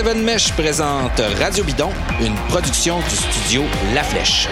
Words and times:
Seven 0.00 0.22
Mesh 0.22 0.50
présentent 0.52 1.20
Radio 1.38 1.62
Bidon, 1.62 1.90
une 2.22 2.34
production 2.48 3.00
du 3.00 3.16
studio 3.16 3.64
La 3.94 4.02
Flèche. 4.02 4.48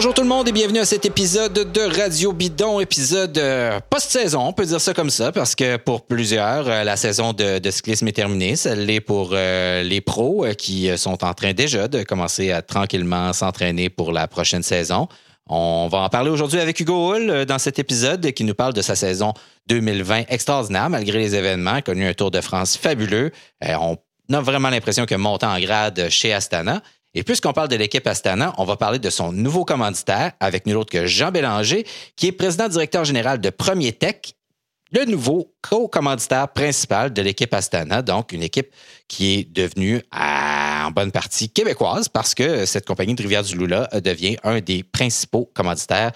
Bonjour 0.00 0.14
tout 0.14 0.22
le 0.22 0.28
monde 0.28 0.48
et 0.48 0.52
bienvenue 0.52 0.78
à 0.78 0.86
cet 0.86 1.04
épisode 1.04 1.52
de 1.52 1.80
Radio 1.82 2.32
Bidon, 2.32 2.80
épisode 2.80 3.36
euh, 3.36 3.80
post-saison, 3.90 4.40
on 4.46 4.54
peut 4.54 4.64
dire 4.64 4.80
ça 4.80 4.94
comme 4.94 5.10
ça, 5.10 5.30
parce 5.30 5.54
que 5.54 5.76
pour 5.76 6.06
plusieurs, 6.06 6.66
euh, 6.70 6.84
la 6.84 6.96
saison 6.96 7.34
de, 7.34 7.60
cyclisme 7.70 8.08
est 8.08 8.12
terminée. 8.12 8.56
Ça 8.56 8.74
l'est 8.74 9.02
pour 9.02 9.32
euh, 9.34 9.82
les 9.82 10.00
pros 10.00 10.46
qui 10.56 10.88
sont 10.96 11.22
en 11.22 11.34
train 11.34 11.52
déjà 11.52 11.86
de 11.86 12.02
commencer 12.02 12.50
à 12.50 12.62
tranquillement 12.62 13.34
s'entraîner 13.34 13.90
pour 13.90 14.10
la 14.10 14.26
prochaine 14.26 14.62
saison. 14.62 15.06
On 15.46 15.86
va 15.88 15.98
en 15.98 16.08
parler 16.08 16.30
aujourd'hui 16.30 16.60
avec 16.60 16.80
Hugo 16.80 17.12
Hull 17.12 17.44
dans 17.44 17.58
cet 17.58 17.78
épisode 17.78 18.32
qui 18.32 18.44
nous 18.44 18.54
parle 18.54 18.72
de 18.72 18.80
sa 18.80 18.96
saison 18.96 19.34
2020 19.66 20.30
extraordinaire, 20.30 20.88
malgré 20.88 21.18
les 21.18 21.34
événements, 21.34 21.82
connu 21.82 22.06
un 22.06 22.14
Tour 22.14 22.30
de 22.30 22.40
France 22.40 22.78
fabuleux. 22.78 23.32
on 23.60 23.98
a 24.32 24.40
vraiment 24.40 24.70
l'impression 24.70 25.04
que 25.04 25.14
montant 25.14 25.52
en 25.52 25.60
grade 25.60 26.06
chez 26.08 26.32
Astana. 26.32 26.80
Et 27.14 27.24
puisqu'on 27.24 27.52
parle 27.52 27.68
de 27.68 27.76
l'équipe 27.76 28.06
Astana, 28.06 28.54
on 28.56 28.64
va 28.64 28.76
parler 28.76 29.00
de 29.00 29.10
son 29.10 29.32
nouveau 29.32 29.64
commanditaire 29.64 30.32
avec 30.38 30.66
nul 30.66 30.76
autre 30.76 30.92
que 30.92 31.06
Jean 31.06 31.32
Bélanger, 31.32 31.84
qui 32.14 32.28
est 32.28 32.32
président 32.32 32.68
directeur 32.68 33.04
général 33.04 33.40
de 33.40 33.50
Premier 33.50 33.92
Tech, 33.92 34.34
le 34.92 35.04
nouveau 35.04 35.52
co-commanditaire 35.62 36.48
principal 36.48 37.12
de 37.12 37.22
l'équipe 37.22 37.52
Astana, 37.52 38.02
donc 38.02 38.32
une 38.32 38.42
équipe 38.42 38.72
qui 39.08 39.34
est 39.34 39.44
devenue 39.44 40.02
en 40.12 40.90
bonne 40.90 41.10
partie 41.10 41.50
québécoise 41.50 42.08
parce 42.08 42.34
que 42.34 42.64
cette 42.64 42.86
compagnie 42.86 43.14
de 43.14 43.22
Rivière-du-Loup 43.22 43.66
devient 44.02 44.36
un 44.44 44.60
des 44.60 44.82
principaux 44.82 45.50
commanditaires 45.52 46.12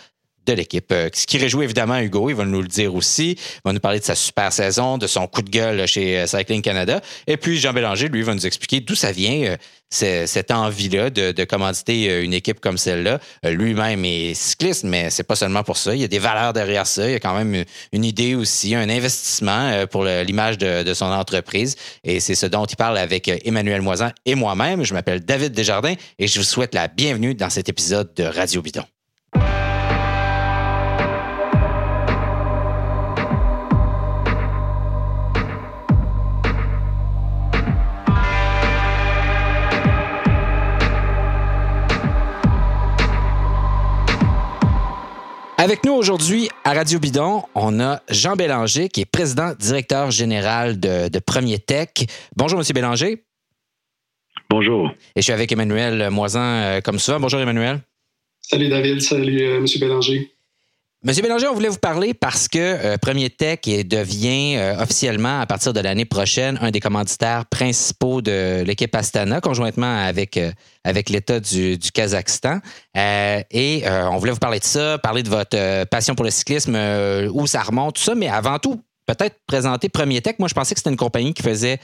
de 0.46 0.52
l'équipe. 0.52 0.90
Euh, 0.92 1.08
ce 1.12 1.26
qui 1.26 1.38
réjouit 1.38 1.64
évidemment 1.64 1.98
Hugo, 1.98 2.30
il 2.30 2.36
va 2.36 2.44
nous 2.44 2.62
le 2.62 2.68
dire 2.68 2.94
aussi. 2.94 3.32
Il 3.32 3.60
va 3.64 3.72
nous 3.72 3.80
parler 3.80 4.00
de 4.00 4.04
sa 4.04 4.14
super 4.14 4.52
saison, 4.52 4.98
de 4.98 5.06
son 5.06 5.26
coup 5.26 5.42
de 5.42 5.50
gueule 5.50 5.86
chez 5.86 6.18
euh, 6.18 6.26
Cycling 6.26 6.62
Canada. 6.62 7.00
Et 7.26 7.36
puis 7.36 7.58
Jean 7.58 7.72
Bélanger, 7.72 8.08
lui, 8.08 8.22
va 8.22 8.34
nous 8.34 8.46
expliquer 8.46 8.80
d'où 8.80 8.94
ça 8.94 9.12
vient, 9.12 9.54
euh, 9.54 9.56
cette 9.90 10.50
envie-là 10.50 11.10
de, 11.10 11.44
commanditer 11.44 12.22
une 12.22 12.32
équipe 12.32 12.58
comme 12.58 12.76
celle-là. 12.76 13.20
Lui-même 13.44 14.04
est 14.04 14.34
cycliste, 14.34 14.82
mais 14.82 15.08
c'est 15.08 15.22
pas 15.22 15.36
seulement 15.36 15.62
pour 15.62 15.76
ça. 15.76 15.94
Il 15.94 16.00
y 16.00 16.04
a 16.04 16.08
des 16.08 16.18
valeurs 16.18 16.52
derrière 16.52 16.84
ça. 16.84 17.06
Il 17.06 17.12
y 17.12 17.14
a 17.14 17.20
quand 17.20 17.36
même 17.36 17.64
une 17.92 18.04
idée 18.04 18.34
aussi, 18.34 18.74
un 18.74 18.88
investissement 18.88 19.86
pour 19.86 20.04
l'image 20.04 20.58
de, 20.58 20.82
de, 20.82 20.94
son 20.94 21.04
entreprise. 21.04 21.76
Et 22.02 22.18
c'est 22.18 22.34
ce 22.34 22.46
dont 22.46 22.64
il 22.64 22.74
parle 22.74 22.98
avec 22.98 23.28
Emmanuel 23.44 23.82
Moisan 23.82 24.10
et 24.26 24.34
moi-même. 24.34 24.82
Je 24.82 24.94
m'appelle 24.94 25.20
David 25.20 25.52
Desjardins 25.52 25.94
et 26.18 26.26
je 26.26 26.40
vous 26.40 26.44
souhaite 26.44 26.74
la 26.74 26.88
bienvenue 26.88 27.36
dans 27.36 27.50
cet 27.50 27.68
épisode 27.68 28.12
de 28.14 28.24
Radio 28.24 28.62
Bidon. 28.62 28.84
Avec 45.64 45.83
nous 45.83 45.95
aujourd'hui 45.95 46.51
à 46.63 46.75
Radio 46.75 46.98
Bidon, 46.98 47.42
on 47.55 47.80
a 47.80 48.02
Jean 48.11 48.36
Bélanger, 48.36 48.91
qui 48.91 49.01
est 49.01 49.07
président 49.07 49.55
directeur 49.58 50.11
général 50.11 50.79
de, 50.79 51.19
Premier 51.20 51.58
Tech. 51.58 51.89
Bonjour, 52.36 52.58
Monsieur 52.58 52.75
Bélanger. 52.75 53.25
Bonjour. 54.51 54.91
Et 55.17 55.20
je 55.20 55.23
suis 55.23 55.33
avec 55.33 55.51
Emmanuel 55.51 56.11
Moisan, 56.11 56.42
euh, 56.42 56.80
comme 56.83 56.98
souvent. 56.98 57.19
Bonjour, 57.19 57.41
Emmanuel. 57.41 57.80
Salut, 58.42 58.69
David. 58.69 59.01
Salut, 59.01 59.41
euh, 59.41 59.61
Monsieur 59.63 59.80
Bélanger. 59.80 60.33
Monsieur 61.06 61.22
Bélanger, 61.22 61.48
on 61.48 61.54
voulait 61.54 61.68
vous 61.68 61.76
parler 61.76 62.14
parce 62.14 62.48
que 62.48 62.58
euh, 62.58 62.96
Premier 62.96 63.28
Tech 63.28 63.58
devient 63.66 64.56
euh, 64.56 64.80
officiellement, 64.80 65.38
à 65.38 65.44
partir 65.44 65.74
de 65.74 65.80
l'année 65.80 66.06
prochaine, 66.06 66.58
un 66.62 66.70
des 66.70 66.80
commanditaires 66.80 67.44
principaux 67.44 68.22
de 68.22 68.62
l'équipe 68.62 68.94
Astana, 68.94 69.42
conjointement 69.42 69.98
avec, 69.98 70.38
euh, 70.38 70.50
avec 70.82 71.10
l'État 71.10 71.40
du, 71.40 71.78
Kazakhstan. 71.92 72.60
et 72.96 73.84
on 73.86 74.16
voulait 74.16 74.32
vous 74.32 74.38
parler 74.38 74.60
de 74.60 74.64
ça, 74.64 74.96
parler 74.96 75.22
de 75.22 75.28
votre 75.28 75.84
passion 75.90 76.14
pour 76.14 76.24
le 76.24 76.30
cyclisme, 76.30 76.74
où 77.34 77.46
ça 77.46 77.62
remonte, 77.62 77.96
tout 77.96 78.02
ça, 78.02 78.14
mais 78.14 78.28
avant 78.28 78.58
tout, 78.58 78.80
peut-être 79.04 79.36
présenter 79.46 79.90
Premier 79.90 80.22
Tech. 80.22 80.36
Moi, 80.38 80.48
je 80.48 80.54
pensais 80.54 80.74
que 80.74 80.80
c'était 80.80 80.90
une 80.90 80.96
compagnie 80.96 81.34
qui 81.34 81.42
faisait 81.42 81.80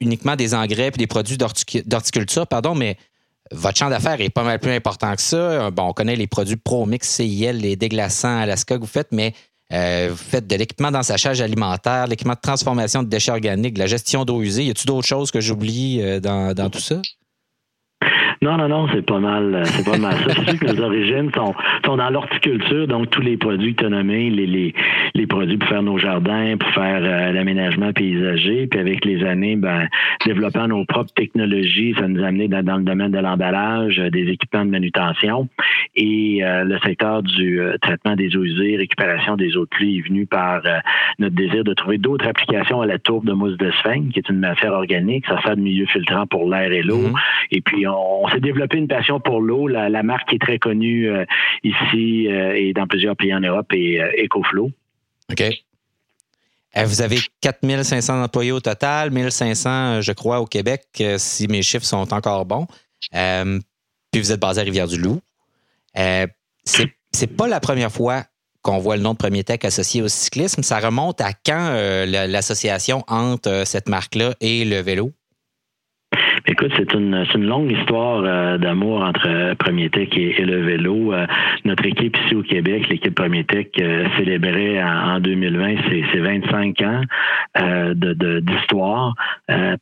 uniquement 0.00 0.34
des 0.34 0.54
engrais 0.54 0.88
et 0.88 0.90
des 0.90 1.06
produits 1.06 1.38
d'horticulture, 1.38 2.48
pardon, 2.48 2.74
mais 2.74 2.96
votre 3.52 3.78
champ 3.78 3.88
d'affaires 3.88 4.20
est 4.20 4.30
pas 4.30 4.42
mal 4.42 4.58
plus 4.58 4.72
important 4.72 5.14
que 5.14 5.22
ça. 5.22 5.70
Bon, 5.70 5.84
on 5.84 5.92
connaît 5.92 6.16
les 6.16 6.26
produits 6.26 6.56
ProMix, 6.56 7.08
CIL, 7.08 7.58
les 7.58 7.76
déglaçants 7.76 8.38
Alaska 8.38 8.76
que 8.76 8.80
vous 8.80 8.86
faites, 8.86 9.08
mais 9.12 9.34
euh, 9.72 10.08
vous 10.10 10.16
faites 10.16 10.46
de 10.46 10.56
l'équipement 10.56 10.90
d'ensachage 10.90 11.40
alimentaire, 11.40 12.06
l'équipement 12.06 12.34
de 12.34 12.40
transformation 12.40 13.02
de 13.02 13.08
déchets 13.08 13.32
organiques, 13.32 13.74
de 13.74 13.78
la 13.78 13.86
gestion 13.86 14.24
d'eau 14.24 14.42
usée. 14.42 14.64
Y 14.64 14.70
a-t-il 14.70 14.86
d'autres 14.86 15.06
choses 15.06 15.30
que 15.30 15.40
j'oublie 15.40 16.00
euh, 16.00 16.20
dans 16.20 16.70
tout 16.70 16.80
ça? 16.80 17.00
Non, 18.40 18.56
non, 18.56 18.68
non, 18.68 18.86
c'est 18.92 19.04
pas 19.04 19.18
mal, 19.18 19.54
euh, 19.54 19.64
c'est 19.64 19.84
pas 19.84 19.98
mal 19.98 20.14
ça. 20.14 20.34
C'est 20.34 20.50
sûr 20.50 20.60
que 20.60 20.66
les 20.66 20.80
origines 20.80 21.30
sont, 21.34 21.54
sont 21.84 21.96
dans 21.96 22.10
l'horticulture, 22.10 22.86
donc 22.86 23.10
tous 23.10 23.20
les 23.20 23.36
produits 23.36 23.74
que 23.74 23.80
tu 23.80 23.86
as 23.86 23.90
nommés, 23.90 24.30
les, 24.30 24.46
les, 24.46 24.74
les, 25.14 25.26
produits 25.26 25.56
pour 25.56 25.68
faire 25.68 25.82
nos 25.82 25.98
jardins, 25.98 26.56
pour 26.56 26.70
faire 26.70 27.00
euh, 27.02 27.32
l'aménagement 27.32 27.92
paysager, 27.92 28.66
puis 28.68 28.78
avec 28.78 29.04
les 29.04 29.24
années, 29.24 29.56
ben, 29.56 29.88
développant 30.24 30.68
nos 30.68 30.84
propres 30.84 31.12
technologies, 31.14 31.94
ça 31.98 32.06
nous 32.06 32.22
a 32.22 32.28
amené 32.28 32.48
dans, 32.48 32.76
le 32.76 32.84
domaine 32.84 33.10
de 33.10 33.18
l'emballage, 33.18 33.98
euh, 33.98 34.10
des 34.10 34.28
équipements 34.28 34.64
de 34.64 34.70
manutention 34.70 35.48
et 35.96 36.42
le 36.42 36.78
secteur 36.84 37.22
du 37.22 37.60
traitement 37.82 38.14
des 38.14 38.36
eaux 38.36 38.44
usées, 38.44 38.76
récupération 38.76 39.36
des 39.36 39.56
eaux 39.56 39.64
de 39.64 39.68
pluie 39.68 39.98
est 39.98 40.08
venu 40.08 40.26
par 40.26 40.62
notre 41.18 41.34
désir 41.34 41.64
de 41.64 41.74
trouver 41.74 41.98
d'autres 41.98 42.28
applications 42.28 42.80
à 42.80 42.86
la 42.86 42.98
tourbe 42.98 43.26
de 43.26 43.32
mousse 43.32 43.56
de 43.56 43.70
sphène, 43.72 44.10
qui 44.10 44.20
est 44.20 44.28
une 44.28 44.38
matière 44.38 44.72
organique, 44.72 45.26
ça 45.26 45.40
sert 45.42 45.56
de 45.56 45.60
milieu 45.60 45.86
filtrant 45.86 46.26
pour 46.26 46.48
l'air 46.48 46.70
et 46.70 46.82
l'eau, 46.82 47.08
mm-hmm. 47.08 47.16
et 47.50 47.60
puis 47.60 47.86
on 47.88 48.27
on 48.27 48.27
s'est 48.30 48.40
développé 48.40 48.78
une 48.78 48.88
passion 48.88 49.20
pour 49.20 49.40
l'eau. 49.40 49.68
La, 49.68 50.02
marque 50.02 50.32
est 50.32 50.40
très 50.40 50.58
connue 50.58 51.08
euh, 51.08 51.24
ici 51.62 52.28
euh, 52.28 52.54
et 52.54 52.72
dans 52.72 52.86
plusieurs 52.86 53.16
pays 53.16 53.34
en 53.34 53.40
Europe 53.40 53.66
est 53.72 54.00
euh, 54.00 54.24
EcoFlow. 54.24 54.70
OK. 55.30 55.44
Vous 56.76 57.02
avez 57.02 57.18
4500 57.40 58.22
employés 58.22 58.52
au 58.52 58.60
total, 58.60 59.10
1500, 59.10 60.00
je 60.00 60.12
crois, 60.12 60.40
au 60.40 60.46
Québec, 60.46 60.82
si 61.16 61.48
mes 61.48 61.62
chiffres 61.62 61.84
sont 61.84 62.12
encore 62.12 62.44
bons. 62.44 62.66
puis 63.10 64.20
vous 64.20 64.30
êtes 64.30 64.38
basé 64.38 64.60
à 64.60 64.64
Rivière-du-Loup. 64.64 65.20
c'est 65.94 67.36
pas 67.36 67.48
la 67.48 67.58
première 67.58 67.90
fois 67.90 68.22
qu'on 68.62 68.78
voit 68.78 68.96
le 68.96 69.02
nom 69.02 69.14
de 69.14 69.18
Premier 69.18 69.42
Tech 69.42 69.60
associé 69.64 70.02
au 70.02 70.08
cyclisme. 70.08 70.62
Ça 70.62 70.78
remonte 70.78 71.20
à 71.20 71.32
quand 71.32 71.74
l'association 72.06 73.02
entre 73.08 73.62
cette 73.64 73.88
marque-là 73.88 74.34
et 74.40 74.64
le 74.64 74.80
vélo? 74.80 75.12
Écoute, 76.46 76.72
c'est 76.76 76.92
une, 76.94 77.24
une 77.34 77.46
longue 77.46 77.70
histoire 77.72 78.22
euh, 78.24 78.58
d'amour 78.58 79.02
entre 79.02 79.28
euh, 79.28 79.54
Premier 79.54 79.90
Tech 79.90 80.08
et, 80.12 80.44
le 80.44 80.62
vélo. 80.62 81.12
Euh, 81.12 81.26
notre 81.64 81.86
équipe 81.86 82.16
ici 82.24 82.34
au 82.34 82.42
Québec, 82.42 82.88
l'équipe 82.88 83.14
Premier 83.14 83.44
Tech, 83.44 83.68
célébrait 84.16 84.82
en, 84.82 85.20
2020 85.20 85.76
ses, 85.88 86.20
25 86.20 86.80
ans 86.82 87.02
de 87.94 88.40
d'histoire. 88.40 89.14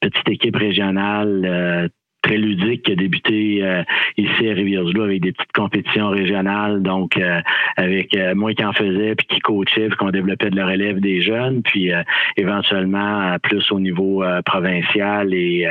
petite 0.00 0.28
équipe 0.28 0.56
régionale 0.56 1.90
très 2.26 2.38
ludique 2.38 2.82
qui 2.82 2.92
a 2.92 2.96
débuté 2.96 3.60
euh, 3.62 3.82
ici 4.16 4.50
à 4.50 4.54
Rivière-du-Loup 4.54 5.02
avec 5.02 5.22
des 5.22 5.32
petites 5.32 5.52
compétitions 5.52 6.08
régionales, 6.08 6.82
donc 6.82 7.16
euh, 7.16 7.40
avec 7.76 8.16
euh, 8.16 8.34
moi 8.34 8.52
qui 8.52 8.64
en 8.64 8.72
faisais, 8.72 9.14
puis 9.14 9.26
qui 9.28 9.40
coachait, 9.40 9.88
puis 9.88 9.96
qu'on 9.96 10.10
développait 10.10 10.50
de 10.50 10.56
la 10.56 10.66
relève 10.66 10.98
des 11.00 11.20
jeunes, 11.20 11.62
puis 11.62 11.90
éventuellement 12.36 13.36
plus 13.42 13.70
au 13.70 13.80
niveau 13.80 14.24
provincial 14.44 15.32
et, 15.32 15.68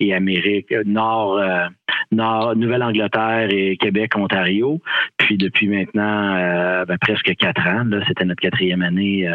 et 0.00 0.14
Amérique 0.14 0.72
Nord, 0.84 1.40
Nord, 2.10 2.56
Nouvelle-Angleterre 2.56 3.48
et 3.50 3.76
Québec, 3.76 4.16
Ontario. 4.16 4.80
Puis 5.16 5.36
depuis 5.36 5.68
maintenant 5.68 6.34
ben, 6.86 6.96
presque 7.00 7.34
quatre 7.36 7.66
ans, 7.66 7.84
là, 7.84 8.00
c'était 8.06 8.24
notre 8.24 8.40
quatrième 8.40 8.82
année 8.82 9.28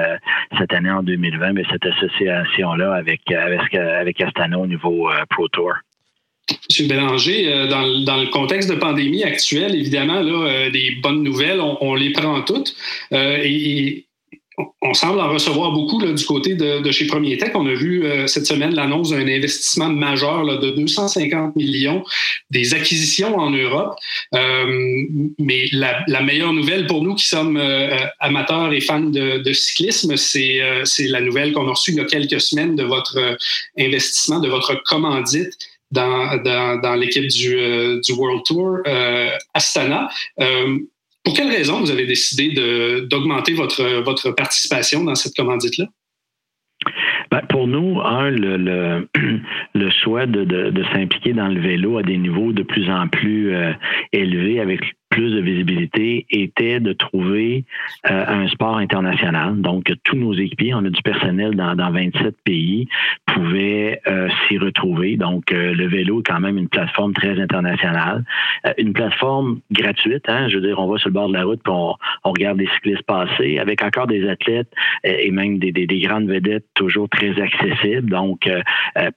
cette 0.57 0.73
année 0.73 0.91
en 0.91 1.03
2020, 1.03 1.53
mais 1.53 1.63
cette 1.71 1.85
association-là 1.85 2.93
avec, 2.93 3.31
avec, 3.31 3.75
avec 3.75 4.21
Astana 4.21 4.57
au 4.57 4.67
niveau 4.67 5.09
Pro 5.29 5.47
Tour. 5.47 5.73
Monsieur 6.69 6.87
Bélanger, 6.87 7.47
euh, 7.47 7.67
dans, 7.67 8.17
le 8.17 8.29
contexte 8.29 8.69
de 8.69 8.75
pandémie 8.75 9.23
actuelle, 9.23 9.75
évidemment, 9.75 10.21
là, 10.21 10.47
euh, 10.47 10.69
des 10.71 10.91
bonnes 11.01 11.23
nouvelles, 11.23 11.61
on, 11.61 11.95
les 11.95 12.11
prend 12.11 12.41
toutes. 12.41 12.75
Euh, 13.13 13.39
et, 13.43 14.05
on 14.83 14.93
semble 14.93 15.19
en 15.19 15.29
recevoir 15.33 15.71
beaucoup 15.71 15.99
du 15.99 16.25
côté 16.25 16.53
de, 16.53 16.91
chez 16.91 17.07
Premier 17.07 17.39
Tech. 17.39 17.53
On 17.55 17.65
a 17.65 17.73
vu 17.73 18.05
cette 18.27 18.45
semaine 18.45 18.75
l'annonce 18.75 19.09
d'un 19.09 19.27
investissement 19.27 19.89
majeur 19.89 20.45
de 20.59 20.69
250 20.69 21.55
millions, 21.55 22.03
des 22.51 22.75
acquisitions 22.75 23.35
en 23.35 23.49
Europe. 23.49 23.95
mais 24.31 25.65
la, 25.71 26.21
meilleure 26.21 26.53
nouvelle 26.53 26.85
pour 26.85 27.01
nous 27.01 27.15
qui 27.15 27.25
sommes 27.25 27.59
amateurs 28.19 28.71
et 28.73 28.79
fans 28.79 28.99
de, 28.99 29.39
de 29.39 29.53
cyclisme, 29.53 30.17
c'est 30.17 30.61
la 30.99 31.21
nouvelle 31.21 31.51
qu'on 31.51 31.67
a 31.67 31.71
reçue 31.71 31.93
il 31.93 31.97
y 31.97 32.01
a 32.01 32.05
quelques 32.05 32.39
semaines 32.39 32.75
de 32.75 32.83
votre 32.83 33.17
investissement, 33.75 34.39
de 34.39 34.49
votre 34.49 34.75
commandite 34.83 35.57
dans, 35.93 36.95
l'équipe 36.95 37.27
du, 37.27 37.55
du, 38.01 38.13
World 38.13 38.43
Tour 38.45 38.79
Astana. 39.53 40.09
pour 41.23 41.33
quelle 41.33 41.49
raison 41.49 41.79
vous 41.79 41.91
avez 41.91 42.05
décidé 42.05 42.49
d'augmenter 43.09 43.53
votre, 43.53 44.01
votre 44.03 44.31
participation 44.31 45.03
dans 45.03 45.15
cette 45.15 45.35
commandite-là? 45.35 45.85
Ben, 47.31 47.41
pour 47.49 47.67
nous, 47.67 48.01
un, 48.01 48.29
le, 48.29 48.57
le, 48.57 49.07
le 49.73 49.89
choix 50.03 50.25
de, 50.25 50.43
de, 50.43 50.69
de 50.69 50.83
s'impliquer 50.93 51.33
dans 51.33 51.47
le 51.47 51.61
vélo 51.61 51.97
à 51.97 52.03
des 52.03 52.17
niveaux 52.17 52.51
de 52.51 52.63
plus 52.63 52.89
en 52.89 53.07
plus 53.07 53.55
élevés 54.11 54.59
avec 54.59 54.81
plus 55.13 55.29
de 55.29 55.41
visibilité 55.41 56.25
était 56.31 56.79
de 56.79 56.91
trouver 56.91 57.65
euh, 58.09 58.25
un 58.27 58.47
sport 58.47 58.77
international. 58.77 59.61
Donc, 59.61 59.93
tous 60.03 60.15
nos 60.15 60.33
équipiers, 60.33 60.73
on 60.73 60.83
a 60.85 60.89
du 60.89 61.01
personnel 61.03 61.55
dans, 61.55 61.75
dans 61.75 61.91
27 61.91 62.35
pays, 62.43 62.87
pouvaient 63.27 64.01
euh, 64.07 64.27
s'y 64.47 64.57
retrouver. 64.57 65.15
Donc, 65.15 65.51
euh, 65.51 65.75
le 65.75 65.87
vélo 65.87 66.21
est 66.21 66.23
quand 66.23 66.39
même 66.39 66.57
une 66.57 66.67
plateforme 66.67 67.13
très 67.13 67.39
internationale. 67.39 68.23
une 68.79 68.93
plateforme 68.93 69.59
gratuite, 69.71 70.23
hein, 70.27 70.47
je 70.49 70.55
veux 70.55 70.65
dire, 70.65 70.79
on 70.79 70.87
va 70.87 70.97
sur 70.97 71.09
le 71.09 71.13
bord 71.13 71.27
de 71.27 71.33
la 71.33 71.43
route 71.43 71.61
puis 71.63 71.73
on, 71.73 71.95
regarde 72.23 72.57
des 72.57 72.67
cyclistes 72.73 73.03
passer 73.03 73.59
avec 73.59 73.83
encore 73.83 74.07
des 74.07 74.27
athlètes 74.27 74.71
et 75.03 75.29
même 75.29 75.59
des, 75.59 75.71
des, 75.71 75.85
des, 75.85 75.99
grandes 75.99 76.27
vedettes 76.27 76.65
toujours 76.73 77.07
très 77.09 77.39
accessibles, 77.39 78.09
donc 78.09 78.49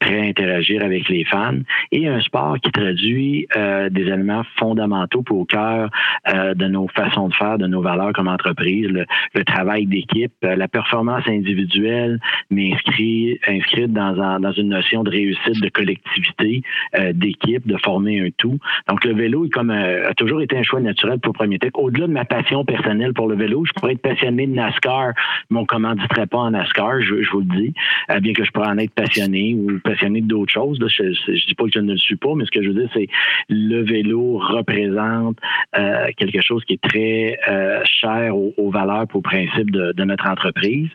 prêts 0.01 0.21
à 0.21 0.25
interagir 0.25 0.85
avec 0.85 1.09
les 1.09 1.25
fans. 1.25 1.61
Et 1.93 2.07
un 2.07 2.21
sport 2.21 2.59
qui 2.61 2.71
traduit 2.71 3.47
des 3.55 4.03
éléments 4.03 4.45
fondamentaux 4.59 5.23
pour 5.23 5.39
au 5.39 5.45
cœur 5.45 5.86
euh, 6.29 6.55
de 6.55 6.67
nos 6.67 6.89
façons 6.89 7.29
de 7.29 7.35
faire, 7.35 7.59
de 7.59 7.67
nos 7.67 7.83
valeurs 7.83 8.13
comme 8.13 8.29
entreprise, 8.29 8.89
le, 8.89 9.45
travail 9.45 9.87
d'équipe, 9.87 10.33
euh, 10.45 10.57
la 10.57 10.69
performance 10.69 11.27
individuelle, 11.27 12.19
mais 12.51 12.73
inscrit, 12.73 13.39
inscrite 13.47 13.93
dans, 13.93 14.41
dans 14.41 14.53
une 14.53 14.69
notion 14.69 15.05
de 15.05 15.11
réussite, 15.11 15.61
de 15.61 15.69
collectivité, 15.69 16.63
euh, 16.99 17.13
d'équipe, 17.13 17.67
de 17.67 17.77
former 17.79 18.21
un 18.21 18.29
tout. 18.37 18.59
Donc 18.89 19.05
le 19.05 19.15
vélo 19.15 19.47
est 19.47 19.51
comme 19.51 19.71
a 19.71 20.15
toujours 20.15 20.41
été 20.41 20.57
un 20.57 20.63
choix 20.63 20.81
naturel 20.81 21.19
pour 21.21 21.33
Premier 21.33 21.59
Tech. 21.59 21.73
Au-delà 21.75 22.07
de 22.07 22.13
ma 22.13 22.25
passion 22.25 22.65
personnelle 22.65 23.15
pour 23.15 23.29
le 23.29 23.37
vélo, 23.37 23.65
je 23.65 23.73
pourrais 23.73 23.93
être 23.93 24.03
passionné 24.03 24.47
de 24.47 24.53
NASCAR, 24.53 25.13
mais 25.51 25.59
on 25.59 25.63
ne 25.63 25.67
commanditerait 25.67 26.27
pas 26.27 26.39
en 26.39 26.51
NASCAR, 26.51 27.01
je, 27.01 27.23
je, 27.23 27.31
vous 27.31 27.41
le 27.41 27.57
dis, 27.57 27.75
bien 28.21 28.33
que 28.33 28.45
je 28.45 28.51
pourrais 28.51 28.69
en 28.69 28.79
être 28.79 28.95
passionné 28.95 29.55
ou 29.55 29.79
passionné 29.81 30.21
d'autres 30.21 30.53
choses. 30.53 30.79
je 30.89 31.03
ne 31.03 31.47
dis 31.47 31.55
pas 31.55 31.65
que 31.65 31.71
je 31.75 31.81
ne 31.81 31.93
le 31.93 31.99
suis 31.99 32.17
pas, 32.17 32.35
mais 32.35 32.45
ce 32.45 32.51
que 32.51 32.63
je 32.63 32.69
veux 32.69 32.75
dire, 32.75 32.91
c'est 32.95 33.09
le 33.49 33.83
vélo 33.83 34.39
représente 34.39 35.39
euh, 35.79 36.09
quelque 36.17 36.41
chose 36.41 36.65
qui 36.65 36.75
est 36.75 36.83
très 36.83 37.39
euh, 37.49 37.83
cher 37.85 38.35
aux, 38.37 38.71
valeurs 38.71 39.03
et 39.03 39.17
aux 39.17 39.21
principes 39.21 39.71
de, 39.71 40.05
notre 40.05 40.29
entreprise. 40.29 40.89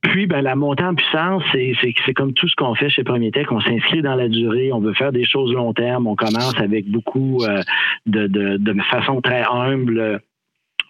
Puis, 0.00 0.26
ben, 0.26 0.42
la 0.42 0.56
montée 0.56 0.84
en 0.84 0.94
puissance, 0.94 1.42
c'est 1.52 2.14
comme 2.14 2.32
tout 2.32 2.48
ce 2.48 2.56
qu'on 2.56 2.74
fait 2.74 2.88
chez 2.88 3.04
Premier 3.04 3.30
Tech. 3.30 3.46
On 3.50 3.60
s'inscrit 3.60 4.02
dans 4.02 4.14
la 4.14 4.28
durée, 4.28 4.72
on 4.72 4.80
veut 4.80 4.94
faire 4.94 5.12
des 5.12 5.24
choses 5.24 5.52
long 5.52 5.72
terme. 5.72 6.06
On 6.06 6.16
commence 6.16 6.58
avec 6.58 6.90
beaucoup 6.90 7.44
euh, 7.44 7.62
de, 8.06 8.26
de, 8.26 8.82
façon 8.90 9.20
très 9.20 9.44
humble 9.48 10.20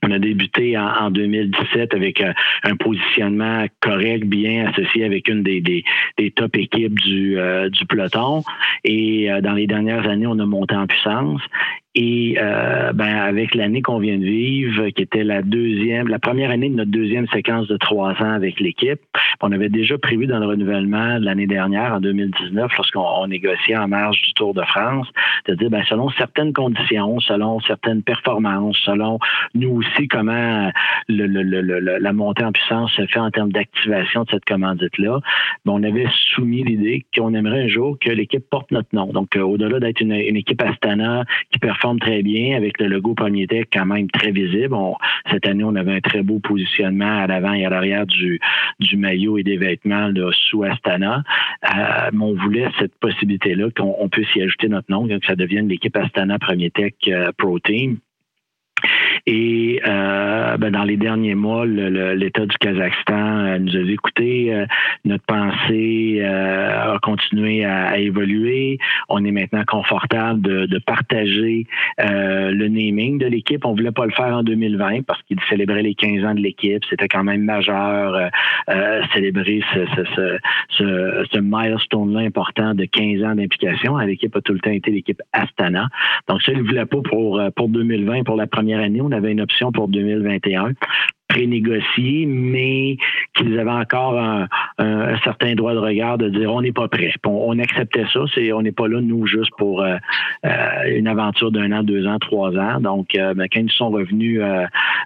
on 0.04 0.10
a 0.10 0.18
débuté 0.18 0.76
en, 0.76 1.12
2017 1.12 1.94
avec 1.94 2.20
un, 2.64 2.76
positionnement 2.76 3.66
correct, 3.78 4.24
bien 4.24 4.66
associé 4.66 5.04
avec 5.04 5.28
une 5.28 5.44
des, 5.44 5.60
des, 5.60 5.84
top 6.32 6.56
équipes 6.56 6.98
du, 6.98 7.38
du 7.70 7.86
peloton. 7.86 8.42
Et 8.82 9.28
dans 9.42 9.52
les 9.52 9.68
dernières 9.68 10.08
années, 10.08 10.26
on 10.26 10.40
a 10.40 10.46
monté 10.46 10.74
en 10.74 10.88
puissance. 10.88 11.40
Et 11.94 12.38
euh, 12.40 12.94
ben, 12.94 13.16
avec 13.16 13.54
l'année 13.54 13.82
qu'on 13.82 13.98
vient 13.98 14.16
de 14.16 14.24
vivre, 14.24 14.88
qui 14.88 15.02
était 15.02 15.24
la 15.24 15.42
deuxième, 15.42 16.08
la 16.08 16.18
première 16.18 16.50
année 16.50 16.70
de 16.70 16.74
notre 16.74 16.90
deuxième 16.90 17.26
séquence 17.28 17.68
de 17.68 17.76
trois 17.76 18.12
ans 18.12 18.32
avec 18.32 18.60
l'équipe, 18.60 19.00
on 19.42 19.52
avait 19.52 19.68
déjà 19.68 19.98
prévu 19.98 20.26
dans 20.26 20.38
le 20.38 20.46
renouvellement 20.46 21.20
de 21.20 21.24
l'année 21.26 21.46
dernière, 21.46 21.92
en 21.92 22.00
2019, 22.00 22.72
lorsqu'on 22.78 23.26
négociait 23.26 23.76
en 23.76 23.88
marge 23.88 24.22
du 24.22 24.32
Tour 24.32 24.54
de 24.54 24.62
France, 24.62 25.06
de 25.46 25.54
dire, 25.54 25.68
ben, 25.68 25.84
selon 25.86 26.08
certaines 26.10 26.54
conditions, 26.54 27.20
selon 27.20 27.60
certaines 27.60 28.02
performances, 28.02 28.78
selon 28.86 29.18
nous 29.54 29.82
aussi 29.82 30.08
comment 30.08 30.70
le, 31.08 31.26
le, 31.26 31.42
le, 31.42 31.98
la 31.98 32.12
montée 32.14 32.44
en 32.44 32.52
puissance 32.52 32.90
se 32.92 33.04
fait 33.06 33.20
en 33.20 33.30
termes 33.30 33.52
d'activation 33.52 34.22
de 34.22 34.30
cette 34.30 34.46
commandite-là, 34.46 35.20
ben, 35.66 35.72
on 35.74 35.82
avait 35.82 36.08
soumis 36.34 36.64
l'idée 36.64 37.04
qu'on 37.14 37.34
aimerait 37.34 37.64
un 37.64 37.68
jour 37.68 37.98
que 38.00 38.08
l'équipe 38.08 38.48
porte 38.48 38.70
notre 38.70 38.88
nom. 38.94 39.12
Donc, 39.12 39.36
euh, 39.36 39.42
au-delà 39.42 39.78
d'être 39.78 40.00
une, 40.00 40.12
une 40.12 40.36
équipe 40.36 40.62
Astana 40.62 41.24
qui 41.50 41.58
performe 41.58 41.81
très 42.00 42.22
bien 42.22 42.56
avec 42.56 42.80
le 42.80 42.86
logo 42.86 43.14
Premier 43.14 43.46
Tech 43.46 43.66
quand 43.72 43.86
même 43.86 44.10
très 44.10 44.30
visible. 44.30 44.74
cette 45.30 45.46
année, 45.46 45.64
on 45.64 45.74
avait 45.74 45.96
un 45.96 46.00
très 46.00 46.22
beau 46.22 46.38
positionnement 46.38 47.18
à 47.20 47.26
l'avant 47.26 47.52
et 47.52 47.64
à 47.64 47.70
l'arrière 47.70 48.06
du, 48.06 48.40
du 48.80 48.96
maillot 48.96 49.38
et 49.38 49.42
des 49.42 49.56
vêtements 49.56 50.10
sous 50.32 50.62
Astana. 50.62 51.22
Euh, 51.64 52.10
mais 52.12 52.24
on 52.24 52.34
voulait 52.34 52.68
cette 52.78 52.94
possibilité-là 52.98 53.68
qu'on 53.76 54.08
puisse 54.08 54.34
y 54.36 54.42
ajouter 54.42 54.68
notre 54.68 54.90
nom, 54.90 55.06
que 55.06 55.26
ça 55.26 55.36
devienne 55.36 55.68
l'équipe 55.68 55.96
Astana 55.96 56.38
Premier 56.38 56.70
Tech 56.70 56.94
euh, 57.08 57.30
Pro 57.36 57.58
Team. 57.58 57.98
Et 59.26 59.80
euh, 59.86 60.56
ben, 60.56 60.72
dans 60.72 60.82
les 60.82 60.96
derniers 60.96 61.34
mois, 61.34 61.64
l'État 61.64 62.46
du 62.46 62.56
Kazakhstan 62.58 63.14
euh, 63.14 63.58
nous 63.58 63.76
a 63.76 63.82
dit 63.82 63.92
écoutez, 63.92 64.52
euh, 64.52 64.66
notre 65.04 65.24
pensée 65.24 66.22
a 66.24 66.98
continué 67.02 67.64
à, 67.64 67.98
évoluer. 67.98 68.78
On 69.08 69.24
est 69.24 69.30
maintenant 69.30 69.64
confortable 69.66 70.40
de, 70.42 70.78
partager 70.84 71.66
le 71.98 72.68
naming 72.68 73.18
de 73.18 73.26
l'équipe. 73.26 73.64
On 73.64 73.74
voulait 73.74 73.92
pas 73.92 74.06
le 74.06 74.12
faire 74.12 74.34
en 74.36 74.42
2020 74.42 75.02
parce 75.06 75.22
qu'il 75.22 75.38
célébrait 75.48 75.82
les 75.82 75.94
15 75.94 76.24
ans 76.24 76.34
de 76.34 76.40
l'équipe. 76.40 76.82
C'était 76.90 77.08
quand 77.08 77.22
même 77.22 77.44
majeur 77.44 78.30
célébrer 79.12 79.62
ce, 79.74 79.86
ce, 79.94 80.38
ce, 80.70 81.24
ce 81.32 81.38
milestone-là 81.38 82.20
important 82.20 82.74
de 82.74 82.84
15 82.84 83.22
ans 83.22 83.34
d'implication. 83.34 83.96
L'équipe 83.98 84.34
a 84.34 84.40
tout 84.40 84.52
le 84.52 84.60
temps 84.60 84.70
été 84.70 84.90
l'équipe 84.90 85.22
Astana. 85.32 85.88
Donc 86.28 86.42
ça, 86.42 86.52
il 86.52 86.58
ne 86.58 86.64
voulait 86.64 86.86
pas 86.86 87.00
pour, 87.04 87.40
pour 87.54 87.68
2020, 87.68 88.24
pour 88.24 88.36
la 88.36 88.46
première 88.46 88.61
année. 88.70 89.00
On 89.00 89.12
avait 89.12 89.32
une 89.32 89.40
option 89.40 89.72
pour 89.72 89.88
2021 89.88 90.72
prénégocié, 91.32 92.26
mais 92.26 92.96
qu'ils 93.34 93.58
avaient 93.58 93.70
encore 93.70 94.18
un, 94.18 94.48
certain 95.24 95.54
droit 95.54 95.72
de 95.72 95.78
regard 95.78 96.18
de 96.18 96.28
dire 96.28 96.52
on 96.52 96.60
n'est 96.60 96.72
pas 96.72 96.88
prêt. 96.88 97.12
On, 97.24 97.58
acceptait 97.58 98.04
ça, 98.12 98.20
c'est 98.34 98.52
on 98.52 98.62
n'est 98.62 98.72
pas 98.72 98.88
là 98.88 99.00
nous 99.00 99.26
juste 99.26 99.52
pour 99.56 99.82
euh, 99.82 99.96
euh, 100.44 100.48
une 100.88 101.08
aventure 101.08 101.50
d'un 101.50 101.72
an, 101.72 101.82
deux 101.82 102.06
ans, 102.06 102.18
trois 102.18 102.54
ans. 102.56 102.80
Donc 102.80 103.14
euh, 103.14 103.34
ben, 103.34 103.46
quand 103.50 103.60
ils 103.60 103.70
sont 103.70 103.90
revenus 103.90 104.40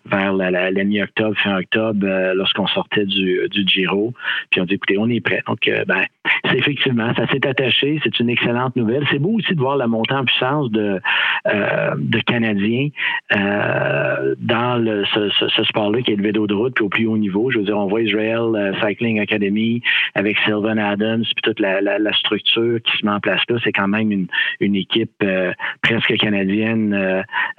vers 0.07 0.33
la, 0.33 0.85
mi-octobre, 0.85 1.37
fin 1.43 1.59
octobre, 1.59 2.07
lorsqu'on 2.35 2.67
sortait 2.67 3.05
du, 3.05 3.41
du 3.51 3.67
Giro, 3.67 4.13
puis 4.51 4.61
on 4.61 4.65
dit 4.65 4.75
écoutez 4.75 4.99
on 4.99 5.09
est 5.09 5.21
prêt. 5.21 5.43
Donc 5.47 5.71
ben 5.87 6.05
c'est 6.51 6.59
effectivement 6.59 7.15
ça 7.15 7.27
s'est 7.29 7.47
attaché, 7.47 8.01
c'est 8.03 8.19
une 8.19 8.31
excellente 8.31 8.75
nouvelle. 8.75 9.05
C'est 9.11 9.21
beau 9.21 9.35
aussi 9.35 9.55
de 9.55 9.61
voir 9.61 9.77
la 9.77 9.87
montée 9.87 10.15
en 10.15 10.25
puissance 10.25 10.71
de 10.71 11.01
de 11.47 12.21
Canadiens 12.21 12.89
dans 13.31 15.05
ce, 15.15 15.49
ce 15.49 15.65
sport-là 15.65 16.03
qui 16.03 16.13
est 16.13 16.16
vélo 16.21 16.47
de 16.47 16.55
route, 16.55 16.75
puis 16.75 16.85
au 16.85 16.89
plus 16.89 17.07
haut 17.07 17.19
niveau. 17.19 17.51
Je 17.51 17.59
veux 17.59 17.65
dire, 17.65 17.79
on 17.79 17.87
voit 17.87 18.03
Israel 18.03 18.55
euh, 18.55 18.73
Cycling 18.81 19.21
Academy 19.21 19.83
avec 20.15 20.37
Sylvan 20.45 20.79
Adams, 20.79 21.23
puis 21.23 21.43
toute 21.43 21.61
la, 21.61 21.77
structure 22.15 22.81
qui 22.83 22.97
se 22.99 23.05
met 23.05 23.13
en 23.13 23.21
place 23.21 23.41
là. 23.49 23.57
C'est 23.63 23.73
quand 23.73 23.89
même 23.89 24.11
une, 24.11 24.27
une 24.61 24.77
équipe 24.77 25.13
euh, 25.23 25.53
presque 25.83 26.17
canadienne 26.17 26.95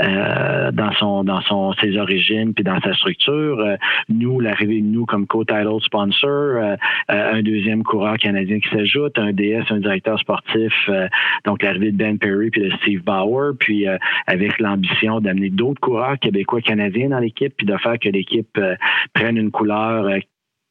euh, 0.02 0.72
dans 0.72 0.92
son 0.94 1.24
dans 1.24 1.42
son 1.42 1.74
ses 1.74 1.98
origines 1.98 2.54
puis 2.54 2.64
dans 2.64 2.80
sa 2.82 2.94
structure. 2.94 3.78
nous, 4.10 4.40
l'arrivée 4.40 4.82
de 4.82 4.88
nous 4.88 5.06
comme 5.06 5.28
co-title 5.28 5.80
sponsor, 5.82 6.78
un 7.10 7.42
deuxième 7.42 7.84
coureur 7.84 8.18
canadien 8.18 8.60
qui 8.60 8.70
s'ajoute, 8.70 9.18
un 9.20 9.34
DS, 9.34 9.66
un 9.70 9.80
directeur 9.80 10.20
sportif, 10.20 10.74
donc 11.46 11.62
l'arrivée 11.62 11.92
de 11.92 11.98
Ben 11.98 12.18
Perry 12.18 12.50
puis 12.50 12.62
de 12.62 12.72
Steve 12.78 13.04
Bauer, 13.04 13.54
puis 13.60 13.86
avec 14.26 14.60
l'ambition 14.60 15.20
d'amener 15.20 15.50
d'autres 15.50 15.80
coureurs 15.80 16.18
québécois 16.20 16.62
canadiens 16.62 17.10
dans 17.10 17.20
l'équipe 17.20 17.54
puis 17.56 17.68
de 17.68 17.78
faire 17.78 18.00
que 18.00 18.10
l'équipe 18.10 18.47
euh, 18.58 18.75
prennent 19.13 19.38
une 19.38 19.51
couleur 19.51 20.06
euh, 20.06 20.20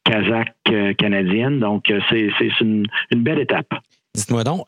kazakh 0.03 0.53
euh, 0.69 0.93
canadienne. 0.93 1.59
Donc, 1.59 1.91
c'est 2.09 2.29
une, 2.61 2.85
belle 3.11 3.39
étape. 3.39 3.73
Dites-moi 4.15 4.43
donc, 4.43 4.65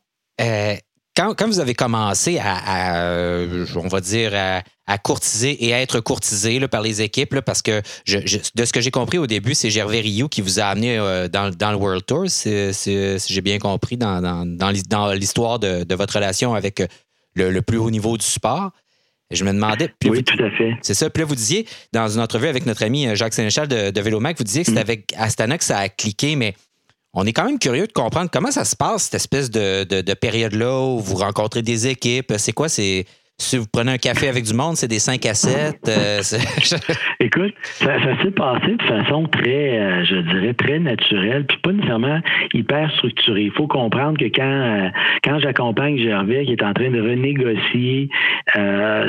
quand, 1.16 1.48
vous 1.48 1.60
avez 1.60 1.74
commencé 1.74 2.40
à, 2.42 3.12
on 3.76 3.88
va 3.90 4.00
dire, 4.00 4.32
à, 4.88 4.98
courtiser 4.98 5.66
et 5.66 5.74
à 5.74 5.82
être 5.82 6.00
courtisé 6.00 6.66
par 6.70 6.82
les 6.82 7.02
équipes, 7.02 7.42
parce 7.42 7.62
que 7.62 7.82
de 8.08 8.66
ce 8.66 8.72
que 8.72 8.80
j'ai 8.80 8.92
compris 8.92 9.18
au 9.18 9.28
début, 9.28 9.54
c'est 9.54 9.70
Gervais 9.70 10.00
Rioux 10.00 10.30
qui 10.30 10.42
vous 10.42 10.62
a 10.62 10.66
amené 10.66 10.98
dans, 11.30 11.72
le 11.72 11.76
World 11.76 12.06
Tour, 12.06 12.26
si, 12.30 13.18
j'ai 13.28 13.42
bien 13.42 13.60
compris, 13.60 13.98
dans, 13.98 14.22
dans, 14.22 14.70
l'histoire 15.14 15.60
de, 15.60 15.94
votre 15.94 16.16
relation 16.16 16.54
avec 16.54 16.82
le, 17.36 17.60
plus 17.62 17.78
haut 17.78 17.92
niveau 17.92 18.18
du 18.18 18.26
sport. 18.26 18.72
Je 19.32 19.44
me 19.44 19.54
demandais. 19.54 19.94
oui, 20.06 20.24
tout 20.24 20.44
à 20.44 20.50
fait. 20.50 20.74
C'est 20.82 20.96
ça. 20.96 21.10
Puis 21.10 21.22
là, 21.22 21.28
vous 21.28 21.36
disiez, 21.36 21.68
dans 21.94 22.08
une 22.08 22.20
entrevue 22.20 22.48
avec 22.48 22.66
notre 22.66 22.84
ami 22.84 23.08
euh, 23.08 23.16
Jacques 23.16 23.34
Sénéchal 23.34 23.68
de, 23.68 23.92
de 23.92 24.02
Vélomac, 24.02 24.38
vous 24.38 24.44
disiez 24.44 24.64
que 24.64 24.68
c'était 24.68 24.80
mm. 24.80 24.90
avec 24.90 25.14
Astana 25.18 25.58
que 25.58 25.64
ça 25.64 25.78
a 25.78 25.90
cliqué, 25.90 26.36
mais 26.36 26.56
on 27.14 27.26
est 27.26 27.34
quand 27.34 27.46
même 27.46 27.60
curieux 27.60 27.88
de 27.88 27.92
comprendre 27.92 28.30
comment 28.32 28.52
ça 28.52 28.66
se 28.66 28.76
passe, 28.76 29.04
cette 29.04 29.16
espèce 29.16 29.50
de, 29.50 30.14
période-là 30.14 30.80
où 30.80 31.00
vous 31.00 31.16
rencontrez 31.16 31.62
des 31.62 31.88
équipes. 31.88 32.34
C'est 32.38 32.54
quoi, 32.54 32.70
c'est. 32.70 33.06
Si 33.40 33.58
vous 33.58 33.66
prenez 33.72 33.94
un 33.94 33.98
café 33.98 34.28
avec 34.28 34.44
du 34.44 34.54
monde, 34.54 34.76
c'est 34.76 34.88
des 34.88 35.00
5 35.00 35.26
à 35.26 35.34
7. 35.34 35.80
Euh, 35.88 36.22
Écoute, 37.22 37.54
ça, 37.64 37.98
s'est 38.22 38.32
passé 38.32 38.76
de 38.76 38.84
façon 38.84 39.24
très, 39.28 39.80
euh, 39.80 40.06
je 40.06 40.18
dirais, 40.18 40.54
très 40.54 40.78
naturelle, 40.80 41.46
puis 41.46 41.58
pas 41.64 41.72
nécessairement 41.72 42.20
hyper 42.54 42.92
structurée. 42.98 43.44
Il 43.44 43.52
faut 43.52 43.68
comprendre 43.68 44.18
que 44.18 44.26
quand, 44.26 44.44
euh, 44.44 44.90
quand 45.24 45.40
j'accompagne 45.40 45.98
Gervais, 45.98 46.46
qui 46.46 46.52
est 46.52 46.64
en 46.64 46.74
train 46.74 46.92
de 46.92 47.02
renégocier 47.02 48.10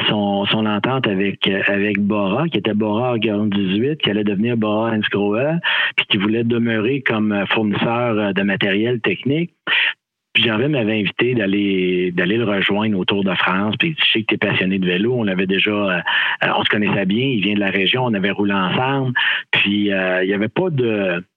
son, 0.09 0.47
son 0.47 0.67
entente 0.67 1.07
avec, 1.07 1.49
avec 1.67 1.99
Bora, 1.99 2.49
qui 2.49 2.59
était 2.59 2.75
Bora 2.75 3.17
18, 3.19 3.97
qui 4.01 4.11
allait 4.11 4.25
devenir 4.25 4.57
Bora 4.57 4.93
Hansgrohe, 4.93 5.59
puis 5.97 6.07
qui 6.09 6.17
voulait 6.19 6.45
demeurer 6.45 7.03
comme 7.03 7.45
fournisseur 7.53 8.33
de 8.33 8.43
matériel 8.43 9.01
technique, 9.01 9.51
puis 10.33 10.45
Gervais 10.45 10.69
m'avait 10.69 11.01
invité 11.01 11.35
d'aller 11.35 12.13
d'aller 12.13 12.37
le 12.37 12.45
rejoindre 12.45 12.97
autour 12.99 13.25
de 13.25 13.35
France. 13.35 13.75
Puis 13.79 13.97
je 13.99 14.13
sais 14.13 14.21
que 14.23 14.27
tu 14.29 14.35
es 14.35 14.39
passionné 14.39 14.79
de 14.79 14.87
vélo. 14.87 15.15
On 15.17 15.27
avait 15.27 15.47
déjà 15.47 15.71
euh, 15.71 16.01
on 16.57 16.63
se 16.63 16.69
connaissait 16.71 17.07
bien, 17.07 17.25
il 17.25 17.43
vient 17.43 17.55
de 17.55 17.61
la 17.61 17.71
région, 17.71 18.05
on 18.05 18.15
avait 18.15 18.31
roulé 18.31 18.53
ensemble. 18.53 19.13
Puis 19.51 19.93
euh, 19.93 20.23
il 20.23 20.29
n'y 20.29 20.35
avait 20.35 20.49
pas 20.49 20.69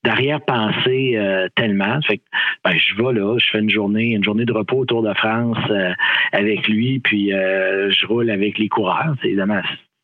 d'arrière-pensée 0.04 1.14
euh, 1.16 1.48
tellement. 1.56 2.00
Fait 2.02 2.18
que 2.18 2.24
ben, 2.64 2.78
je 2.78 2.96
vais 2.96 3.14
là, 3.14 3.38
je 3.40 3.50
fais 3.52 3.60
une 3.60 3.70
journée, 3.70 4.12
une 4.12 4.24
journée 4.24 4.46
de 4.46 4.54
repos 4.54 4.78
autour 4.78 5.02
de 5.02 5.14
France 5.14 5.58
avec 6.32 6.68
lui, 6.68 7.00
puis 7.00 7.30
je 7.30 8.08
roule 8.08 8.30
avec 8.30 8.58
les 8.58 8.70
coureurs. 8.70 9.16
C'est 9.22 9.36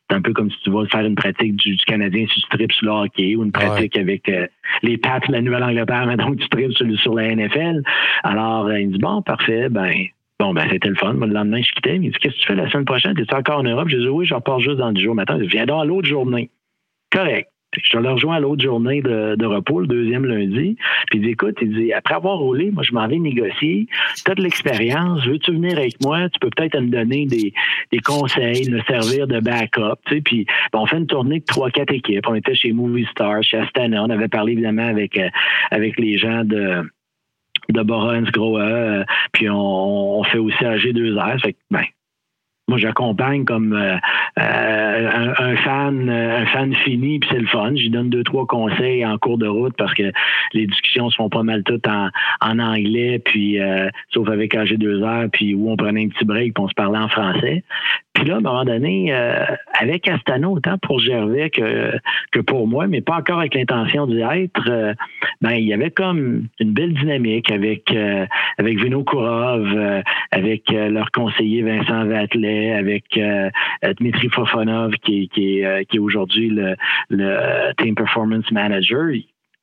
c'est 0.09 0.15
un 0.15 0.21
peu 0.21 0.33
comme 0.33 0.49
si 0.49 0.57
tu 0.63 0.71
vas 0.71 0.85
faire 0.87 1.05
une 1.05 1.15
pratique 1.15 1.55
du, 1.55 1.75
Canadien 1.77 2.25
si 2.33 2.41
tu 2.41 2.49
tripes 2.49 2.71
sur 2.71 2.87
le 2.87 2.91
hockey 3.03 3.35
ou 3.35 3.43
une 3.43 3.51
pratique 3.51 3.97
avec 3.97 4.27
euh, 4.29 4.47
les 4.81 4.97
Pats 4.97 5.19
de 5.19 5.31
la 5.31 5.41
Nouvelle-Angleterre, 5.41 6.05
mais 6.07 6.17
donc 6.17 6.37
tu 6.37 6.49
tripes 6.49 6.73
sur, 6.73 7.13
la 7.13 7.35
NFL. 7.35 7.83
Alors, 8.23 8.67
euh, 8.67 8.79
il 8.79 8.87
me 8.87 8.93
dit, 8.93 8.99
bon, 8.99 9.21
parfait, 9.21 9.69
ben, 9.69 9.91
Bon, 10.39 10.53
ben, 10.53 10.65
c'était 10.69 10.87
le 10.87 10.95
fun. 10.95 11.13
Moi, 11.15 11.27
le 11.27 11.33
lendemain, 11.33 11.61
je 11.61 11.69
quittais. 11.73 11.95
Il 11.95 12.01
me 12.01 12.05
dit, 12.05 12.11
qu'est-ce 12.13 12.35
que 12.35 12.39
tu 12.39 12.47
fais 12.47 12.55
la 12.55 12.69
semaine 12.69 12.85
prochaine? 12.85 13.13
Tu 13.13 13.23
es 13.23 13.33
encore 13.33 13.59
en 13.59 13.63
Europe? 13.63 13.89
Je 13.89 13.97
dis, 13.97 14.07
oui, 14.07 14.25
je 14.25 14.33
repars 14.33 14.61
juste 14.61 14.77
dans 14.77 14.93
10 14.93 15.01
jours 15.01 15.15
matin. 15.15 15.37
Je 15.37 15.49
viens 15.49 15.65
dans 15.65 15.83
l'autre 15.83 16.07
journée. 16.07 16.49
Correct. 17.11 17.49
Je 17.77 17.97
le 17.97 18.09
rejoins 18.09 18.35
à 18.35 18.39
l'autre 18.39 18.63
journée 18.63 19.01
de, 19.01 19.45
repos, 19.45 19.81
le 19.81 19.87
deuxième 19.87 20.25
lundi. 20.25 20.75
Puis 21.09 21.19
il 21.19 21.21
dit, 21.21 21.29
écoute, 21.29 21.57
il 21.61 21.73
dit, 21.73 21.93
après 21.93 22.15
avoir 22.15 22.37
roulé, 22.39 22.71
moi, 22.71 22.83
je 22.83 22.93
m'en 22.93 23.07
vais 23.07 23.19
négocier. 23.19 23.87
Tu 24.23 24.31
as 24.31 24.35
de 24.35 24.41
l'expérience. 24.41 25.25
Veux-tu 25.25 25.51
venir 25.51 25.77
avec 25.77 26.01
moi? 26.01 26.29
Tu 26.29 26.39
peux 26.39 26.49
peut-être 26.49 26.79
me 26.79 26.89
donner 26.89 27.25
des, 27.25 27.53
conseils, 27.99 28.69
me 28.69 28.81
servir 28.81 29.27
de 29.27 29.39
backup. 29.39 29.97
Tu 30.05 30.15
sais, 30.15 30.21
puis 30.21 30.45
on 30.73 30.85
fait 30.85 30.97
une 30.97 31.07
tournée 31.07 31.39
de 31.39 31.45
trois, 31.45 31.69
quatre 31.69 31.93
équipes. 31.93 32.25
On 32.27 32.35
était 32.35 32.55
chez 32.55 32.71
Movie 32.71 33.07
Star, 33.11 33.43
chez 33.43 33.57
Astana. 33.57 34.03
On 34.03 34.09
avait 34.09 34.27
parlé 34.27 34.53
évidemment 34.53 34.87
avec, 34.87 35.17
euh, 35.17 35.29
avec 35.71 35.99
les 35.99 36.17
gens 36.17 36.43
de 36.43 36.83
de 37.69 37.81
Borens 37.83 38.31
Grohe, 38.31 39.05
puis 39.31 39.47
on, 39.49 40.23
fait 40.23 40.37
aussi 40.37 40.63
AG2R. 40.63 41.39
Fait 41.39 41.53
que, 41.53 41.57
ben, 41.71 41.83
moi, 42.69 42.77
j'accompagne 42.77 43.45
comme 43.45 43.73
euh, 43.73 43.95
euh, 44.37 45.33
un, 45.37 45.55
fan, 45.57 46.07
un 46.07 46.45
fan 46.45 46.73
fini, 46.75 47.19
puis 47.19 47.29
c'est 47.31 47.39
le 47.39 47.47
fun. 47.47 47.71
J'y 47.75 47.89
donne 47.89 48.09
deux, 48.09 48.23
trois 48.23 48.45
conseils 48.45 49.03
en 49.03 49.17
cours 49.17 49.39
de 49.39 49.47
route 49.47 49.73
parce 49.75 49.93
que 49.95 50.11
les 50.53 50.67
discussions 50.67 51.09
se 51.09 51.15
font 51.15 51.29
pas 51.29 51.41
mal 51.41 51.63
toutes 51.63 51.87
en, 51.87 52.09
anglais, 52.59 53.19
puis 53.19 53.59
euh, 53.59 53.89
sauf 54.09 54.29
avec 54.29 54.53
AG2R, 54.53 55.29
puis 55.29 55.55
où 55.55 55.71
on 55.71 55.77
prenait 55.77 56.05
un 56.05 56.09
petit 56.09 56.25
break, 56.25 56.53
puis 56.53 56.63
on 56.63 56.67
se 56.67 56.75
parlait 56.75 56.99
en 56.99 57.09
français. 57.09 57.63
Puis 58.13 58.25
là, 58.25 58.35
à 58.35 58.37
un 58.37 58.41
moment 58.41 58.65
donné, 58.65 59.13
avec 59.79 60.07
Astano, 60.07 60.51
autant 60.51 60.77
pour 60.77 60.99
Gervais 60.99 61.49
que, 61.49 61.93
que 62.31 62.41
pour 62.41 62.67
moi, 62.67 62.87
mais 62.87 62.99
pas 62.99 63.15
encore 63.15 63.39
avec 63.39 63.55
l'intention 63.55 64.07
d'y 64.07 64.19
être, 64.19 64.95
ben 65.41 65.51
il 65.51 65.63
y 65.63 65.73
avait 65.73 65.91
comme 65.91 66.47
une 66.59 66.73
belle 66.73 66.93
dynamique 66.93 67.49
avec 67.49 67.95
avec 68.57 68.83
Vino 68.83 69.05
Kourov, 69.05 70.03
avec 70.31 70.69
leur 70.69 71.11
conseiller 71.11 71.61
Vincent 71.61 72.05
Vatelet, 72.05 72.58
avec 72.67 73.05
euh, 73.17 73.49
euh, 73.83 73.93
Dmitry 73.93 74.29
Fofonov, 74.29 74.93
qui, 75.03 75.29
qui 75.29 75.59
est, 75.59 75.65
euh, 75.65 75.83
qui 75.83 75.97
est 75.97 75.99
aujourd'hui 75.99 76.49
le, 76.49 76.75
le 77.09 77.73
Team 77.77 77.95
Performance 77.95 78.51
Manager 78.51 79.09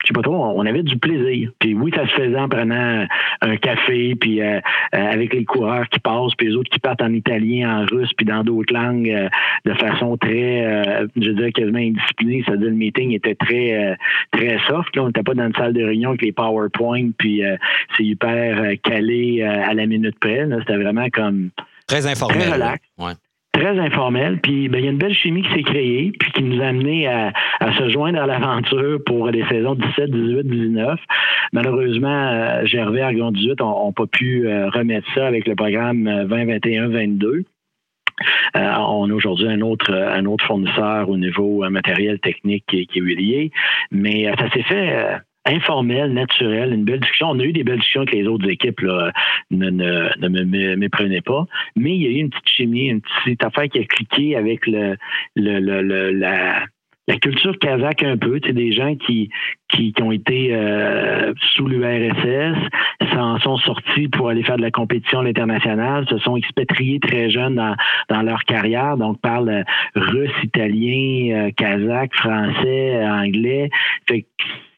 je 0.03 0.09
sais 0.09 0.13
pas 0.13 0.21
trop, 0.21 0.35
on 0.35 0.65
avait 0.65 0.83
du 0.83 0.95
plaisir. 0.95 1.49
Puis 1.59 1.73
oui, 1.73 1.91
ça 1.93 2.07
se 2.07 2.13
faisait 2.13 2.37
en 2.37 2.47
prenant 2.47 3.07
un 3.41 3.57
café, 3.57 4.13
puis 4.13 4.39
avec 4.91 5.33
les 5.33 5.43
coureurs 5.43 5.89
qui 5.89 5.99
passent, 5.99 6.35
puis 6.37 6.47
les 6.47 6.55
autres 6.55 6.69
qui 6.69 6.79
partent 6.79 7.01
en 7.01 7.11
italien, 7.11 7.81
en 7.81 7.85
russe, 7.85 8.13
puis 8.15 8.25
dans 8.25 8.43
d'autres 8.43 8.71
langues, 8.71 9.27
de 9.65 9.73
façon 9.73 10.15
très, 10.15 11.07
je 11.19 11.31
dirais 11.31 11.51
quasiment 11.51 11.79
indisciplinée. 11.79 12.43
C'est-à-dire 12.45 12.69
le 12.69 12.75
meeting 12.75 13.11
était 13.13 13.33
très, 13.33 13.97
très 14.31 14.59
soft. 14.67 14.95
Là, 14.95 15.01
on 15.01 15.07
n'était 15.07 15.23
pas 15.23 15.33
dans 15.33 15.47
une 15.47 15.55
salle 15.55 15.73
de 15.73 15.83
réunion 15.83 16.09
avec 16.09 16.21
les 16.21 16.31
PowerPoint, 16.31 17.09
puis 17.17 17.41
c'est 17.97 18.03
hyper 18.03 18.79
calé 18.83 19.41
à 19.41 19.73
la 19.73 19.87
minute 19.87 20.17
près. 20.19 20.47
C'était 20.59 20.77
vraiment 20.77 21.09
comme 21.09 21.49
Très 21.87 22.05
informel. 22.05 22.41
Très 22.41 22.53
relax. 22.53 22.83
Très 23.53 23.79
informel. 23.79 24.39
Puis 24.39 24.69
ben, 24.69 24.79
il 24.79 24.85
y 24.85 24.87
a 24.87 24.91
une 24.91 24.97
belle 24.97 25.13
chimie 25.13 25.41
qui 25.41 25.53
s'est 25.53 25.63
créée, 25.63 26.11
puis 26.19 26.31
qui 26.33 26.43
nous 26.43 26.61
a 26.61 26.67
amené 26.67 27.07
à, 27.07 27.31
se 27.77 27.89
joindre 27.89 28.21
à 28.21 28.27
l'aventure 28.27 28.99
pour 29.05 29.27
les 29.29 29.43
saisons 29.47 29.73
17, 29.73 30.11
18, 30.11 30.43
19. 30.43 30.99
Malheureusement, 31.53 32.27
euh, 32.27 32.65
Gervais, 32.65 33.01
Argon 33.01 33.31
18 33.31 33.61
n'ont 33.61 33.93
pas 33.93 34.05
pu 34.05 34.47
euh, 34.47 34.69
remettre 34.69 35.07
ça 35.15 35.25
avec 35.25 35.47
le 35.47 35.55
programme 35.55 36.03
2021 36.27 36.89
22. 36.89 37.45
Euh, 38.55 38.73
on 38.79 39.09
a 39.09 39.13
aujourd'hui 39.13 39.47
un 39.47 39.61
autre, 39.61 39.91
un 39.93 40.25
autre 40.25 40.45
fournisseur 40.45 41.09
au 41.09 41.17
niveau 41.17 41.67
matériel 41.69 42.19
technique 42.19 42.65
qui, 42.67 42.85
qui 42.85 42.99
est 42.99 43.01
lié, 43.01 43.51
mais 43.91 44.31
ça 44.37 44.49
s'est 44.51 44.63
fait 44.63 45.19
informel, 45.47 46.13
naturel, 46.13 46.73
une 46.73 46.83
belle 46.83 46.99
discussion. 46.99 47.29
On 47.31 47.39
a 47.39 47.43
eu 47.43 47.53
des 47.53 47.63
belles 47.63 47.77
discussions 47.77 48.01
avec 48.01 48.13
les 48.13 48.27
autres 48.27 48.49
équipes, 48.49 48.81
là. 48.81 49.11
Ne, 49.51 49.69
ne, 49.69 50.27
me 50.27 50.75
méprenez 50.75 51.21
pas. 51.21 51.45
Mais 51.75 51.95
il 51.95 52.03
y 52.03 52.07
a 52.07 52.09
eu 52.09 52.21
une 52.21 52.29
petite 52.29 52.49
chimie, 52.49 52.87
une 52.87 53.01
petite 53.01 53.43
affaire 53.43 53.67
qui 53.69 53.79
a 53.79 53.83
cliqué 53.83 54.35
avec 54.35 54.67
le, 54.67 54.97
la, 55.35 56.65
culture 57.21 57.57
kazakh 57.57 58.03
un 58.03 58.17
peu, 58.17 58.39
tu 58.39 58.51
des 58.53 58.73
gens 58.73 58.95
qui, 58.95 59.29
ont 60.01 60.11
été 60.11 60.49
euh, 60.51 61.33
sous 61.53 61.67
l'URSS, 61.67 62.57
s'en 63.13 63.39
sont 63.39 63.57
sortis 63.57 64.07
pour 64.09 64.29
aller 64.29 64.43
faire 64.43 64.57
de 64.57 64.61
la 64.61 64.71
compétition 64.71 65.19
à 65.19 65.23
l'international, 65.23 66.05
se 66.09 66.17
sont 66.19 66.35
expatriés 66.35 66.99
très 66.99 67.29
jeunes 67.29 67.75
dans, 68.09 68.21
leur 68.21 68.43
carrière, 68.43 68.97
donc 68.97 69.19
parlent 69.21 69.63
russe, 69.95 70.31
italien, 70.43 71.47
euh, 71.47 71.51
kazakh, 71.51 72.13
français, 72.15 73.07
anglais. 73.07 73.69
Fait 74.07 74.25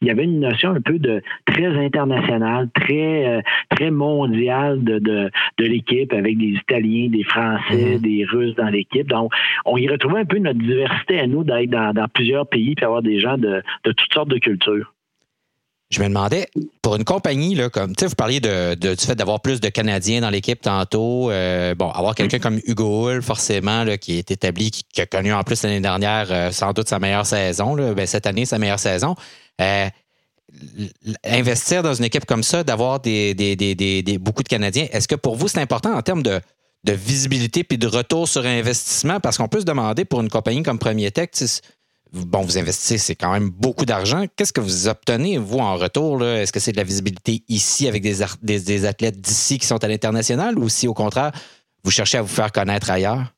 il 0.01 0.07
y 0.07 0.11
avait 0.11 0.23
une 0.23 0.39
notion 0.39 0.71
un 0.71 0.81
peu 0.81 0.97
de 0.97 1.21
très 1.45 1.67
internationale, 1.67 2.69
très 2.73 3.27
euh, 3.27 3.41
très 3.69 3.91
mondiale 3.91 4.83
de, 4.83 4.99
de, 4.99 5.29
de 5.57 5.65
l'équipe 5.65 6.13
avec 6.13 6.37
des 6.37 6.53
Italiens, 6.61 7.09
des 7.09 7.23
Français, 7.23 7.97
mm-hmm. 7.97 8.01
des 8.01 8.25
Russes 8.25 8.55
dans 8.55 8.69
l'équipe. 8.69 9.07
Donc, 9.07 9.31
on 9.65 9.77
y 9.77 9.87
retrouvait 9.87 10.21
un 10.21 10.25
peu 10.25 10.39
notre 10.39 10.59
diversité 10.59 11.19
à 11.19 11.27
nous 11.27 11.43
d'être 11.43 11.69
dans, 11.69 11.93
dans 11.93 12.07
plusieurs 12.07 12.47
pays 12.47 12.75
et 12.79 12.83
avoir 12.83 13.01
des 13.01 13.19
gens 13.19 13.37
de, 13.37 13.61
de 13.83 13.91
toutes 13.91 14.13
sortes 14.13 14.29
de 14.29 14.37
cultures. 14.37 14.93
Je 15.91 16.03
me 16.03 16.07
demandais, 16.07 16.47
pour 16.83 16.97
une 16.97 17.03
compagnie, 17.03 17.55
là, 17.55 17.69
comme 17.71 17.95
tu 17.95 18.01
sais, 18.01 18.05
vous 18.05 18.15
parliez 18.15 18.39
de, 18.39 18.75
du 18.75 19.03
fait 19.03 19.15
d'avoir 19.15 19.41
plus 19.41 19.59
de 19.59 19.69
Canadiens 19.69 20.21
dans 20.21 20.29
l'équipe 20.29 20.61
tantôt. 20.61 21.31
Euh, 21.31 21.73
bon, 21.73 21.89
avoir 21.89 22.13
quelqu'un 22.13 22.37
comme 22.37 22.59
Hugo 22.67 23.09
Hull, 23.09 23.23
forcément, 23.23 23.83
là, 23.83 23.97
qui 23.97 24.19
est 24.19 24.29
établi, 24.29 24.69
qui, 24.69 25.01
a 25.01 25.07
connu 25.07 25.33
en 25.33 25.41
plus 25.41 25.63
l'année 25.63 25.81
dernière 25.81 26.27
euh, 26.31 26.51
sans 26.51 26.73
doute 26.73 26.87
sa 26.87 26.99
meilleure 26.99 27.25
saison, 27.25 27.73
là, 27.73 27.95
ben, 27.95 28.05
cette 28.05 28.27
année, 28.27 28.45
sa 28.45 28.59
meilleure 28.59 28.77
saison. 28.77 29.15
Euh, 29.59 29.89
investir 31.23 31.83
dans 31.83 31.93
une 31.93 32.05
équipe 32.05 32.25
comme 32.25 32.43
ça, 32.43 32.63
d'avoir 32.63 32.99
des, 32.99 33.33
des, 33.33 33.55
des, 33.55 34.17
beaucoup 34.17 34.43
de 34.43 34.47
Canadiens, 34.47 34.87
est-ce 34.91 35.07
que 35.07 35.15
pour 35.15 35.35
vous, 35.35 35.47
c'est 35.47 35.61
important 35.61 35.93
en 35.93 36.01
termes 36.01 36.23
de, 36.23 36.41
visibilité 36.87 37.63
puis 37.63 37.77
de 37.77 37.87
retour 37.87 38.27
sur 38.27 38.45
investissement? 38.45 39.19
Parce 39.19 39.37
qu'on 39.37 39.47
peut 39.47 39.59
se 39.59 39.65
demander 39.65 40.05
pour 40.05 40.21
une 40.21 40.29
compagnie 40.29 40.63
comme 40.63 40.79
Premier 40.79 41.11
Tech, 41.11 41.29
bon, 42.11 42.41
vous 42.41 42.57
investissez, 42.57 42.97
c'est 42.97 43.15
quand 43.15 43.31
même 43.31 43.49
beaucoup 43.49 43.85
d'argent. 43.85 44.25
Qu'est-ce 44.35 44.53
que 44.53 44.61
vous 44.61 44.87
obtenez, 44.87 45.37
vous, 45.37 45.59
en 45.59 45.75
retour? 45.75 46.23
Est-ce 46.23 46.51
que 46.51 46.59
c'est 46.59 46.71
de 46.71 46.77
la 46.77 46.83
visibilité 46.83 47.43
ici 47.47 47.87
avec 47.87 48.01
des, 48.01 48.59
des, 48.59 48.85
athlètes 48.85 49.21
d'ici 49.21 49.59
qui 49.59 49.67
sont 49.67 49.83
à 49.83 49.87
l'international 49.87 50.57
ou 50.57 50.69
si, 50.69 50.87
au 50.87 50.93
contraire, 50.93 51.31
vous 51.83 51.91
cherchez 51.91 52.17
à 52.17 52.21
vous 52.21 52.27
faire 52.27 52.51
connaître 52.51 52.89
ailleurs? 52.89 53.33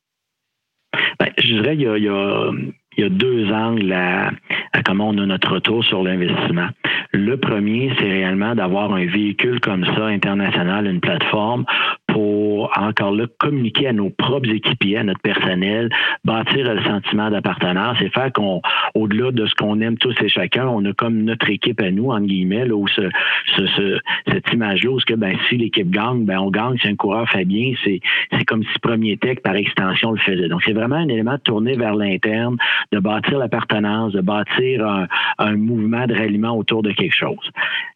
Ben, 1.18 1.28
je 1.38 1.46
dirais 1.46 1.76
qu'il 1.76 2.04
y, 2.04 2.08
a, 2.08 2.50
deux 2.98 3.52
angles 3.52 3.92
à, 3.92 4.30
à, 4.72 4.82
comment 4.82 5.08
on 5.08 5.18
a 5.18 5.26
notre 5.26 5.54
retour 5.54 5.84
sur 5.84 6.02
l'investissement. 6.02 6.68
Le 7.12 7.36
premier, 7.36 7.92
c'est 7.98 8.08
réellement 8.08 8.54
d'avoir 8.54 8.92
un 8.92 9.04
véhicule 9.06 9.60
comme 9.60 9.84
ça, 9.84 10.06
international, 10.06 10.86
une 10.86 11.00
plateforme, 11.00 11.64
pour 12.12 12.70
encore 12.76 13.12
là 13.12 13.24
communiquer 13.38 13.88
à 13.88 13.92
nos 13.92 14.10
propres 14.10 14.50
équipiers, 14.50 14.98
à 14.98 15.04
notre 15.04 15.20
personnel, 15.20 15.88
bâtir 16.24 16.74
le 16.74 16.82
sentiment 16.82 17.30
d'appartenance 17.30 17.96
et 18.02 18.10
faire 18.10 18.30
qu'on, 18.32 18.60
au-delà 18.94 19.32
de 19.32 19.46
ce 19.46 19.54
qu'on 19.54 19.80
aime 19.80 19.96
tous 19.96 20.14
et 20.22 20.28
chacun, 20.28 20.66
on 20.66 20.84
a 20.84 20.92
comme 20.92 21.22
notre 21.22 21.48
équipe 21.48 21.80
à 21.80 21.90
nous, 21.90 22.10
entre 22.10 22.26
guillemets, 22.26 22.66
là, 22.66 22.74
où 22.74 22.86
ce, 22.88 23.08
ce, 23.56 23.98
cette 24.28 24.52
image-là, 24.52 24.90
où 24.90 25.00
ce 25.00 25.06
que 25.06 25.14
ben, 25.14 25.36
si 25.48 25.56
l'équipe 25.56 25.90
gagne, 25.90 26.26
ben 26.26 26.38
on 26.38 26.50
gagne, 26.50 26.76
si 26.78 26.88
un 26.88 26.96
coureur 26.96 27.28
fait 27.30 27.46
bien, 27.46 27.72
c'est, 27.82 28.00
c'est 28.30 28.44
comme 28.44 28.62
si 28.62 28.78
Premier 28.80 29.16
Tech, 29.16 29.38
par 29.42 29.56
extension, 29.56 30.12
le 30.12 30.18
faisait. 30.18 30.48
Donc, 30.48 30.62
c'est 30.64 30.74
vraiment 30.74 30.96
un 30.96 31.08
élément 31.08 31.34
de 31.34 31.40
tourner 31.40 31.76
vers 31.76 31.94
l'interne, 31.94 32.56
de 32.92 32.98
bâtir 32.98 33.38
l'appartenance, 33.38 34.12
de 34.12 34.20
bâtir 34.20 34.86
un, 34.86 35.06
un 35.38 35.56
mouvement 35.56 36.06
de 36.06 36.14
ralliement 36.14 36.56
autour 36.56 36.82
de 36.82 36.92
quelque 36.92 37.14
chose. 37.14 37.50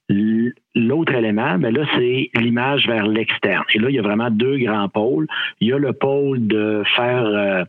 L'autre 0.08 1.14
élément, 1.14 1.58
mais 1.58 1.72
là, 1.72 1.84
c'est 1.96 2.30
l'image 2.34 2.86
vers 2.86 3.06
l'externe. 3.06 3.64
Et 3.74 3.78
là, 3.78 3.88
il 3.88 3.96
y 3.96 3.98
a 3.98 4.02
vraiment 4.02 4.30
deux 4.30 4.56
grands 4.58 4.88
pôles. 4.88 5.26
Il 5.60 5.68
y 5.68 5.72
a 5.72 5.78
le 5.78 5.92
pôle 5.92 6.46
de 6.46 6.82
faire, 6.94 7.24
euh, 7.24 7.64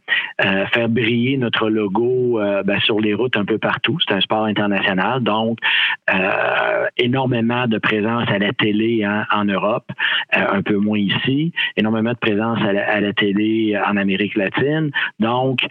euh, 0.45 0.65
faire 0.67 0.89
briller 0.89 1.37
notre 1.37 1.69
logo 1.69 2.39
ben, 2.65 2.79
sur 2.81 2.99
les 2.99 3.13
routes 3.13 3.37
un 3.37 3.45
peu 3.45 3.57
partout. 3.57 3.97
C'est 4.05 4.13
un 4.13 4.21
sport 4.21 4.43
international, 4.43 5.23
donc 5.23 5.57
énormément 6.97 7.67
de 7.67 7.77
présence 7.77 8.27
à 8.29 8.39
la 8.39 8.53
télé 8.53 9.03
hein, 9.03 9.25
en 9.31 9.45
Europe, 9.45 9.89
un 10.31 10.61
peu 10.61 10.77
moins 10.77 10.99
ici, 10.99 11.53
énormément 11.75 12.11
de 12.11 12.17
présence 12.17 12.59
à 12.61 12.99
la, 12.99 13.13
télé 13.13 13.77
en 13.87 13.97
Amérique 13.97 14.35
latine. 14.35 14.91
Donc, 15.19 15.61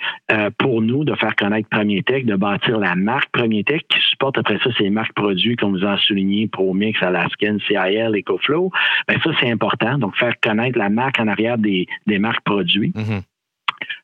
pour 0.58 0.82
nous, 0.82 1.04
de 1.04 1.14
faire 1.14 1.36
connaître 1.36 1.68
Premier 1.68 2.02
Tech, 2.02 2.24
de 2.24 2.36
bâtir 2.36 2.78
la 2.78 2.94
marque 2.94 3.30
Premier 3.30 3.64
Tech 3.64 3.82
qui 3.88 4.00
supporte 4.10 4.38
après 4.38 4.58
ça 4.62 4.70
ces 4.78 4.90
marques 4.90 5.14
produits 5.14 5.56
qu'on 5.56 5.70
vous 5.70 5.84
a 5.84 5.96
souligné, 5.98 6.48
ProMix, 6.56 7.02
Alaskan, 7.02 7.58
CIL, 7.66 8.12
EcoFlow, 8.16 8.70
ben 9.06 9.18
ça, 9.22 9.30
c'est 9.40 9.50
important. 9.50 9.98
Donc, 9.98 10.16
faire 10.16 10.34
connaître 10.42 10.78
la 10.78 10.88
marque 10.88 11.20
en 11.20 11.28
arrière 11.28 11.58
des, 11.58 11.86
des 12.06 12.18
marques 12.18 12.44
produits. 12.44 12.92
Mm-hmm. 12.96 13.22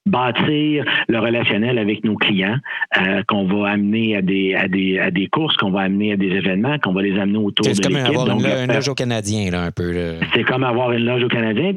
bâtir 0.05 0.85
le 1.09 1.19
relationnel 1.19 1.79
avec 1.79 2.05
nos 2.05 2.17
clients, 2.17 2.59
euh, 3.01 3.23
qu'on 3.27 3.47
va 3.47 3.71
amener 3.71 4.17
à 4.17 4.23
des, 4.23 4.55
à 4.55 4.69
des, 4.69 4.99
à 4.99 5.11
des 5.11 5.29
courses, 5.29 5.57
qu'on 5.57 5.71
va 5.71 5.81
amener 5.83 6.13
à 6.13 6.17
des 6.17 6.29
événements, 6.29 6.79
qu'on 6.79 6.93
va 6.93 7.03
les 7.03 7.19
amener 7.19 7.39
autour 7.39 7.65
de 7.65 7.71
l'équipe. 7.71 7.85
C'est 7.85 7.93
comme 7.93 7.97
avoir 7.97 8.39
une, 8.39 8.73
loge 8.73 8.89
au 8.89 8.95
Canadien, 8.95 9.51
là, 9.51 9.63
un 9.63 9.71
peu. 9.71 10.19
C'est 10.35 10.45
comme 10.45 10.65
avoir 10.65 10.93
une 10.93 11.07
loge 11.07 11.25
au 11.25 11.29
Canadien 11.29 11.73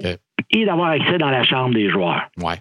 et 0.52 0.66
d'avoir 0.66 0.90
accès 0.90 1.18
dans 1.18 1.30
la 1.30 1.44
chambre 1.44 1.74
des 1.74 1.90
joueurs. 1.90 2.28
Ouais. 2.38 2.56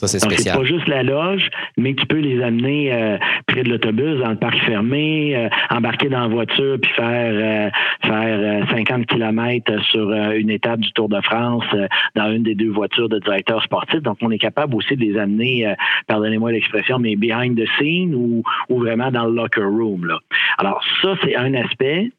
Ça, 0.00 0.06
c'est 0.08 0.26
Donc, 0.26 0.60
pas 0.60 0.64
juste 0.64 0.88
la 0.88 1.02
loge, 1.02 1.50
mais 1.76 1.92
tu 1.92 2.06
peux 2.06 2.20
les 2.20 2.42
amener 2.42 2.90
euh, 2.90 3.18
près 3.46 3.62
de 3.62 3.68
l'autobus, 3.68 4.18
dans 4.18 4.30
le 4.30 4.36
parc 4.36 4.56
fermé, 4.64 5.36
euh, 5.36 5.48
embarquer 5.68 6.08
dans 6.08 6.20
la 6.20 6.28
voiture, 6.28 6.78
puis 6.80 6.90
faire 6.92 7.32
euh, 7.34 7.70
faire 8.08 8.66
50 8.70 9.04
kilomètres 9.04 9.78
sur 9.90 10.10
une 10.10 10.48
étape 10.48 10.80
du 10.80 10.90
Tour 10.92 11.10
de 11.10 11.20
France 11.20 11.66
dans 12.14 12.32
une 12.32 12.44
des 12.44 12.54
deux 12.54 12.70
voitures 12.70 13.10
de 13.10 13.18
directeur 13.18 13.62
sportif. 13.62 14.00
Donc, 14.00 14.16
on 14.22 14.30
est 14.30 14.38
capable 14.38 14.74
aussi 14.74 14.96
de 14.96 15.02
les 15.02 15.18
amener, 15.18 15.74
pardonnez-moi 16.06 16.52
l'expression, 16.52 16.98
mais 16.98 17.14
behind 17.16 17.58
the 17.58 17.68
scene 17.78 18.14
ou, 18.14 18.42
ou 18.70 18.78
vraiment 18.78 19.10
dans 19.10 19.26
le 19.26 19.34
locker 19.34 19.60
room. 19.60 20.06
Là. 20.06 20.18
Alors, 20.56 20.82
ça, 21.02 21.14
c'est 21.22 21.36
un 21.36 21.52
aspect. 21.52 22.10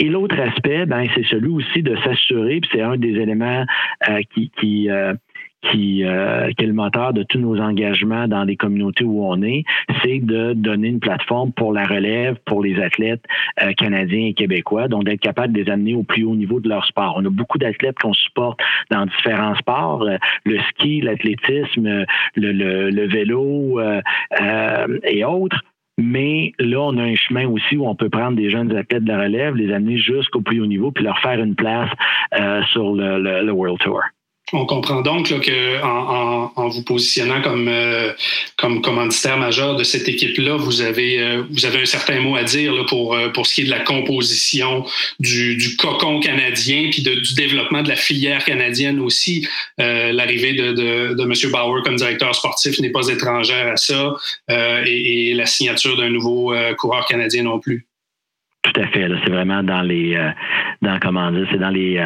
Et 0.00 0.08
l'autre 0.08 0.40
aspect, 0.40 0.86
ben, 0.86 1.06
c'est 1.14 1.26
celui 1.26 1.50
aussi 1.50 1.82
de 1.82 1.94
s'assurer, 2.02 2.60
puis 2.60 2.70
c'est 2.72 2.80
un 2.80 2.96
des 2.96 3.10
éléments 3.10 3.66
qui, 4.32 4.50
qui 4.58 4.88
qui, 5.62 6.04
euh, 6.04 6.48
est 6.48 6.66
le 6.66 6.72
moteur 6.72 7.12
de 7.12 7.22
tous 7.22 7.38
nos 7.38 7.60
engagements 7.60 8.28
dans 8.28 8.44
les 8.44 8.56
communautés 8.56 9.04
où 9.04 9.24
on 9.24 9.42
est, 9.42 9.64
c'est 10.02 10.20
de 10.20 10.52
donner 10.54 10.88
une 10.88 11.00
plateforme 11.00 11.52
pour 11.52 11.72
la 11.72 11.84
relève, 11.84 12.36
pour 12.44 12.62
les 12.62 12.80
athlètes 12.80 13.24
euh, 13.62 13.72
canadiens 13.72 14.26
et 14.26 14.34
québécois, 14.34 14.88
donc 14.88 15.04
d'être 15.04 15.20
capable 15.20 15.52
de 15.52 15.62
les 15.62 15.70
amener 15.70 15.94
au 15.94 16.02
plus 16.02 16.24
haut 16.24 16.34
niveau 16.34 16.60
de 16.60 16.68
leur 16.68 16.84
sport. 16.86 17.14
On 17.16 17.24
a 17.24 17.30
beaucoup 17.30 17.58
d'athlètes 17.58 17.98
qu'on 17.98 18.14
supporte 18.14 18.60
dans 18.90 19.06
différents 19.06 19.54
sports, 19.56 20.02
euh, 20.02 20.16
le 20.44 20.58
ski, 20.70 21.00
l'athlétisme, 21.00 22.04
le, 22.36 22.52
le, 22.52 22.90
le, 22.90 23.06
vélo 23.06 23.80
et 25.04 25.24
autres. 25.24 25.60
Mais 25.98 26.52
là, 26.58 26.80
on 26.80 26.96
a 26.96 27.02
un 27.02 27.14
chemin 27.14 27.46
aussi 27.46 27.76
où 27.76 27.86
on 27.86 27.94
peut 27.94 28.08
prendre 28.08 28.36
des 28.36 28.48
jeunes 28.48 28.74
athlètes 28.76 29.04
de 29.04 29.08
la 29.08 29.22
relève, 29.22 29.56
les 29.56 29.72
amener 29.72 29.98
jusqu'au 29.98 30.40
plus 30.40 30.60
haut 30.60 30.66
niveau, 30.66 30.92
puis 30.92 31.04
leur 31.04 31.18
faire 31.18 31.40
une 31.40 31.54
place 31.54 31.90
sur 32.72 32.94
le, 32.94 33.18
le 33.18 33.52
World 33.52 33.78
Tour. 33.80 34.00
On 34.52 34.66
comprend 34.66 35.00
donc 35.00 35.30
là, 35.30 35.38
que 35.38 35.82
en, 35.82 36.68
vous 36.68 36.82
positionnant 36.82 37.40
comme, 37.40 37.68
euh, 37.68 38.12
comme 38.56 38.82
commanditaire 38.82 39.36
majeur 39.36 39.76
de 39.76 39.84
cette 39.84 40.08
équipe-là, 40.08 40.56
vous 40.56 40.80
avez, 40.80 41.20
euh, 41.20 41.42
vous 41.50 41.64
avez 41.66 41.82
un 41.82 41.86
certain 41.86 42.20
mot 42.20 42.36
à 42.36 42.42
dire 42.42 42.84
pour, 42.86 43.14
euh, 43.14 43.28
pour 43.28 43.46
ce 43.46 43.54
qui 43.54 43.60
est 43.62 43.64
de 43.64 43.70
la 43.70 43.80
composition 43.80 44.84
du, 45.20 45.56
du 45.56 45.76
cocon 45.76 46.20
canadien, 46.20 46.88
puis 46.90 47.02
de, 47.02 47.14
du 47.14 47.34
développement 47.34 47.82
de 47.82 47.88
la 47.88 47.96
filière 47.96 48.44
canadienne 48.44 49.00
aussi. 49.00 49.46
L'arrivée 49.78 50.52
de, 50.52 50.72
de, 50.72 51.14
de, 51.14 51.22
M. 51.22 51.52
Bauer 51.52 51.82
comme 51.84 51.96
directeur 51.96 52.34
sportif 52.34 52.78
n'est 52.80 52.90
pas 52.90 53.08
étrangère 53.08 53.68
à 53.68 53.76
ça, 53.76 54.14
et, 54.48 55.32
la 55.34 55.46
signature 55.46 55.96
d'un 55.96 56.10
nouveau 56.10 56.54
coureur 56.78 57.06
canadien 57.06 57.44
non 57.44 57.58
plus. 57.58 57.86
Tout 58.62 58.80
à 58.80 58.86
fait. 58.88 59.08
C'est 59.24 59.30
vraiment 59.30 59.62
dans 59.62 59.82
les, 59.82 60.16
dans 60.82 60.98
comment 61.00 61.30
dire, 61.32 61.46
c'est 61.50 61.58
dans 61.58 61.70
les 61.70 61.98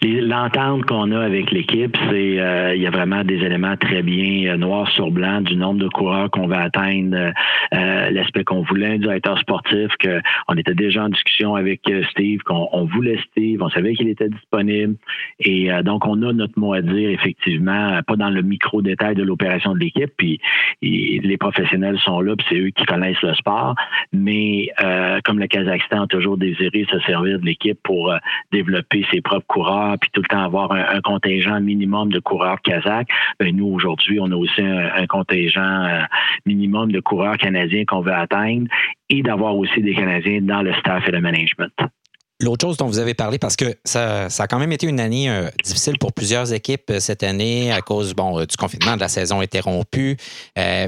L'entente 0.00 0.84
qu'on 0.86 1.10
a 1.10 1.24
avec 1.24 1.50
l'équipe, 1.50 1.96
c'est 2.08 2.38
euh, 2.38 2.72
il 2.76 2.80
y 2.80 2.86
a 2.86 2.90
vraiment 2.90 3.24
des 3.24 3.34
éléments 3.34 3.76
très 3.76 4.02
bien 4.02 4.52
euh, 4.52 4.56
noir 4.56 4.88
sur 4.92 5.10
blanc 5.10 5.40
du 5.40 5.56
nombre 5.56 5.80
de 5.80 5.88
coureurs 5.88 6.30
qu'on 6.30 6.46
va 6.46 6.60
atteindre, 6.60 7.32
euh, 7.74 8.10
l'aspect 8.10 8.44
qu'on 8.44 8.62
voulait, 8.62 8.94
un 8.94 8.98
directeur 8.98 9.36
sportif, 9.40 9.88
qu'on 10.00 10.54
était 10.54 10.74
déjà 10.74 11.02
en 11.02 11.08
discussion 11.08 11.56
avec 11.56 11.80
Steve, 12.12 12.42
qu'on 12.42 12.84
voulait 12.84 13.18
Steve, 13.30 13.60
on 13.60 13.70
savait 13.70 13.94
qu'il 13.94 14.08
était 14.08 14.28
disponible. 14.28 14.94
Et 15.40 15.70
donc, 15.82 16.06
on 16.06 16.22
a 16.22 16.32
notre 16.32 16.58
mot 16.58 16.74
à 16.74 16.82
dire, 16.82 17.10
effectivement, 17.10 18.00
pas 18.06 18.16
dans 18.16 18.30
le 18.30 18.42
micro-détail 18.42 19.14
de 19.14 19.22
l'opération 19.22 19.74
de 19.74 19.78
l'équipe, 19.78 20.12
puis 20.16 20.40
les 20.82 21.36
professionnels 21.38 21.98
sont 21.98 22.20
là, 22.20 22.36
puis 22.36 22.46
c'est 22.48 22.58
eux 22.58 22.70
qui 22.70 22.84
connaissent 22.84 23.22
le 23.22 23.34
sport. 23.34 23.74
Mais 24.12 24.68
comme 25.24 25.38
le 25.38 25.46
Kazakhstan 25.46 25.87
toujours 26.08 26.36
désiré 26.36 26.86
se 26.90 26.98
servir 27.00 27.38
de 27.38 27.44
l'équipe 27.44 27.78
pour 27.82 28.14
développer 28.52 29.04
ses 29.10 29.20
propres 29.20 29.46
coureurs, 29.46 29.96
puis 30.00 30.10
tout 30.12 30.22
le 30.22 30.28
temps 30.28 30.44
avoir 30.44 30.72
un, 30.72 31.00
contingent 31.00 31.60
minimum 31.60 32.10
de 32.10 32.20
coureurs 32.20 32.60
kazakhs. 32.60 33.08
Ben, 33.38 33.54
nous, 33.54 33.66
aujourd'hui, 33.66 34.18
on 34.20 34.30
a 34.30 34.36
aussi 34.36 34.62
un, 34.62 35.06
contingent 35.06 35.84
euh, 35.84 36.02
minimum 36.46 36.92
de 36.92 37.00
coureurs 37.00 37.36
canadiens 37.36 37.84
qu'on 37.84 38.00
veut 38.00 38.12
atteindre 38.14 38.68
et 39.10 39.22
d'avoir 39.22 39.56
aussi 39.56 39.80
des 39.80 39.94
Canadiens 39.94 40.40
dans 40.42 40.62
le 40.62 40.72
staff 40.74 41.08
et 41.08 41.12
le 41.12 41.20
management. 41.20 41.72
L'autre 42.40 42.66
chose 42.66 42.76
dont 42.76 42.86
vous 42.86 42.98
avez 42.98 43.14
parlé, 43.14 43.38
parce 43.38 43.56
que 43.56 43.76
ça, 43.84 44.26
a 44.26 44.46
quand 44.46 44.58
même 44.58 44.70
été 44.70 44.86
une 44.86 45.00
année 45.00 45.28
euh, 45.28 45.48
difficile 45.64 45.98
pour 45.98 46.12
plusieurs 46.12 46.52
équipes 46.52 46.90
euh, 46.90 47.00
cette 47.00 47.24
année 47.24 47.72
à 47.72 47.80
cause 47.80 48.14
bon, 48.14 48.44
du 48.44 48.56
confinement, 48.56 48.94
de 48.94 49.00
la 49.00 49.08
saison 49.08 49.40
interrompue, 49.40 50.16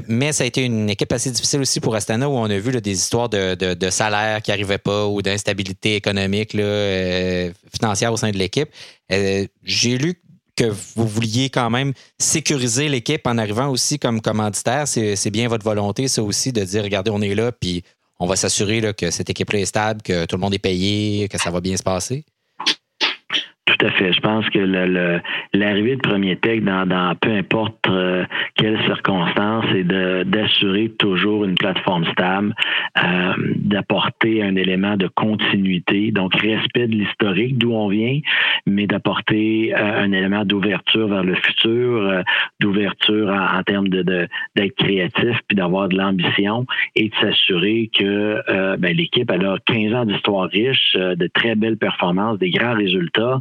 mais 0.07 0.31
ça 0.31 0.43
a 0.43 0.47
été 0.47 0.63
une 0.63 0.89
équipe 0.89 1.11
assez 1.11 1.31
difficile 1.31 1.61
aussi 1.61 1.79
pour 1.79 1.95
Astana 1.95 2.29
où 2.29 2.33
on 2.33 2.45
a 2.45 2.57
vu 2.57 2.79
des 2.79 2.91
histoires 2.91 3.29
de, 3.29 3.55
de, 3.55 3.89
salaires 3.89 4.41
qui 4.41 4.51
n'arrivaient 4.51 4.77
pas 4.77 5.07
ou 5.07 5.21
d'instabilité 5.21 5.95
économique 5.95 6.51
financière 6.51 8.13
au 8.13 8.17
sein 8.17 8.31
de 8.31 8.37
l'équipe. 8.37 8.69
Euh, 9.11 9.45
j'ai 9.63 9.97
lu 9.97 10.21
que 10.55 10.65
vous 10.95 11.07
vouliez 11.07 11.49
quand 11.49 11.69
même 11.69 11.93
sécuriser 12.19 12.89
l'équipe 12.89 13.25
en 13.25 13.37
arrivant 13.37 13.69
aussi 13.69 13.99
comme 13.99 14.21
commanditaire. 14.21 14.87
C'est 14.87 15.31
bien 15.31 15.47
votre 15.47 15.63
volonté, 15.63 16.07
ça 16.07 16.23
aussi, 16.23 16.51
de 16.51 16.63
dire, 16.63 16.83
regardez, 16.83 17.11
on 17.11 17.21
est 17.21 17.35
là, 17.35 17.51
puis 17.51 17.83
on 18.21 18.27
va 18.27 18.35
s'assurer 18.35 18.93
que 18.93 19.09
cette 19.09 19.31
équipe-là 19.31 19.59
est 19.61 19.65
stable, 19.65 20.03
que 20.03 20.25
tout 20.25 20.35
le 20.35 20.41
monde 20.41 20.53
est 20.53 20.59
payé, 20.59 21.27
que 21.27 21.39
ça 21.39 21.49
va 21.49 21.59
bien 21.59 21.75
se 21.75 21.81
passer. 21.81 22.23
Tout 23.77 23.85
à 23.85 23.91
fait. 23.91 24.11
Je 24.11 24.19
pense 24.19 24.49
que 24.49 24.59
l'arrivée 25.53 25.95
de 25.95 26.01
Premier 26.01 26.35
Tech 26.35 26.61
dans, 26.61 27.15
peu 27.15 27.31
importe 27.31 27.87
euh, 27.87 28.25
quelles 28.55 28.81
circonstances 28.83 29.65
est 29.73 29.83
d'assurer 29.83 30.89
toujours 30.99 31.45
une 31.45 31.55
plateforme 31.55 32.05
stable, 32.07 32.53
euh, 33.01 33.33
d'apporter 33.55 34.43
un 34.43 34.55
élément 34.55 34.97
de 34.97 35.07
continuité, 35.07 36.11
donc 36.11 36.35
respect 36.35 36.87
de 36.87 36.95
l'historique 36.95 37.57
d'où 37.57 37.71
on 37.71 37.87
vient, 37.87 38.19
mais 38.65 38.87
d'apporter 38.87 39.73
euh, 39.73 40.03
un 40.03 40.11
élément 40.11 40.43
d'ouverture 40.43 41.07
vers 41.07 41.23
le 41.23 41.35
futur, 41.35 42.23
d'ouverture 42.59 43.29
en, 43.29 43.63
termes 43.63 43.87
de 43.87 44.01
d'être 44.55 44.75
créatif, 44.75 45.37
puis 45.47 45.55
d'avoir 45.55 45.87
de 45.87 45.97
l'ambition 45.97 46.65
et 46.95 47.09
de 47.09 47.15
s'assurer 47.21 47.89
que 47.97 48.41
ben, 48.77 48.95
l'équipe 48.95 49.29
a 49.31 49.37
15 49.65 49.93
ans 49.93 50.05
d'histoire 50.05 50.49
riche, 50.49 50.95
de 50.95 51.27
très 51.27 51.55
belles 51.55 51.77
performances, 51.77 52.37
des 52.39 52.49
grands 52.49 52.75
résultats 52.75 53.39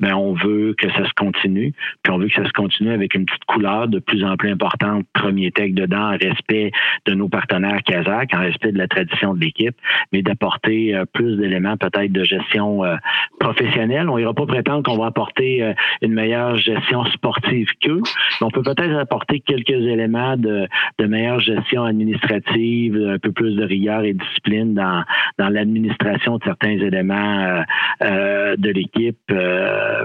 ben 0.00 0.14
on 0.14 0.32
veut 0.32 0.74
que 0.78 0.88
ça 0.90 1.04
se 1.04 1.12
continue, 1.16 1.72
puis 2.02 2.12
on 2.12 2.18
veut 2.18 2.28
que 2.28 2.34
ça 2.34 2.46
se 2.46 2.52
continue 2.52 2.90
avec 2.92 3.14
une 3.14 3.26
petite 3.26 3.44
couleur 3.44 3.88
de 3.88 3.98
plus 3.98 4.24
en 4.24 4.36
plus 4.36 4.50
importante, 4.50 5.04
premier 5.12 5.50
tech 5.50 5.72
dedans, 5.72 6.12
en 6.12 6.16
respect 6.16 6.70
de 7.06 7.14
nos 7.14 7.28
partenaires 7.28 7.82
kazakhs, 7.82 8.32
en 8.34 8.40
respect 8.40 8.72
de 8.72 8.78
la 8.78 8.86
tradition 8.86 9.34
de 9.34 9.40
l'équipe, 9.40 9.76
mais 10.12 10.22
d'apporter 10.22 10.94
euh, 10.94 11.04
plus 11.12 11.36
d'éléments 11.36 11.76
peut-être 11.76 12.12
de 12.12 12.22
gestion 12.22 12.84
euh, 12.84 12.96
professionnelle. 13.40 14.08
On 14.08 14.18
ira 14.18 14.34
pas 14.34 14.46
prétendre 14.46 14.82
qu'on 14.84 14.98
va 14.98 15.06
apporter 15.06 15.62
euh, 15.62 15.72
une 16.02 16.12
meilleure 16.12 16.56
gestion 16.56 17.04
sportive 17.06 17.68
qu'eux, 17.80 18.02
mais 18.40 18.46
on 18.46 18.50
peut 18.50 18.62
peut-être 18.62 18.96
apporter 18.96 19.40
quelques 19.40 19.70
éléments 19.70 20.36
de, 20.36 20.68
de 20.98 21.06
meilleure 21.06 21.40
gestion 21.40 21.84
administrative, 21.84 22.96
un 23.14 23.18
peu 23.18 23.32
plus 23.32 23.56
de 23.56 23.64
rigueur 23.64 24.02
et 24.02 24.12
discipline 24.12 24.74
dans, 24.74 25.02
dans 25.38 25.48
l'administration 25.48 26.38
de 26.38 26.44
certains 26.44 26.78
éléments 26.78 27.64
de 28.00 28.70
l'équipe 28.70 29.18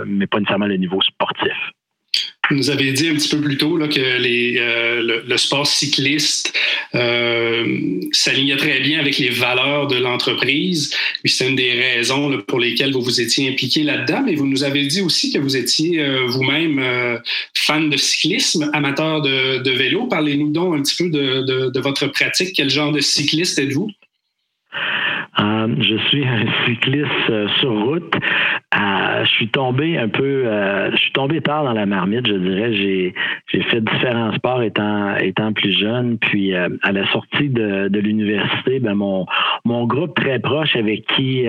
mais 0.05 0.27
pas 0.27 0.39
nécessairement 0.39 0.67
le 0.67 0.77
niveau 0.77 1.01
sportif. 1.01 1.53
Vous 2.49 2.57
nous 2.57 2.69
avez 2.69 2.91
dit 2.91 3.07
un 3.07 3.13
petit 3.13 3.29
peu 3.33 3.41
plus 3.41 3.57
tôt 3.57 3.77
là, 3.77 3.87
que 3.87 4.19
les, 4.19 4.57
euh, 4.59 5.21
le, 5.25 5.37
sport 5.37 5.65
cycliste 5.65 6.53
euh, 6.93 7.99
s'alignait 8.11 8.57
très 8.57 8.81
bien 8.81 8.99
avec 8.99 9.17
les 9.17 9.29
valeurs 9.29 9.87
de 9.87 9.95
l'entreprise. 9.95 10.93
C'est 11.23 11.47
une 11.47 11.55
des 11.55 11.71
raisons 11.71 12.37
pour 12.45 12.59
lesquelles 12.59 12.91
vous 12.91 13.01
vous 13.01 13.21
étiez 13.21 13.49
impliqué 13.49 13.83
là-dedans. 13.83 14.23
Mais 14.25 14.35
vous 14.35 14.45
nous 14.45 14.65
avez 14.65 14.85
dit 14.87 15.01
aussi 15.01 15.31
que 15.31 15.39
vous 15.39 15.55
étiez 15.55 16.05
vous-même 16.27 17.21
fan 17.55 17.89
de 17.89 17.95
cyclisme, 17.95 18.69
amateur 18.73 19.21
de, 19.21 19.71
vélo. 19.71 20.07
Parlez-nous 20.07 20.51
donc 20.51 20.75
un 20.75 20.81
petit 20.81 21.01
peu 21.01 21.09
de, 21.09 21.69
de, 21.69 21.79
votre 21.79 22.07
pratique. 22.07 22.53
Quel 22.55 22.69
genre 22.69 22.91
de 22.91 22.99
cycliste 22.99 23.57
êtes-vous? 23.57 23.89
Euh, 25.39 25.75
je 25.79 25.97
suis 26.09 26.25
un 26.25 26.45
cycliste 26.65 27.29
euh, 27.29 27.47
sur 27.59 27.71
route. 27.71 28.13
Euh, 28.75 29.23
je 29.25 29.29
suis 29.29 29.49
tombé 29.49 29.97
un 29.97 30.07
peu, 30.07 30.45
je 30.91 30.97
suis 30.97 31.11
tombé 31.11 31.41
tard 31.41 31.63
dans 31.63 31.73
la 31.73 31.85
marmite, 31.85 32.27
je 32.27 32.33
dirais. 32.33 32.73
J'ai, 32.73 33.13
fait 33.69 33.81
différents 33.81 34.33
sports 34.33 34.63
étant, 34.63 35.53
plus 35.53 35.71
jeune. 35.71 36.17
Puis 36.17 36.55
à 36.55 36.91
la 36.91 37.05
sortie 37.11 37.49
de, 37.49 37.99
l'université, 37.99 38.79
ben 38.79 38.95
mon, 38.95 39.25
groupe 39.85 40.15
très 40.15 40.39
proche 40.39 40.75
avec 40.75 41.05
qui 41.07 41.45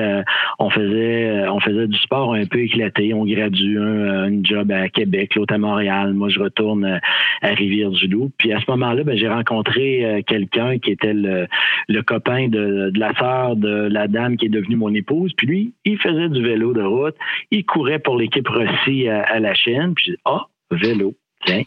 on 0.58 0.70
faisait, 0.70 1.48
on 1.48 1.60
faisait 1.60 1.87
du 1.87 1.98
sport 1.98 2.34
un 2.34 2.44
peu 2.44 2.60
éclaté. 2.60 3.14
On 3.14 3.24
gradue 3.24 3.78
un, 3.78 4.24
un 4.24 4.42
job 4.42 4.70
à 4.70 4.88
Québec, 4.88 5.34
l'autre 5.34 5.54
à 5.54 5.58
Montréal. 5.58 6.12
Moi, 6.12 6.28
je 6.28 6.40
retourne 6.40 7.00
à 7.42 7.48
Rivière-du-Loup. 7.48 8.32
Puis 8.38 8.52
à 8.52 8.60
ce 8.60 8.70
moment-là, 8.70 9.02
ben, 9.02 9.16
j'ai 9.16 9.28
rencontré 9.28 10.22
quelqu'un 10.26 10.78
qui 10.78 10.90
était 10.90 11.14
le, 11.14 11.46
le 11.88 12.02
copain 12.02 12.48
de, 12.48 12.90
de 12.90 13.00
la 13.00 13.14
sœur 13.14 13.56
de 13.56 13.88
la 13.90 14.08
dame 14.08 14.37
qui 14.37 14.46
est 14.46 14.50
devenue 14.50 14.76
mon 14.76 14.94
épouse. 14.94 15.32
Puis 15.37 15.46
lui, 15.46 15.72
il 15.84 15.98
faisait 15.98 16.28
du 16.28 16.42
vélo 16.42 16.72
de 16.72 16.82
route. 16.82 17.13
Il 17.50 17.64
courait 17.64 17.98
pour 17.98 18.16
l'équipe 18.16 18.48
Rossi 18.48 19.09
à, 19.09 19.38
la 19.40 19.55
chaîne. 19.55 19.94
Puis 19.94 20.05
j'ai 20.07 20.12
dit, 20.12 20.18
ah, 20.24 20.46
vélo, 20.70 21.14
tiens, 21.44 21.62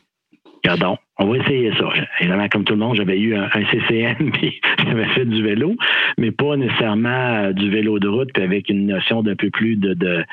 regardons. 0.64 0.98
On 1.20 1.26
va 1.26 1.38
essayer 1.38 1.72
ça. 1.74 1.90
Évidemment, 2.20 2.48
comme 2.48 2.64
tout 2.64 2.74
le 2.74 2.80
monde, 2.80 2.96
j'avais 2.96 3.20
eu 3.20 3.36
un, 3.36 3.50
CCM, 3.50 4.32
puis 4.34 4.62
j'avais 4.86 5.08
fait 5.10 5.26
du 5.26 5.42
vélo, 5.42 5.76
mais 6.18 6.32
pas 6.32 6.56
nécessairement 6.56 7.10
euh, 7.10 7.54
du 7.54 7.70
vélo 7.72 7.98
de 7.98 8.08
route, 8.08 8.30
puis 8.34 8.44
avec 8.44 8.70
une 8.70 8.86
notion 8.86 9.24
d'un 9.24 9.36
peu 9.36 9.50
plus 9.50 9.78
de, 9.78 9.94
de 9.96 10.24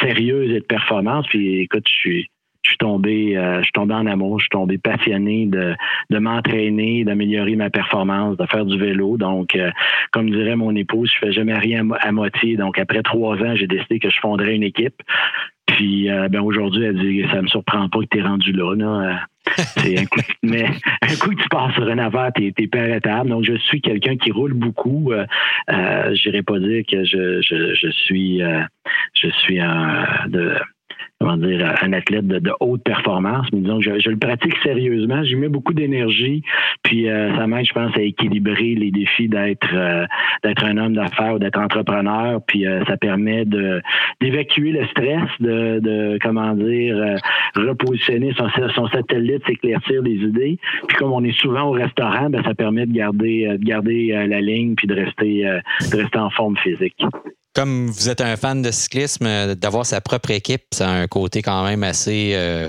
sérieuse 0.00 0.50
et 0.50 0.60
de 0.60 0.64
performance. 0.64 1.26
Puis 1.28 1.60
écoute, 1.60 1.84
je 1.86 1.92
suis 1.92 2.30
je 2.62 2.70
suis 2.70 2.78
tombé, 2.78 3.36
euh, 3.36 3.58
je 3.58 3.64
suis 3.64 3.72
tombé 3.72 3.94
en 3.94 4.06
amour, 4.06 4.38
je 4.38 4.44
suis 4.44 4.50
tombé 4.50 4.76
passionné 4.76 5.46
de, 5.46 5.74
de 6.10 6.18
m'entraîner, 6.18 7.04
d'améliorer 7.04 7.56
ma 7.56 7.70
performance, 7.70 8.36
de 8.36 8.46
faire 8.46 8.66
du 8.66 8.78
vélo. 8.78 9.16
Donc, 9.16 9.54
euh, 9.54 9.70
comme 10.12 10.30
dirait 10.30 10.56
mon 10.56 10.74
épouse, 10.76 11.10
je 11.14 11.18
fais 11.26 11.32
jamais 11.32 11.54
rien 11.54 11.88
à, 12.00 12.12
moitié. 12.12 12.56
Donc, 12.56 12.78
après 12.78 13.02
trois 13.02 13.36
ans, 13.36 13.56
j'ai 13.56 13.66
décidé 13.66 13.98
que 13.98 14.10
je 14.10 14.20
fonderais 14.20 14.56
une 14.56 14.62
équipe. 14.62 15.02
Puis, 15.66 16.10
euh, 16.10 16.28
ben 16.28 16.40
aujourd'hui, 16.40 16.84
elle 16.84 16.98
dit, 16.98 17.24
ça 17.30 17.40
me 17.40 17.46
surprend 17.46 17.88
pas 17.88 18.00
que 18.00 18.06
tu 18.10 18.18
es 18.18 18.22
rendu 18.22 18.52
là. 18.52 18.74
là. 18.74 19.20
C'est 19.56 19.98
un 19.98 20.04
coup, 20.04 20.20
mais 20.42 20.66
un 21.00 21.16
coup 21.18 21.30
que 21.30 21.42
tu 21.42 21.48
passes 21.48 21.72
sur 21.72 21.88
un 21.88 21.98
affaire, 21.98 22.30
t'es, 22.34 22.66
pas 22.66 22.80
arrêtable. 22.80 23.30
Donc, 23.30 23.44
je 23.44 23.56
suis 23.56 23.80
quelqu'un 23.80 24.16
qui 24.16 24.32
roule 24.32 24.52
beaucoup. 24.52 25.12
Euh, 25.12 25.24
euh, 25.72 26.14
j'irais 26.14 26.42
pas 26.42 26.58
dire 26.58 26.82
que 26.86 27.04
je, 27.04 27.40
je, 27.40 27.74
je 27.74 27.90
suis, 27.90 28.42
je 29.14 29.28
suis 29.28 29.60
un, 29.60 30.04
de, 30.28 30.56
comment 31.20 31.36
dire, 31.36 31.74
un 31.82 31.92
athlète 31.92 32.26
de, 32.26 32.50
haute 32.60 32.82
performance, 32.82 33.46
mais 33.52 33.60
disons 33.60 33.78
que 33.78 34.00
je, 34.00 34.08
le 34.08 34.16
pratique 34.16 34.56
sérieusement, 34.62 35.22
j'y 35.22 35.36
mets 35.36 35.48
beaucoup 35.48 35.74
d'énergie, 35.74 36.42
puis 36.82 37.08
euh, 37.08 37.36
ça 37.36 37.46
m'aide, 37.46 37.66
je 37.66 37.74
pense, 37.74 37.94
à 37.96 38.00
équilibrer 38.00 38.74
les 38.74 38.90
défis 38.90 39.28
d'être 39.28 39.68
euh, 39.74 40.06
d'être 40.42 40.64
un 40.64 40.78
homme 40.78 40.94
d'affaires 40.94 41.34
ou 41.34 41.38
d'être 41.38 41.58
entrepreneur, 41.58 42.40
puis 42.46 42.66
euh, 42.66 42.82
ça 42.86 42.96
permet 42.96 43.44
de 43.44 43.82
d'évacuer 44.22 44.72
le 44.72 44.86
stress, 44.86 45.28
de, 45.40 45.80
de 45.80 46.18
comment 46.22 46.54
dire, 46.54 47.16
repositionner 47.54 48.32
son, 48.36 48.48
son 48.74 48.88
satellite, 48.88 49.44
s'éclaircir 49.46 50.02
des 50.02 50.16
idées, 50.16 50.58
puis 50.88 50.96
comme 50.96 51.12
on 51.12 51.22
est 51.22 51.38
souvent 51.38 51.64
au 51.64 51.72
restaurant, 51.72 52.30
ben, 52.30 52.42
ça 52.42 52.54
permet 52.54 52.86
de 52.86 52.92
garder 52.92 53.46
de 53.58 53.64
garder 53.64 54.26
la 54.26 54.40
ligne 54.40 54.74
puis 54.74 54.86
de 54.86 54.94
rester 54.94 55.42
de 55.92 55.96
rester 55.96 56.18
en 56.18 56.30
forme 56.30 56.56
physique 56.56 57.02
comme 57.54 57.90
vous 57.90 58.08
êtes 58.08 58.20
un 58.20 58.36
fan 58.36 58.62
de 58.62 58.70
cyclisme, 58.70 59.26
euh, 59.26 59.54
d'avoir 59.54 59.86
sa 59.86 60.00
propre 60.00 60.30
équipe, 60.30 60.62
ça 60.72 60.88
a 60.88 60.92
un 60.92 61.06
côté 61.08 61.42
quand 61.42 61.64
même 61.64 61.82
assez 61.82 62.32
euh, 62.34 62.68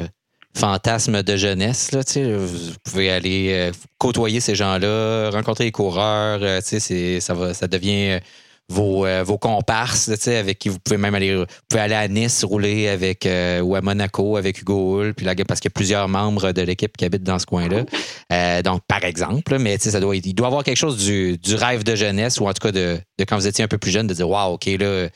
fantasme 0.56 1.24
de 1.24 1.38
jeunesse. 1.38 1.91
Là, 1.91 2.02
vous 2.38 2.74
pouvez 2.84 3.12
aller 3.12 3.50
euh, 3.52 3.72
côtoyer 3.98 4.39
ces 4.39 4.56
gens-là, 4.56 5.30
rencontrer 5.32 5.65
les 5.65 5.72
coureurs. 5.72 6.62
ça, 6.62 7.34
va, 7.34 7.54
ça 7.54 7.67
devient 7.67 8.20
vos, 8.69 9.06
euh, 9.06 9.24
vos 9.24 9.38
comparses, 9.38 10.10
avec 10.28 10.60
qui 10.60 10.69
vous 10.69 10.80
pouvez 10.80 10.97
même 10.97 11.13
aller, 11.13 11.36
vous 11.36 11.45
pouvez 11.69 11.82
aller 11.82 11.95
à 11.95 12.08
Nice 12.08 12.43
rouler 12.43 12.88
avec 12.88 13.26
euh, 13.26 13.60
ou 13.62 13.76
à 13.76 13.82
Monaco 13.82 14.38
avec 14.38 14.62
Hugo 14.62 15.02
Hull, 15.02 15.13
puis 15.13 15.26
là, 15.26 15.36
parce 15.47 15.60
qu'il 15.60 15.69
y 15.69 15.74
a 15.74 15.76
plusieurs 15.76 16.08
membres 16.08 16.52
de 16.52 16.62
l'équipe 16.62 16.95
qui 16.95 17.06
habitent 17.06 17.24
dans 17.24 17.39
ce 17.39 17.45
coin-là. 17.45 17.84
Euh, 18.32 18.62
donc, 18.62 18.82
par 18.88 19.04
exemple, 19.04 19.58
mais 19.60 19.78
ça 19.78 20.00
doit, 20.00 20.15
il 20.15 20.34
doit 20.34 20.47
y 20.47 20.50
avoir 20.50 20.63
quelque 20.63 20.78
chose 20.78 20.97
du, 20.97 21.38
du, 21.38 21.56
rêve 21.56 21.84
de 21.84 21.95
jeunesse, 21.95 22.39
ou 22.39 22.47
en 22.47 22.54
tout 22.54 22.62
cas 22.62 22.71
de, 22.71 23.00
de, 23.17 23.24
quand 23.26 23.36
vous 23.36 23.47
étiez 23.47 23.63
un 23.63 23.67
peu 23.67 23.78
plus 23.78 23.91
jeune, 23.91 24.08
de 24.08 24.13
dire 24.13 24.30
Waouh, 24.30 24.54
OK, 24.54 24.65
là, 24.65 25.08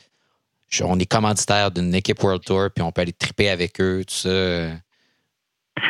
on 0.82 0.98
est 0.98 1.06
commanditaire 1.06 1.70
d'une 1.70 1.94
équipe 1.94 2.22
World 2.22 2.42
Tour, 2.44 2.68
puis 2.74 2.82
on 2.82 2.92
peut 2.92 3.02
aller 3.02 3.12
triper 3.12 3.48
avec 3.48 3.80
eux, 3.80 4.04
tout 4.06 4.14
ça. 4.14 4.70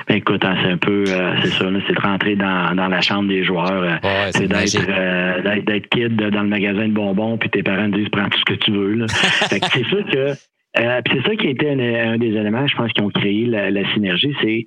Ben, 0.08 0.16
écoute, 0.16 0.44
hein, 0.44 0.56
c'est 0.62 0.70
un 0.70 0.78
peu, 0.78 1.04
euh, 1.08 1.34
c'est 1.42 1.50
ça, 1.50 1.66
c'est 1.86 1.94
de 1.94 2.00
rentrer 2.00 2.36
dans, 2.36 2.74
dans 2.74 2.88
la 2.88 3.00
chambre 3.00 3.28
des 3.28 3.44
joueurs. 3.44 4.00
Euh, 4.04 4.30
c'est 4.32 4.52
euh, 4.52 5.42
d'être, 5.42 5.64
d'être 5.64 5.88
kid 5.88 6.16
dans 6.16 6.42
le 6.42 6.48
magasin 6.48 6.88
de 6.88 6.92
bonbons, 6.92 7.38
puis 7.38 7.50
tes 7.50 7.62
parents 7.62 7.88
disent 7.88 8.08
prends 8.08 8.28
tout 8.28 8.38
ce 8.38 8.44
que 8.44 8.54
tu 8.54 8.72
veux. 8.72 9.06
c'est 9.48 9.64
sûr 9.86 10.04
que, 10.06 10.32
c'est 10.74 11.22
ça 11.24 11.36
qui 11.36 11.46
a 11.46 11.50
été 11.50 11.70
un, 11.70 12.18
des 12.18 12.28
éléments, 12.28 12.66
je 12.66 12.76
pense, 12.76 12.92
qui 12.92 13.00
ont 13.00 13.10
créé 13.10 13.46
la, 13.46 13.92
synergie. 13.94 14.34
C'est, 14.42 14.66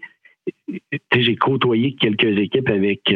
j'ai 1.15 1.36
côtoyé 1.36 1.95
quelques 1.95 2.38
équipes 2.38 2.69
avec 2.69 3.13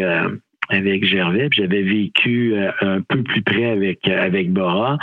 avec 0.69 1.05
Gervais, 1.05 1.49
puis 1.49 1.61
j'avais 1.61 1.81
vécu 1.81 2.55
un 2.81 3.01
peu 3.01 3.21
plus 3.21 3.41
près 3.41 3.65
avec 3.65 4.07
avec 4.07 4.51
Bora. 4.51 4.97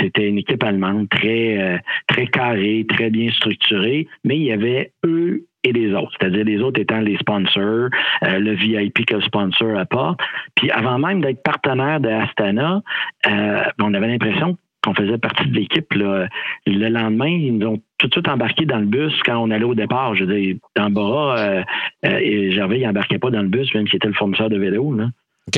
C'était 0.00 0.28
une 0.28 0.38
équipe 0.38 0.62
allemande 0.62 1.08
très 1.08 1.82
très 2.06 2.26
carrée, 2.26 2.84
très 2.88 3.10
bien 3.10 3.30
structurée, 3.30 4.06
mais 4.24 4.36
il 4.36 4.44
y 4.44 4.52
avait 4.52 4.92
eux 5.04 5.46
et 5.66 5.72
les 5.72 5.92
autres, 5.92 6.12
c'est-à-dire 6.18 6.44
les 6.44 6.60
autres 6.60 6.80
étant 6.80 7.00
les 7.00 7.16
sponsors, 7.16 7.90
euh, 8.22 8.38
le 8.38 8.52
VIP 8.52 9.04
que 9.04 9.16
le 9.16 9.22
sponsor 9.22 9.76
apporte. 9.76 10.20
Puis 10.54 10.70
avant 10.70 10.98
même 10.98 11.20
d'être 11.20 11.42
partenaire 11.42 12.00
de 12.00 12.08
Astana, 12.08 12.82
euh, 13.26 13.62
on 13.80 13.92
avait 13.94 14.06
l'impression 14.06 14.56
qu'on 14.84 14.94
faisait 14.94 15.18
partie 15.18 15.48
de 15.48 15.56
l'équipe. 15.56 15.92
Le 15.92 16.28
lendemain, 16.66 17.26
ils 17.26 17.58
nous 17.58 17.66
ont 17.66 17.82
tout 17.98 18.08
de 18.08 18.12
suite 18.12 18.28
embarqué 18.28 18.66
dans 18.66 18.78
le 18.78 18.86
bus 18.86 19.12
quand 19.24 19.36
on 19.38 19.50
allait 19.50 19.64
au 19.64 19.74
départ. 19.74 20.14
Je 20.14 20.24
veux 20.24 20.40
dire, 20.40 20.56
dans 20.74 20.90
Bora, 20.90 21.38
euh, 21.38 21.62
et 22.02 22.50
Gervais, 22.52 22.80
il 22.80 22.86
n'embarquait 22.86 23.18
pas 23.18 23.30
dans 23.30 23.42
le 23.42 23.48
bus, 23.48 23.72
même 23.74 23.86
s'il 23.86 23.96
était 23.96 24.08
le 24.08 24.14
fournisseur 24.14 24.50
de 24.50 24.58
vélo. 24.58 24.92
Là. 24.94 25.08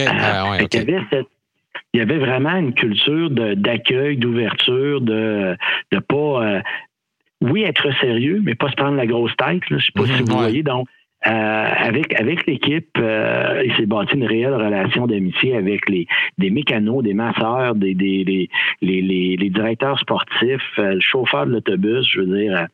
Ah, 0.06 0.58
il, 0.60 1.24
y 1.94 2.00
avait 2.00 2.18
vraiment 2.18 2.56
une 2.56 2.74
culture 2.74 3.30
d'accueil, 3.30 4.18
d'ouverture, 4.18 5.00
de 5.00 5.56
ne 5.92 5.98
pas 5.98 6.62
oui, 7.40 7.62
être 7.62 7.92
sérieux, 8.00 8.40
mais 8.42 8.54
pas 8.54 8.70
se 8.70 8.76
prendre 8.76 8.96
la 8.96 9.06
grosse 9.06 9.36
tête. 9.36 9.62
Je 9.68 9.74
ne 9.74 9.80
sais 9.80 9.92
pas 9.94 10.06
si 10.06 10.22
vous 10.22 10.36
voyez. 10.36 10.62
Donc, 10.62 10.88
euh, 11.26 11.30
avec 11.30 12.14
avec 12.14 12.46
l'équipe, 12.46 12.96
euh, 12.96 13.62
il 13.64 13.74
s'est 13.74 13.86
bâti 13.86 14.14
une 14.14 14.24
réelle 14.24 14.54
relation 14.54 15.08
d'amitié 15.08 15.56
avec 15.56 15.88
les 15.88 16.06
des 16.38 16.50
mécanos, 16.50 17.02
des 17.02 17.14
masseurs, 17.14 17.74
des, 17.74 17.94
des, 17.94 18.22
les, 18.22 18.48
les, 18.82 19.36
les, 19.36 19.50
directeurs 19.50 19.98
sportifs, 19.98 20.78
euh, 20.78 20.94
le 20.94 21.00
chauffeur 21.00 21.46
de 21.46 21.52
l'autobus, 21.52 22.06
je 22.08 22.20
veux 22.20 22.38
dire, 22.38 22.68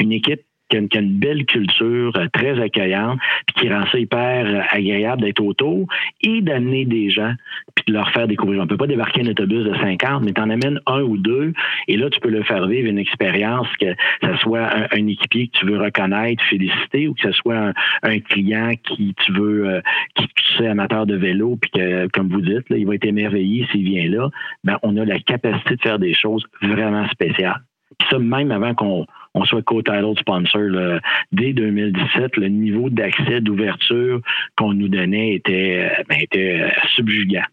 une 0.00 0.12
équipe 0.12 0.40
qui 0.68 0.76
a, 0.76 1.00
une, 1.00 1.18
belle 1.18 1.44
culture, 1.46 2.12
euh, 2.16 2.26
très 2.32 2.60
accueillante, 2.60 3.18
puis 3.46 3.62
qui 3.62 3.72
rend 3.72 3.86
ça 3.86 3.98
hyper 3.98 4.46
euh, 4.46 4.60
agréable 4.70 5.22
d'être 5.22 5.42
autour 5.42 5.86
et 6.22 6.40
d'amener 6.40 6.84
des 6.84 7.10
gens, 7.10 7.32
puis 7.74 7.84
de 7.88 7.92
leur 7.92 8.10
faire 8.10 8.26
découvrir. 8.26 8.60
On 8.60 8.64
ne 8.64 8.68
peut 8.68 8.76
pas 8.76 8.86
débarquer 8.86 9.22
un 9.22 9.30
autobus 9.30 9.64
de 9.64 9.74
50, 9.74 10.24
mais 10.24 10.32
tu 10.32 10.40
en 10.40 10.50
amènes 10.50 10.80
un 10.86 11.02
ou 11.02 11.16
deux, 11.16 11.52
et 11.88 11.96
là, 11.96 12.10
tu 12.10 12.20
peux 12.20 12.30
leur 12.30 12.46
faire 12.46 12.66
vivre 12.66 12.88
une 12.88 12.98
expérience, 12.98 13.68
que 13.80 13.94
ce 14.22 14.36
soit 14.38 14.68
un, 14.92 15.06
équipier 15.06 15.48
que 15.48 15.58
tu 15.58 15.66
veux 15.66 15.78
reconnaître, 15.78 16.42
féliciter, 16.44 17.08
ou 17.08 17.14
que 17.14 17.22
ce 17.22 17.32
soit 17.32 17.72
un, 18.02 18.18
client 18.20 18.72
qui 18.82 19.14
tu 19.24 19.32
veux, 19.32 19.68
euh, 19.68 19.80
qui 20.14 20.66
amateur 20.66 21.06
de 21.06 21.16
vélo, 21.16 21.56
puis 21.60 21.70
que, 21.70 22.06
comme 22.08 22.28
vous 22.28 22.40
dites, 22.40 22.66
il 22.70 22.86
va 22.86 22.94
être 22.94 23.04
émerveillé 23.04 23.66
s'il 23.70 23.84
vient 23.84 24.08
là. 24.08 24.30
Ben, 24.64 24.78
on 24.82 24.96
a 24.96 25.04
la 25.04 25.18
capacité 25.18 25.76
de 25.76 25.82
faire 25.82 25.98
des 25.98 26.14
choses 26.14 26.44
vraiment 26.62 27.06
spéciales. 27.08 27.60
Ça, 28.10 28.18
même 28.18 28.52
avant 28.52 28.74
qu'on 28.74 29.06
on 29.36 29.44
soit 29.44 29.62
co-title 29.62 30.14
sponsor. 30.18 31.00
Dès 31.32 31.52
2017, 31.52 32.36
le 32.36 32.48
niveau 32.48 32.88
d'accès, 32.90 33.40
d'ouverture 33.40 34.20
qu'on 34.56 34.72
nous 34.72 34.88
donnait 34.88 35.34
était, 35.34 35.90
ben, 36.08 36.18
était 36.20 36.60
euh, 36.62 36.70
subjugant. 36.96 37.44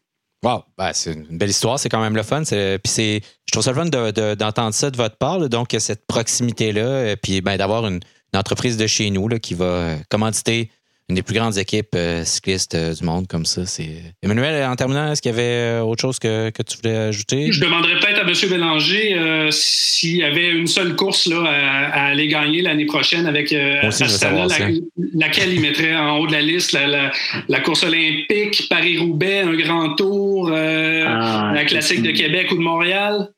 Wow, 0.43 0.63
ben, 0.77 0.91
c'est 0.93 1.13
une 1.13 1.37
belle 1.37 1.49
histoire, 1.49 1.79
c'est 1.79 1.89
quand 1.89 2.01
même 2.01 2.15
le 2.15 2.23
fun. 2.23 2.43
Puis 2.43 2.79
c'est, 2.83 3.21
je 3.47 3.51
trouve 3.51 3.63
ça 3.63 3.71
le 3.71 3.77
fun 3.77 4.35
d'entendre 4.35 4.73
ça 4.73 4.91
de 4.91 4.97
votre 4.97 5.17
part, 5.17 5.47
donc 5.49 5.75
cette 5.77 6.05
proximité-là, 6.07 7.15
puis 7.21 7.41
ben, 7.41 7.57
d'avoir 7.57 7.85
une, 7.85 7.99
entreprise 8.35 8.77
de 8.77 8.87
chez 8.87 9.11
nous 9.11 9.27
là, 9.27 9.37
qui 9.37 9.53
va 9.53 9.65
euh, 9.65 9.95
commanditer 10.09 10.71
une 11.09 11.15
des 11.15 11.21
plus 11.21 11.35
grandes 11.35 11.57
équipes 11.57 11.95
euh, 11.95 12.23
cyclistes 12.23 12.75
euh, 12.75 12.93
du 12.93 13.03
monde 13.03 13.27
comme 13.27 13.45
ça. 13.45 13.65
C'est 13.65 13.89
Emmanuel, 14.21 14.65
en 14.65 14.75
terminant, 14.75 15.11
est-ce 15.11 15.21
qu'il 15.21 15.31
y 15.31 15.33
avait 15.33 15.41
euh, 15.41 15.81
autre 15.81 16.01
chose 16.01 16.17
que, 16.17 16.49
que 16.49 16.63
tu 16.63 16.77
voulais 16.77 16.95
ajouter? 16.95 17.51
Je 17.51 17.59
demanderais 17.59 17.99
peut-être 17.99 18.19
à 18.19 18.21
M. 18.21 18.33
Bélanger 18.49 19.49
s'il 19.51 20.17
y 20.17 20.23
avait 20.23 20.49
une 20.49 20.67
seule 20.67 20.95
course 20.95 21.27
là, 21.27 21.43
à, 21.45 22.05
aller 22.07 22.27
gagner 22.27 22.61
l'année 22.61 22.85
prochaine 22.85 23.25
avec 23.25 23.53
Astana, 23.53 24.47
laquelle 25.13 25.53
il 25.53 25.61
mettrait 25.61 25.95
en 25.95 26.17
haut 26.17 26.27
de 26.27 26.31
la 26.31 26.41
liste 26.41 26.71
la, 26.73 27.11
la, 27.47 27.59
course 27.59 27.83
olympique, 27.83 28.67
Paris-Roubaix, 28.69 29.41
un 29.41 29.55
grand 29.55 29.95
tour, 29.95 30.51
ah, 30.53 31.51
la 31.53 31.65
classique 31.65 32.01
de 32.01 32.11
Québec 32.11 32.51
ou 32.51 32.55
de 32.55 32.61
Montréal? 32.61 33.29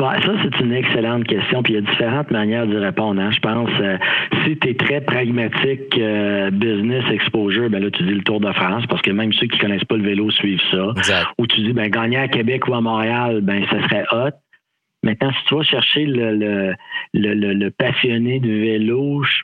Ça, 0.00 0.32
c'est 0.42 0.60
une 0.60 0.72
excellente 0.72 1.24
question. 1.24 1.62
Puis 1.62 1.74
il 1.74 1.76
y 1.76 1.78
a 1.78 1.82
différentes 1.82 2.30
manières 2.30 2.66
d'y 2.66 2.76
répondre. 2.76 3.20
Hein. 3.20 3.30
Je 3.30 3.40
pense, 3.40 3.70
euh, 3.80 3.96
si 4.44 4.56
tu 4.58 4.70
es 4.70 4.74
très 4.74 5.00
pragmatique 5.00 5.96
euh, 5.98 6.50
business 6.50 7.04
exposure, 7.10 7.68
ben 7.70 7.82
là, 7.82 7.90
tu 7.90 8.02
dis 8.02 8.14
le 8.14 8.22
Tour 8.22 8.40
de 8.40 8.52
France, 8.52 8.84
parce 8.88 9.02
que 9.02 9.10
même 9.10 9.32
ceux 9.32 9.46
qui 9.46 9.58
connaissent 9.58 9.84
pas 9.84 9.96
le 9.96 10.04
vélo 10.04 10.30
suivent 10.30 10.62
ça. 10.70 10.94
Ou 11.38 11.46
tu 11.46 11.60
dis, 11.60 11.72
ben 11.72 11.88
gagner 11.90 12.18
à 12.18 12.28
Québec 12.28 12.66
ou 12.68 12.74
à 12.74 12.80
Montréal, 12.80 13.40
ben 13.42 13.64
ça 13.70 13.82
serait 13.82 14.04
hot. 14.12 14.30
Maintenant, 15.02 15.30
si 15.32 15.44
tu 15.46 15.54
vas 15.54 15.62
chercher 15.62 16.04
le, 16.04 16.34
le, 16.34 16.74
le, 17.14 17.54
le 17.54 17.70
passionné 17.70 18.38
de 18.38 18.50
vélo, 18.50 19.22
je 19.22 19.42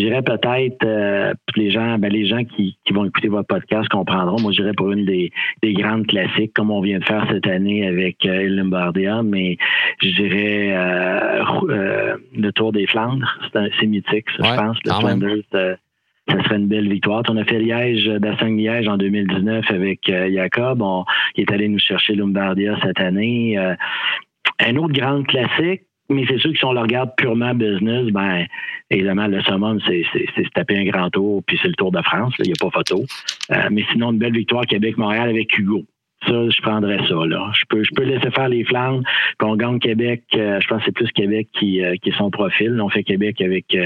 dirais 0.00 0.22
peut-être 0.22 0.84
euh, 0.84 1.32
les 1.56 1.70
gens, 1.70 1.98
ben 1.98 2.12
les 2.12 2.26
gens 2.26 2.44
qui, 2.44 2.76
qui, 2.84 2.92
vont 2.92 3.04
écouter 3.04 3.28
votre 3.28 3.46
podcast 3.46 3.88
comprendront. 3.88 4.40
Moi, 4.40 4.52
je 4.52 4.62
dirais 4.62 4.74
pour 4.74 4.92
une 4.92 5.04
des, 5.04 5.32
des, 5.62 5.72
grandes 5.72 6.06
classiques, 6.06 6.52
comme 6.54 6.70
on 6.70 6.80
vient 6.80 6.98
de 6.98 7.04
faire 7.04 7.26
cette 7.30 7.46
année 7.46 7.86
avec 7.86 8.24
euh, 8.26 8.48
Lombardia, 8.48 9.22
mais 9.22 9.56
je 10.02 10.08
dirais 10.10 10.74
euh, 10.76 12.16
le 12.36 12.50
Tour 12.52 12.72
des 12.72 12.86
Flandres. 12.86 13.26
C'est 13.52 13.86
mythique, 13.86 14.26
ça, 14.38 14.44
je 14.44 14.60
pense. 14.60 14.78
Le 14.84 14.92
Flanders, 14.92 15.44
ça 15.52 16.44
serait 16.44 16.56
une 16.56 16.68
belle 16.68 16.88
victoire. 16.88 17.22
On 17.28 17.36
a 17.36 17.44
fait 17.44 17.58
Liège, 17.58 18.08
Bastogne 18.20 18.58
Liège 18.58 18.86
en 18.88 18.98
2019 18.98 19.70
avec 19.70 20.00
Jacob. 20.06 20.82
On, 20.82 21.04
il 21.36 21.42
est 21.42 21.52
allé 21.52 21.68
nous 21.68 21.78
chercher 21.78 22.14
Lombardia 22.14 22.76
cette 22.82 23.00
année. 23.00 23.56
un 23.58 24.76
autre 24.76 24.92
grande 24.92 25.26
classique, 25.26 25.82
mais 26.10 26.24
c'est 26.26 26.38
sûr 26.38 26.52
que 26.52 26.58
si 26.58 26.64
on 26.64 26.72
le 26.72 26.80
regarde 26.80 27.10
purement 27.16 27.54
business, 27.54 28.06
ben 28.12 28.46
évidemment, 28.90 29.26
le 29.26 29.42
summum, 29.42 29.78
c'est 29.86 30.04
se 30.04 30.48
taper 30.54 30.78
un 30.78 30.84
grand 30.84 31.10
tour, 31.10 31.42
puis 31.46 31.58
c'est 31.60 31.68
le 31.68 31.74
Tour 31.74 31.92
de 31.92 32.02
France, 32.02 32.34
il 32.38 32.46
n'y 32.46 32.52
a 32.52 32.54
pas 32.60 32.70
photo. 32.70 33.04
Euh, 33.52 33.68
mais 33.70 33.84
sinon, 33.92 34.12
une 34.12 34.18
belle 34.18 34.32
victoire 34.32 34.64
Québec-Montréal 34.66 35.28
avec 35.28 35.56
Hugo. 35.58 35.84
Ça, 36.26 36.48
je 36.48 36.62
prendrais 36.62 36.98
ça. 37.06 37.14
Là. 37.26 37.50
Je 37.54 37.64
peux 37.68 37.84
je 37.84 37.90
peux 37.94 38.02
laisser 38.02 38.30
faire 38.30 38.48
les 38.48 38.64
Flandres, 38.64 39.02
puis 39.38 39.48
on 39.48 39.54
gagne 39.54 39.78
Québec. 39.78 40.24
Euh, 40.34 40.58
je 40.60 40.66
pense 40.66 40.80
que 40.80 40.86
c'est 40.86 40.92
plus 40.92 41.12
Québec 41.12 41.48
qui, 41.52 41.84
euh, 41.84 41.94
qui 42.02 42.08
est 42.08 42.16
son 42.16 42.30
profil. 42.30 42.80
On 42.80 42.88
fait 42.88 43.04
Québec 43.04 43.40
avec, 43.40 43.76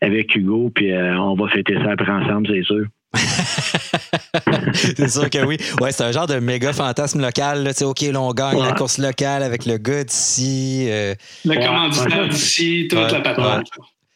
avec 0.00 0.34
Hugo, 0.34 0.70
puis 0.74 0.92
on 0.92 1.34
va 1.34 1.48
fêter 1.48 1.74
ça 1.74 1.92
après 1.92 2.10
ensemble, 2.10 2.48
c'est 2.48 2.64
sûr. 2.64 2.86
c'est 4.74 5.08
sûr 5.08 5.30
que 5.30 5.44
oui. 5.44 5.56
Ouais, 5.80 5.92
c'est 5.92 6.04
un 6.04 6.12
genre 6.12 6.26
de 6.26 6.38
méga 6.38 6.72
fantasme 6.72 7.20
local. 7.20 7.64
Là. 7.64 7.70
OK, 7.82 8.00
là, 8.00 8.20
on 8.20 8.32
gagne 8.32 8.60
la 8.60 8.72
course 8.72 8.98
locale 8.98 9.42
avec 9.42 9.66
le 9.66 9.78
gars 9.78 10.04
d'ici. 10.04 10.86
Euh... 10.88 11.14
Le 11.44 11.50
ouais, 11.50 11.64
commanditaire 11.64 12.28
d'ici, 12.28 12.86
toute 12.90 13.12
la 13.12 13.20
patente. 13.20 13.66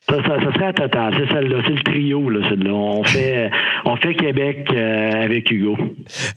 Ça, 0.09 0.17
ça, 0.25 0.41
ça, 0.41 0.53
serait 0.53 0.67
à 0.67 0.73
total. 0.73 1.15
C'est 1.17 1.33
celle-là. 1.33 1.63
C'est 1.65 1.75
le 1.75 1.83
trio, 1.85 2.29
là, 2.29 2.51
là 2.51 2.71
On 2.73 3.05
fait, 3.05 3.51
on 3.85 3.97
fait 3.97 4.15
Québec 4.15 4.67
euh, 4.73 5.25
avec 5.25 5.51
Hugo. 5.51 5.77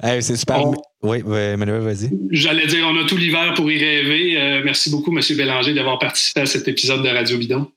c'est 0.01 0.35
super. 0.35 0.61
Oui, 1.01 1.19
Emmanuel, 1.19 1.81
vas-y. 1.81 2.09
J'allais 2.31 2.67
dire, 2.67 2.85
on 2.87 2.97
a 3.03 3.05
tout 3.05 3.17
l'hiver 3.17 3.53
pour 3.55 3.69
y 3.71 3.77
rêver. 3.77 4.39
Euh, 4.39 4.61
merci 4.63 4.89
beaucoup, 4.89 5.15
M. 5.15 5.21
Bélanger, 5.35 5.73
d'avoir 5.73 5.99
participé 5.99 6.41
à 6.41 6.45
cet 6.45 6.67
épisode 6.67 7.03
de 7.03 7.09
Radio 7.09 7.37
Bidon. 7.37 7.67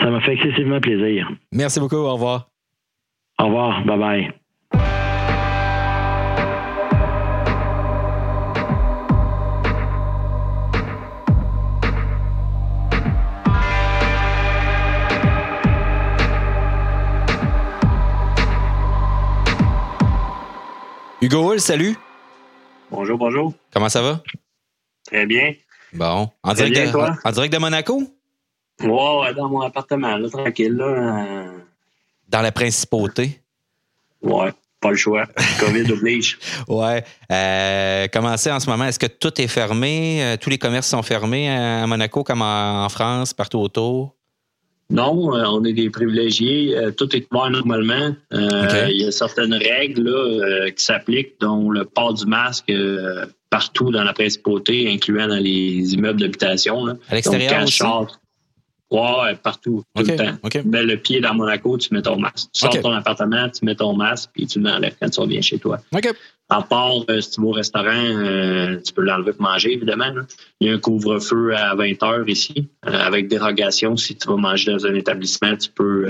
Ça 0.00 0.10
m'a 0.10 0.20
fait 0.20 0.32
excessivement 0.32 0.80
plaisir. 0.80 1.30
Merci 1.52 1.78
beaucoup. 1.80 1.96
Au 1.96 2.14
revoir. 2.14 2.49
Au 3.40 3.46
revoir. 3.46 3.84
Bye 3.86 3.98
bye. 3.98 4.32
Hugo 21.22 21.42
Hull, 21.42 21.60
salut. 21.60 21.96
Bonjour, 22.90 23.16
bonjour. 23.16 23.54
Comment 23.72 23.88
ça 23.88 24.02
va? 24.02 24.22
Très 25.06 25.24
bien. 25.24 25.54
Bon. 25.94 26.28
En, 26.42 26.52
direct, 26.52 26.76
de, 26.76 27.26
en, 27.26 27.32
direct 27.32 27.52
de 27.54 27.58
Monaco? 27.58 28.02
Ouais, 28.82 29.34
dans 29.34 29.48
mon 29.48 29.62
appartement, 29.62 30.18
là, 30.18 30.28
tranquille. 30.28 30.74
Là, 30.74 31.52
dans 32.30 32.42
la 32.42 32.52
principauté? 32.52 33.40
Ouais, 34.22 34.52
pas 34.80 34.90
le 34.90 34.96
choix. 34.96 35.26
COVID 35.58 35.92
oblige. 35.92 36.38
ouais. 36.68 37.04
Euh, 37.30 38.06
comment 38.12 38.36
c'est 38.36 38.50
en 38.50 38.60
ce 38.60 38.68
moment? 38.70 38.84
Est-ce 38.84 38.98
que 38.98 39.06
tout 39.06 39.40
est 39.40 39.48
fermé? 39.48 40.22
Euh, 40.22 40.36
tous 40.40 40.50
les 40.50 40.58
commerces 40.58 40.88
sont 40.88 41.02
fermés 41.02 41.50
à 41.50 41.86
Monaco 41.86 42.22
comme 42.22 42.42
en 42.42 42.88
France, 42.88 43.34
partout 43.34 43.58
autour? 43.58 44.14
Non, 44.90 45.36
euh, 45.36 45.44
on 45.46 45.64
est 45.64 45.72
des 45.72 45.88
privilégiés. 45.88 46.76
tout 46.96 47.14
est 47.14 47.26
ouvert 47.32 47.50
normalement. 47.50 48.14
Il 48.32 49.00
y 49.00 49.04
a 49.04 49.12
certaines 49.12 49.54
règles 49.54 50.72
qui 50.76 50.84
s'appliquent, 50.84 51.40
dont 51.40 51.70
le 51.70 51.84
port 51.84 52.14
du 52.14 52.26
masque 52.26 52.72
partout 53.50 53.90
dans 53.90 54.04
la 54.04 54.12
principauté, 54.12 54.90
incluant 54.92 55.28
dans 55.28 55.38
les 55.38 55.94
immeubles 55.94 56.20
d'habitation. 56.20 56.86
À 57.08 57.14
l'extérieur 57.14 57.62
aussi? 57.62 57.82
Ouais, 58.90 59.36
partout, 59.36 59.84
tout 59.94 60.02
le 60.02 60.16
temps. 60.16 60.48
Tu 60.50 60.62
mets 60.66 60.82
le 60.82 60.96
pied 60.96 61.20
dans 61.20 61.32
Monaco, 61.34 61.78
tu 61.78 61.94
mets 61.94 62.02
ton 62.02 62.18
masque. 62.18 62.48
Tu 62.52 62.60
sors 62.60 62.74
de 62.74 62.80
ton 62.80 62.90
appartement, 62.92 63.48
tu 63.48 63.64
mets 63.64 63.76
ton 63.76 63.94
masque, 63.94 64.30
puis 64.34 64.46
tu 64.46 64.58
l'enlèves 64.60 64.96
quand 65.00 65.08
tu 65.08 65.20
reviens 65.20 65.40
chez 65.40 65.58
toi. 65.58 65.78
À 66.48 66.62
part, 66.62 67.04
euh, 67.08 67.20
si 67.20 67.30
tu 67.30 67.40
vas 67.40 67.46
au 67.46 67.52
restaurant, 67.52 67.86
euh, 67.86 68.80
tu 68.84 68.92
peux 68.92 69.02
l'enlever 69.02 69.32
pour 69.32 69.42
manger, 69.42 69.72
évidemment. 69.74 70.12
Il 70.60 70.68
y 70.68 70.70
a 70.72 70.74
un 70.74 70.78
couvre-feu 70.78 71.54
à 71.54 71.76
20 71.76 72.02
heures 72.02 72.28
ici, 72.28 72.68
euh, 72.88 72.90
avec 72.90 73.28
dérogation. 73.28 73.96
Si 73.96 74.16
tu 74.16 74.26
vas 74.26 74.36
manger 74.36 74.72
dans 74.72 74.84
un 74.84 74.94
établissement, 74.96 75.56
tu 75.56 75.70
peux, 75.70 76.08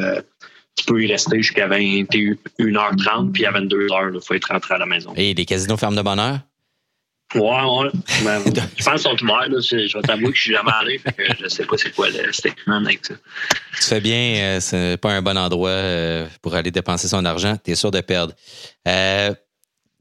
tu 0.74 0.86
peux 0.86 1.02
y 1.02 1.06
rester 1.06 1.36
jusqu'à 1.42 1.68
21h30, 1.68 3.32
puis 3.32 3.44
à 3.44 3.52
22h, 3.52 4.12
il 4.14 4.20
faut 4.22 4.32
être 4.32 4.50
rentré 4.50 4.74
à 4.74 4.78
la 4.78 4.86
maison. 4.86 5.12
Et 5.16 5.34
les 5.34 5.44
casinos 5.44 5.76
ferment 5.76 5.96
de 5.96 6.02
bonne 6.02 6.18
heure? 6.18 6.38
Ouais, 7.34 7.40
ouais. 7.42 7.90
Ben, 8.24 8.42
je 8.76 8.84
pense 8.84 9.02
qu'ils 9.02 9.18
sont 9.18 9.24
ouverts. 9.24 9.48
Là. 9.48 9.60
Je 9.60 9.96
vais 9.96 10.02
t'avouer 10.02 10.30
que 10.30 10.36
je 10.36 10.42
suis 10.42 10.52
jamais 10.52 10.72
allé. 10.80 10.98
Fait 10.98 11.12
que 11.12 11.22
je 11.40 11.48
sais 11.48 11.64
pas 11.64 11.76
c'est 11.76 11.94
quoi 11.94 12.08
le 12.10 12.32
statement 12.32 12.76
avec 12.76 13.06
ça. 13.06 13.14
Tu 13.76 13.82
fais 13.82 14.00
bien. 14.00 14.34
Euh, 14.36 14.60
c'est 14.60 14.96
pas 14.96 15.12
un 15.12 15.22
bon 15.22 15.38
endroit 15.38 15.70
euh, 15.70 16.26
pour 16.42 16.54
aller 16.54 16.70
dépenser 16.70 17.06
son 17.06 17.24
argent. 17.24 17.56
Tu 17.64 17.70
es 17.70 17.74
sûr 17.76 17.90
de 17.90 18.00
perdre. 18.00 18.34
Euh, 18.88 19.32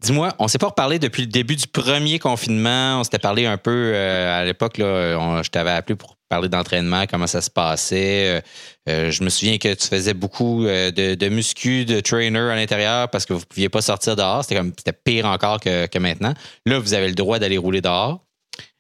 Dis-moi, 0.02 0.34
on 0.40 0.48
s'est 0.48 0.58
pas 0.58 0.68
reparlé 0.68 0.98
depuis 0.98 1.24
le 1.24 1.28
début 1.28 1.58
du 1.58 1.68
premier 1.68 2.20
confinement. 2.20 3.00
On 3.00 3.04
s'était 3.04 3.20
parlé 3.20 3.46
un 3.46 3.58
peu 3.58 3.92
euh, 3.94 4.42
à 4.42 4.46
l'époque. 4.46 4.76
Je 4.78 5.50
t'avais 5.50 5.72
appelé 5.72 5.98
pour 5.98 6.16
parler 6.30 6.48
d'entraînement, 6.48 7.06
comment 7.06 7.28
ça 7.28 7.42
se 7.42 7.50
passait. 7.50 8.38
Euh, 8.38 8.42
euh, 8.88 9.12
je 9.12 9.24
me 9.24 9.30
souviens 9.30 9.58
que 9.58 9.74
tu 9.74 9.88
faisais 9.88 10.14
beaucoup 10.14 10.64
de, 10.64 11.30
muscu, 11.30 11.84
de 11.84 12.00
trainer 12.00 12.40
à 12.40 12.56
l'intérieur 12.56 13.10
parce 13.10 13.26
que 13.26 13.34
vous 13.34 13.42
ne 13.42 13.46
pouviez 13.46 13.68
pas 13.68 13.82
sortir 13.82 14.16
dehors. 14.16 14.46
C'était 14.46 14.94
pire 14.94 15.26
encore 15.26 15.60
que, 15.60 16.00
maintenant. 16.00 16.34
Là, 16.66 16.80
vous 16.80 16.94
avez 16.94 17.10
le 17.10 17.16
droit 17.16 17.40
d'aller 17.40 17.58
rouler 17.58 17.82
dehors. 17.82 18.24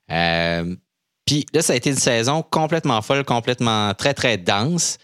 Puis 0.08 1.46
là, 1.54 1.62
ça 1.62 1.74
a 1.74 1.76
été 1.76 1.90
une 1.90 1.98
saison 1.98 2.44
complètement 2.44 3.02
folle, 3.02 3.26
complètement 3.26 3.94
très, 3.94 4.14
très 4.14 4.38
dense. 4.38 5.00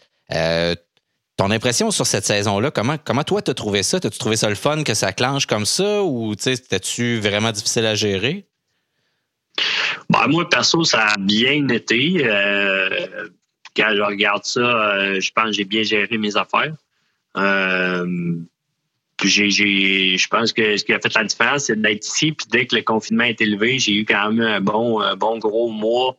Ton 1.37 1.51
impression 1.51 1.91
sur 1.91 2.07
cette 2.07 2.23
saison-là, 2.23 2.71
comment, 2.71 2.95
comment 3.03 3.23
toi 3.23 3.41
t'as 3.41 3.53
trouvé 3.53 3.83
ça? 3.83 3.99
T'as-tu 3.99 4.17
trouvé 4.17 4.37
ça 4.37 4.47
le 4.47 4.55
fun 4.55 4.83
que 4.83 4.93
ça 4.93 5.11
clenche 5.11 5.45
comme 5.45 5.65
ça 5.65 6.01
ou 6.01 6.33
c'était-tu 6.37 7.19
vraiment 7.19 7.51
difficile 7.51 7.85
à 7.85 7.95
gérer? 7.95 8.45
Ben, 10.09 10.27
moi, 10.27 10.49
perso, 10.49 10.85
ça 10.85 11.07
a 11.07 11.17
bien 11.17 11.67
été. 11.67 12.25
Euh, 12.25 13.27
quand 13.75 13.91
je 13.93 14.01
regarde 14.01 14.45
ça, 14.45 14.61
euh, 14.61 15.19
je 15.19 15.31
pense 15.31 15.47
que 15.47 15.51
j'ai 15.53 15.65
bien 15.65 15.83
géré 15.83 16.17
mes 16.17 16.37
affaires. 16.37 16.73
Euh, 17.35 18.35
j'ai, 19.21 19.49
je 20.17 20.27
pense 20.29 20.53
que 20.53 20.77
ce 20.77 20.85
qui 20.85 20.93
a 20.93 20.99
fait 20.99 21.13
la 21.13 21.23
différence, 21.25 21.65
c'est 21.65 21.81
d'être 21.81 22.05
ici. 22.05 22.31
Puis 22.31 22.47
dès 22.49 22.65
que 22.65 22.77
le 22.77 22.81
confinement 22.81 23.23
est 23.25 23.41
élevé, 23.41 23.77
j'ai 23.77 23.93
eu 23.93 24.05
quand 24.05 24.31
même 24.31 24.45
un 24.45 24.61
bon, 24.61 25.01
un 25.01 25.17
bon 25.17 25.37
gros 25.37 25.69
mois 25.69 26.15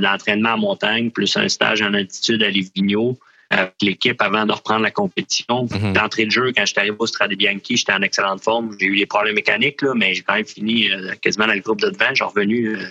d'entraînement 0.00 0.50
en 0.50 0.58
montagne, 0.58 1.10
plus 1.10 1.36
un 1.36 1.48
stage 1.48 1.82
en 1.82 1.92
altitude 1.94 2.42
à 2.44 2.50
Livigno 2.50 3.18
avec 3.54 3.74
l'équipe 3.82 4.20
avant 4.20 4.44
de 4.46 4.52
reprendre 4.52 4.82
la 4.82 4.90
compétition. 4.90 5.66
Mhm. 5.70 5.92
D'entrée 5.92 6.26
de 6.26 6.30
jeu, 6.30 6.52
quand 6.56 6.66
j'étais 6.66 6.80
arrivé 6.80 6.96
au 6.98 7.06
Strade 7.06 7.32
Bianchi, 7.34 7.76
j'étais 7.76 7.92
en 7.92 8.02
excellente 8.02 8.42
forme. 8.42 8.76
J'ai 8.78 8.86
eu 8.86 8.98
des 8.98 9.06
problèmes 9.06 9.34
mécaniques, 9.34 9.82
là, 9.82 9.92
mais 9.94 10.14
j'ai 10.14 10.22
quand 10.22 10.34
même 10.34 10.44
fini 10.44 10.90
euh, 10.90 11.12
quasiment 11.20 11.46
dans 11.46 11.54
le 11.54 11.60
groupe 11.60 11.80
de 11.80 11.90
devant. 11.90 12.14
J'ai 12.14 12.24
revenu 12.24 12.76
euh, 12.76 12.86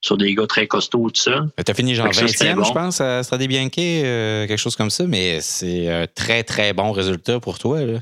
sur 0.00 0.16
des 0.16 0.34
gars 0.34 0.46
très 0.46 0.66
costauds, 0.66 1.10
tout 1.10 1.20
ça. 1.20 1.44
Tu 1.64 1.70
as 1.70 1.74
fini 1.74 1.94
genre 1.94 2.08
20e, 2.08 2.66
je 2.66 2.72
pense, 2.72 3.00
à 3.00 3.22
Strade 3.22 3.46
Bianchi, 3.46 4.02
euh, 4.04 4.46
quelque 4.46 4.58
chose 4.58 4.76
comme 4.76 4.90
ça, 4.90 5.04
mais 5.06 5.40
c'est 5.40 5.88
un 5.88 6.06
très, 6.06 6.42
très 6.42 6.72
bon 6.72 6.92
résultat 6.92 7.40
pour 7.40 7.58
toi. 7.58 7.80
Là. 7.80 7.98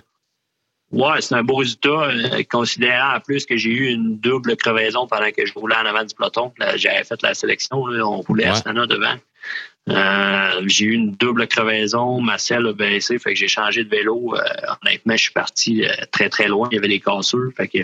Ouais, 0.93 1.21
c'est 1.21 1.35
un 1.35 1.43
beau 1.43 1.57
résultat, 1.57 2.11
considérant 2.51 3.17
en 3.17 3.21
plus 3.21 3.45
que 3.45 3.57
j'ai 3.57 3.71
eu 3.71 3.89
une 3.89 4.19
double 4.19 4.57
crevaison 4.57 5.07
pendant 5.09 5.31
que 5.33 5.45
je 5.45 5.53
roulais 5.53 5.75
en 5.75 5.85
avant 5.85 6.05
du 6.05 6.15
peloton. 6.15 6.53
J'avais 6.77 7.03
fait 7.03 7.21
la 7.23 7.35
sélection, 7.35 7.79
on 7.83 8.21
roulait 8.21 8.45
à 8.45 8.53
Astana 8.53 8.87
devant. 8.87 9.17
Euh, 9.89 10.63
j'ai 10.67 10.87
eu 10.87 10.93
une 10.93 11.13
double 11.13 11.47
crevaison, 11.47 12.21
ma 12.21 12.39
selle 12.39 12.67
a 12.67 12.73
baissé, 12.73 13.19
fait 13.19 13.35
que 13.35 13.39
j'ai 13.39 13.49
changé 13.49 13.85
de 13.85 13.89
vélo. 13.89 14.35
Euh, 14.35 14.41
honnêtement, 14.83 15.17
je 15.17 15.23
suis 15.23 15.33
parti 15.33 15.85
euh, 15.85 15.93
très 16.11 16.29
très 16.29 16.49
loin. 16.49 16.69
Il 16.73 16.75
y 16.75 16.79
avait 16.79 16.89
des 16.89 17.01
cassures, 17.01 17.53
fait 17.57 17.69
que 17.69 17.79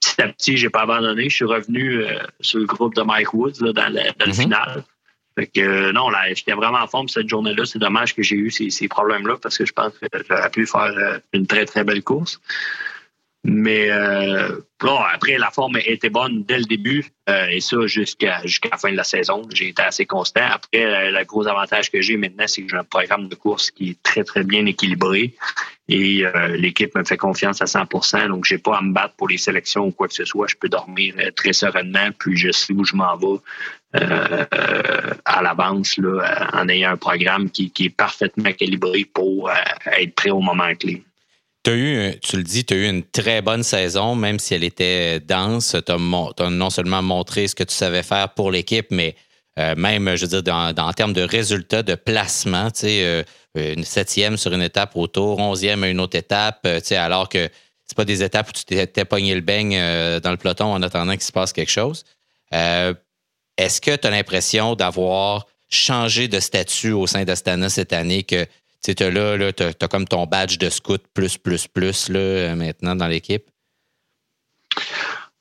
petit 0.00 0.20
à 0.20 0.28
petit, 0.28 0.56
j'ai 0.56 0.68
pas 0.68 0.82
abandonné. 0.82 1.30
Je 1.30 1.36
suis 1.36 1.44
revenu 1.46 2.04
sur 2.40 2.58
le 2.58 2.66
groupe 2.66 2.94
de 2.94 3.02
Mike 3.02 3.32
Woods 3.32 3.60
là, 3.60 3.72
dans, 3.72 3.88
le, 3.88 4.02
dans 4.18 4.26
le 4.26 4.32
mm-hmm. 4.32 4.42
final. 4.42 4.84
Fait 5.38 5.46
que 5.46 5.92
non, 5.92 6.10
là, 6.10 6.32
j'étais 6.34 6.52
vraiment 6.52 6.80
en 6.80 6.86
forme 6.86 7.08
cette 7.08 7.28
journée-là. 7.28 7.64
C'est 7.64 7.78
dommage 7.78 8.14
que 8.14 8.22
j'ai 8.22 8.36
eu 8.36 8.50
ces, 8.50 8.68
ces 8.68 8.88
problèmes-là 8.88 9.36
parce 9.40 9.56
que 9.56 9.64
je 9.64 9.72
pense 9.72 9.92
que 9.96 10.06
j'aurais 10.28 10.50
pu 10.50 10.66
faire 10.66 11.20
une 11.32 11.46
très 11.46 11.64
très 11.64 11.84
belle 11.84 12.02
course. 12.02 12.40
Mais 13.42 13.90
euh, 13.90 14.60
après, 15.14 15.38
la 15.38 15.50
forme 15.50 15.78
était 15.86 16.10
bonne 16.10 16.44
dès 16.44 16.58
le 16.58 16.64
début 16.64 17.06
euh, 17.28 17.46
et 17.46 17.60
ça 17.60 17.86
jusqu'à 17.86 18.42
jusqu'à 18.44 18.68
la 18.70 18.76
fin 18.76 18.90
de 18.90 18.96
la 18.96 19.04
saison. 19.04 19.42
J'ai 19.54 19.68
été 19.68 19.80
assez 19.80 20.04
constant. 20.04 20.44
Après, 20.50 20.84
euh, 20.84 21.10
le 21.10 21.24
gros 21.24 21.46
avantage 21.46 21.90
que 21.90 22.02
j'ai 22.02 22.18
maintenant, 22.18 22.44
c'est 22.46 22.62
que 22.62 22.68
j'ai 22.68 22.76
un 22.76 22.84
programme 22.84 23.28
de 23.28 23.34
course 23.34 23.70
qui 23.70 23.90
est 23.90 24.02
très, 24.02 24.24
très 24.24 24.44
bien 24.44 24.66
équilibré 24.66 25.34
et 25.88 26.22
l'équipe 26.50 26.94
me 26.94 27.02
fait 27.02 27.16
confiance 27.16 27.60
à 27.62 27.64
100% 27.64 28.28
Donc, 28.28 28.44
j'ai 28.44 28.58
pas 28.58 28.76
à 28.76 28.80
me 28.80 28.92
battre 28.92 29.14
pour 29.16 29.28
les 29.28 29.38
sélections 29.38 29.86
ou 29.86 29.90
quoi 29.90 30.06
que 30.06 30.14
ce 30.14 30.24
soit. 30.24 30.46
Je 30.46 30.54
peux 30.54 30.68
dormir 30.68 31.16
très 31.34 31.52
sereinement, 31.52 32.10
puis 32.16 32.36
je 32.36 32.52
sais 32.52 32.72
où 32.72 32.84
je 32.84 32.94
m'en 32.94 33.16
vais 33.16 33.40
à 35.24 35.42
l'avance 35.42 35.98
en 36.52 36.68
ayant 36.68 36.92
un 36.92 36.96
programme 36.96 37.50
qui, 37.50 37.72
qui 37.72 37.86
est 37.86 37.96
parfaitement 37.96 38.50
équilibré 38.50 39.04
pour 39.04 39.50
être 39.50 40.14
prêt 40.14 40.30
au 40.30 40.40
moment 40.40 40.72
clé. 40.76 41.02
As 41.66 41.72
eu, 41.72 42.18
tu 42.22 42.36
le 42.36 42.42
dis, 42.42 42.64
tu 42.64 42.74
as 42.74 42.76
eu 42.78 42.88
une 42.88 43.04
très 43.04 43.42
bonne 43.42 43.62
saison, 43.62 44.14
même 44.14 44.38
si 44.38 44.54
elle 44.54 44.64
était 44.64 45.20
dense. 45.20 45.76
Tu 45.84 45.92
as, 45.92 46.50
non 46.50 46.70
seulement 46.70 47.02
montré 47.02 47.48
ce 47.48 47.54
que 47.54 47.64
tu 47.64 47.74
savais 47.74 48.02
faire 48.02 48.32
pour 48.32 48.50
l'équipe, 48.50 48.86
mais 48.90 49.14
euh, 49.58 49.74
même, 49.76 50.16
je 50.16 50.24
veux 50.24 50.40
dire, 50.40 50.42
dans, 50.42 50.74
en 50.74 50.92
termes 50.92 51.12
de 51.12 51.22
résultats, 51.22 51.82
de 51.82 51.94
placement, 51.94 52.70
tu 52.70 52.80
sais, 52.80 53.04
euh, 53.04 53.22
une 53.54 53.84
septième 53.84 54.36
sur 54.36 54.52
une 54.54 54.62
étape 54.62 54.96
autour, 54.96 55.38
onzième 55.38 55.84
à 55.84 55.88
une 55.88 56.00
autre 56.00 56.16
étape, 56.16 56.60
euh, 56.64 56.80
tu 56.80 56.88
sais, 56.88 56.96
alors 56.96 57.28
que 57.28 57.48
c'est 57.86 57.96
pas 57.96 58.04
des 58.04 58.22
étapes 58.22 58.48
où 58.48 58.52
tu 58.52 58.64
t'es 58.64 59.04
pogné 59.04 59.34
le 59.34 59.40
beigne 59.40 59.76
dans 60.20 60.30
le 60.30 60.36
peloton 60.36 60.66
en 60.66 60.80
attendant 60.80 61.12
qu'il 61.12 61.22
se 61.22 61.32
passe 61.32 61.52
quelque 61.52 61.72
chose. 61.72 62.04
Est-ce 62.52 63.80
que 63.80 63.96
tu 63.96 64.06
as 64.06 64.10
l'impression 64.10 64.76
d'avoir 64.76 65.46
changé 65.68 66.28
de 66.28 66.38
statut 66.38 66.92
au 66.92 67.08
sein 67.08 67.24
d'Astana 67.24 67.68
cette 67.68 67.92
année, 67.92 68.22
que 68.22 68.46
tu 68.82 68.94
sais, 68.96 69.10
là, 69.10 69.36
là 69.36 69.52
tu 69.52 69.62
as, 69.62 69.88
comme 69.88 70.06
ton 70.06 70.26
badge 70.26 70.58
de 70.58 70.70
scout 70.70 71.02
plus, 71.12 71.36
plus, 71.36 71.66
plus 71.66 72.08
là, 72.08 72.18
euh, 72.18 72.54
maintenant 72.54 72.96
dans 72.96 73.06
l'équipe? 73.06 73.44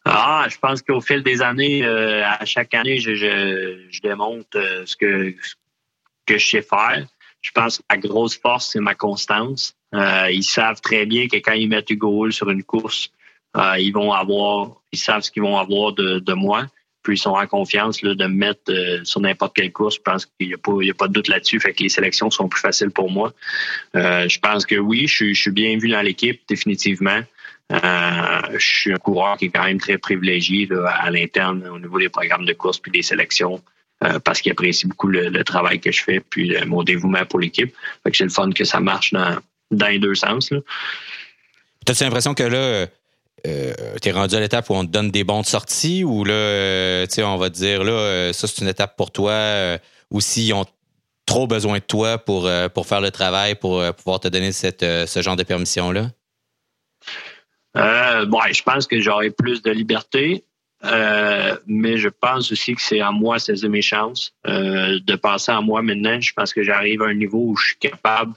Ah, 0.06 0.48
je 0.50 0.58
pense 0.58 0.82
qu'au 0.82 1.02
fil 1.02 1.24
des 1.24 1.42
années, 1.42 1.86
euh, 1.86 2.24
à 2.26 2.44
chaque 2.46 2.74
année, 2.74 3.00
je, 3.00 3.16
je, 3.16 4.02
démontre 4.02 4.48
euh, 4.56 4.86
ce 4.86 4.96
que, 4.96 5.36
que 6.26 6.38
je 6.38 6.48
sais 6.50 6.62
faire. 6.62 7.06
Je 7.42 7.52
pense 7.52 7.78
que 7.78 7.84
ma 7.90 7.98
grosse 7.98 8.38
force, 8.38 8.72
c'est 8.72 8.82
ma 8.82 8.96
constance. 8.96 9.76
ils 9.94 10.44
savent 10.44 10.82
très 10.82 11.06
bien 11.06 11.28
que 11.28 11.38
quand 11.38 11.54
ils 11.54 11.70
mettent 11.70 11.90
Hugo 11.90 12.10
Hull 12.10 12.34
sur 12.34 12.50
une 12.50 12.64
course, 12.64 13.12
ils 13.78 13.92
vont 13.92 14.12
avoir, 14.12 14.82
ils 14.92 15.00
savent 15.00 15.22
ce 15.22 15.32
qu'ils 15.32 15.44
vont 15.44 15.58
avoir 15.58 15.94
de, 15.94 16.20
de 16.20 16.34
moi 16.34 16.66
ils 17.12 17.18
sont 17.18 17.32
en 17.32 17.48
confiance 17.48 18.02
de 18.02 18.14
me 18.14 18.28
mettre 18.28 18.62
euh, 18.70 19.04
sur 19.04 19.22
n'importe 19.22 19.56
quelle 19.56 19.72
course. 19.72 19.96
Je 19.96 20.02
pense 20.02 20.26
qu'il 20.26 20.48
n'y 20.48 20.54
a, 20.54 20.58
pas, 20.58 20.72
a 20.72 20.94
pas 20.94 21.08
de 21.08 21.14
doute 21.14 21.28
là-dessus. 21.28 21.60
Fait 21.60 21.74
que 21.74 21.84
les 21.84 21.90
sélections 21.90 22.30
sont 22.30 22.48
plus 22.48 22.62
faciles 22.62 22.92
pour 22.92 23.10
moi. 23.10 23.34
Euh, 23.96 24.28
je 24.28 24.40
pense 24.40 24.66
que 24.66 24.76
oui, 24.76 25.08
je, 25.08 25.34
suis 25.34 25.52
bien 25.52 25.78
vu 25.78 25.90
dans 25.90 26.02
l'équipe, 26.02 26.42
définitivement. 26.48 27.22
Euh, 27.72 28.42
je 28.54 28.66
suis 28.66 28.94
un 28.94 28.98
coureur 28.98 29.38
qui 29.38 29.46
est 29.46 29.50
quand 29.50 29.64
même 29.64 29.80
très 29.80 29.98
privilégié 29.98 30.68
à 30.88 31.12
l'interne 31.12 31.68
au 31.68 31.80
niveau 31.80 32.00
des 32.00 32.10
programmes 32.10 32.46
de 32.46 32.54
course 32.54 32.80
puis 32.80 32.92
des 32.92 33.04
sélections. 33.04 33.62
parce 34.24 34.42
qu'il 34.42 34.52
apprécie 34.52 34.88
beaucoup 34.88 35.08
le, 35.08 35.44
travail 35.44 35.80
que 35.80 35.92
je 35.92 36.02
fais 36.02 36.20
puis 36.20 36.56
mon 36.66 36.84
dévouement 36.84 37.26
pour 37.26 37.40
l'équipe. 37.40 37.76
Fait 38.04 38.12
que 38.12 38.18
c'est 38.18 38.24
le 38.24 38.32
fun 38.32 38.50
que 38.52 38.64
ça 38.64 38.80
marche 38.80 39.14
dans, 39.14 39.38
dans 39.72 39.88
les 39.88 40.00
deux 40.00 40.16
sens. 40.16 40.50
Tu 41.86 41.92
as 41.92 42.04
l'impression 42.04 42.34
que 42.34 42.44
là, 42.44 42.88
euh, 43.46 43.74
tu 44.02 44.10
es 44.10 44.12
rendu 44.12 44.36
à 44.36 44.40
l'étape 44.40 44.70
où 44.70 44.74
on 44.74 44.86
te 44.86 44.92
donne 44.92 45.12
des 45.12 45.24
bons 45.24 45.42
de 45.42 45.46
sortie 45.46 46.04
ou 46.04 46.24
là, 46.24 46.34
euh, 46.34 47.06
on 47.20 47.38
va 47.38 47.50
te 47.50 47.56
dire, 47.56 47.84
là, 47.84 47.92
euh, 47.92 48.34
ça, 48.34 48.48
c'est 48.48 48.62
une 48.62 48.68
étape 48.68 48.96
pour 48.96 49.12
toi 49.12 49.78
ou 50.12 50.22
s'ils 50.22 50.54
ont 50.54 50.66
trop 51.26 51.48
besoin 51.48 51.78
de 51.78 51.84
toi 51.84 52.18
pour, 52.18 52.50
pour 52.74 52.88
faire 52.88 53.02
le 53.02 53.12
travail, 53.12 53.56
pour 53.56 53.84
pouvoir 53.96 54.20
te 54.20 54.28
donner 54.28 54.52
cette, 54.52 54.82
ce 54.82 55.22
genre 55.22 55.36
de 55.36 55.44
permission-là? 55.44 56.10
bon, 57.76 58.40
je 58.52 58.64
pense 58.64 58.88
que 58.88 59.00
j'aurai 59.00 59.30
plus 59.30 59.62
de 59.62 59.70
liberté, 59.70 60.44
mais 61.68 61.98
je 61.98 62.10
pense 62.10 62.52
aussi 62.52 62.74
que 62.74 62.82
c'est 62.82 63.02
à 63.02 63.12
moi 63.12 63.38
de 63.38 63.42
saisir 63.42 63.70
mes 63.70 63.84
chances, 63.84 64.34
de 64.46 65.16
passer 65.16 65.52
à 65.52 65.62
moi 65.62 65.84
maintenant. 65.84 66.20
Je 66.20 66.34
pense 66.34 66.52
que 66.52 66.64
j'arrive 66.64 67.04
à 67.04 67.08
un 67.08 67.14
niveau 67.14 67.40
où 67.50 67.56
je 67.56 67.68
suis 67.68 67.78
capable 67.78 68.34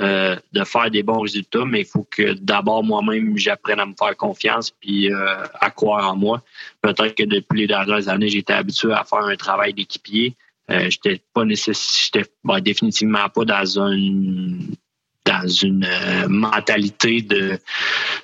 euh, 0.00 0.36
de 0.52 0.64
faire 0.64 0.90
des 0.90 1.02
bons 1.02 1.20
résultats, 1.20 1.64
mais 1.66 1.80
il 1.80 1.86
faut 1.86 2.06
que 2.10 2.32
d'abord 2.32 2.82
moi-même 2.82 3.36
j'apprenne 3.36 3.80
à 3.80 3.86
me 3.86 3.92
faire 3.98 4.16
confiance 4.16 4.70
puis 4.70 5.12
euh, 5.12 5.44
à 5.60 5.70
croire 5.70 6.10
en 6.10 6.16
moi. 6.16 6.42
Peut-être 6.80 7.14
que 7.14 7.24
depuis 7.24 7.60
les 7.60 7.66
dernières 7.66 8.08
années, 8.08 8.30
j'étais 8.30 8.54
habitué 8.54 8.92
à 8.92 9.04
faire 9.04 9.24
un 9.24 9.36
travail 9.36 9.74
d'équipier. 9.74 10.36
Euh, 10.70 10.88
j'étais 10.88 11.20
pas 11.34 11.44
nécessairement, 11.44 12.28
ben, 12.44 12.60
définitivement 12.60 13.28
pas 13.28 13.44
dans 13.44 13.78
une 13.78 14.74
dans 15.26 15.46
une 15.46 15.84
euh, 15.84 16.28
mentalité 16.28 17.20
de, 17.20 17.58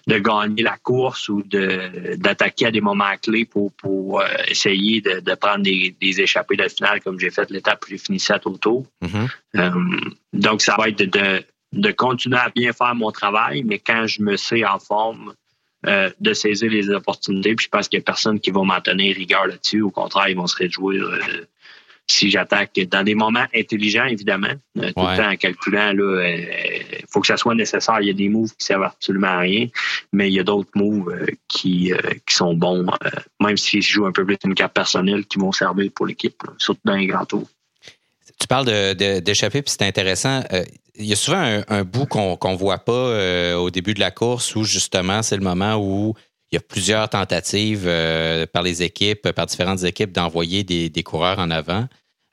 de 0.07 0.19
gagner 0.19 0.63
la 0.63 0.79
course 0.79 1.29
ou 1.29 1.43
de 1.43 2.17
d'attaquer 2.17 2.67
à 2.67 2.71
des 2.71 2.81
moments 2.81 3.17
clés 3.21 3.45
pour, 3.45 3.71
pour 3.73 4.23
essayer 4.49 5.03
de, 5.03 5.21
de 5.21 5.35
prendre 5.35 5.63
des, 5.63 5.95
des, 6.01 6.21
échappées 6.23 6.57
de 6.57 6.69
finale 6.69 7.03
comme 7.03 7.21
j'ai 7.21 7.31
fait 7.31 7.51
l'étape 7.51 7.85
où 7.85 7.91
j'ai 7.91 7.99
fini. 7.99 8.17
Mm-hmm. 8.17 10.15
donc, 10.33 10.63
ça 10.63 10.77
va 10.79 10.89
être 10.89 10.99
de, 10.99 11.05
de 11.05 11.45
continuer 11.93 12.39
à 12.39 12.51
bien 12.51 12.73
faire 12.73 12.95
mon 12.95 13.11
travail, 13.11 13.63
mais 13.65 13.79
quand 13.79 14.07
je 14.07 14.23
me 14.23 14.37
sais 14.37 14.65
en 14.65 14.79
forme, 14.79 15.35
euh, 15.87 16.11
de 16.19 16.33
saisir 16.33 16.69
les 16.69 16.91
opportunités. 16.91 17.55
Puis 17.55 17.67
je 17.67 17.71
pense 17.71 17.87
qu'il 17.87 17.99
n'y 17.99 18.03
a 18.03 18.07
personne 18.07 18.41
qui 18.41 18.51
va 18.51 18.63
m'en 18.63 18.81
tenir 18.81 19.15
rigueur 19.15 19.47
là-dessus. 19.47 19.83
Au 19.83 19.91
contraire, 19.91 20.29
ils 20.29 20.37
vont 20.37 20.49
se 20.49 20.57
réjouir 20.57 21.05
euh, 21.05 21.47
si 22.09 22.29
j'attaque 22.29 22.81
dans 22.91 23.05
des 23.05 23.15
moments 23.15 23.47
intelligents, 23.55 24.07
évidemment. 24.07 24.55
Euh, 24.79 24.91
tout 24.97 25.07
le 25.07 25.17
temps 25.17 25.31
en 25.31 25.37
calculant, 25.37 25.93
il 25.93 27.05
faut 27.09 27.21
que 27.21 27.29
ça 27.29 27.37
soit 27.37 27.55
nécessaire. 27.55 28.01
Il 28.01 28.09
y 28.09 28.11
a 28.11 28.15
des 28.15 28.29
moves 28.29 28.51
qui 28.57 28.65
servent 28.65 28.85
absolument 28.85 29.29
à 29.29 29.39
rien, 29.39 29.69
mais 30.13 30.29
il 30.29 30.35
y 30.35 30.41
a 30.41 30.45
d'autres 30.45 30.71
moves 30.75 31.15
qui, 31.47 31.93
qui 32.27 32.35
sont 32.35 32.55
bons, 32.55 32.87
même 33.39 33.57
si 33.57 33.81
je 33.81 33.93
joue 33.93 34.07
un 34.07 34.13
peu 34.13 34.25
plus 34.25 34.39
une 34.45 34.55
carte 34.55 34.75
personnelle, 34.75 35.25
qui 35.27 35.39
vont 35.39 35.53
servir 35.53 35.91
pour 35.95 36.07
l'équipe, 36.07 36.43
surtout 36.59 36.81
dans 36.85 36.97
les 36.97 37.07
grands 37.07 37.27
tours. 37.27 37.49
Tu 38.39 38.47
parles 38.47 38.95
d'échapper, 38.95 39.63
puis 39.63 39.75
c'est 39.77 39.87
intéressant 39.87 40.43
il 40.99 41.07
y 41.07 41.13
a 41.13 41.17
souvent 41.17 41.63
un, 41.69 41.85
bout 41.85 42.07
qu'on 42.07 42.39
ne 42.53 42.57
voit 42.57 42.79
pas 42.79 42.93
euh, 42.93 43.55
au 43.55 43.71
début 43.71 43.95
de 43.95 44.01
la 44.01 44.11
course 44.11 44.55
où 44.57 44.65
justement 44.65 45.23
c'est 45.23 45.37
le 45.37 45.43
moment 45.43 45.77
où 45.77 46.15
il 46.51 46.57
y 46.57 46.59
a 46.59 46.61
plusieurs 46.61 47.09
tentatives 47.09 47.85
euh, 47.87 48.47
par 48.47 48.63
les 48.63 48.83
équipes, 48.83 49.33
par 49.33 49.47
différentes 49.47 49.83
équipes 49.85 50.13
d'envoyer 50.13 50.65
des, 50.65 51.03
coureurs 51.03 51.39
en 51.39 51.51
avant. 51.51 51.87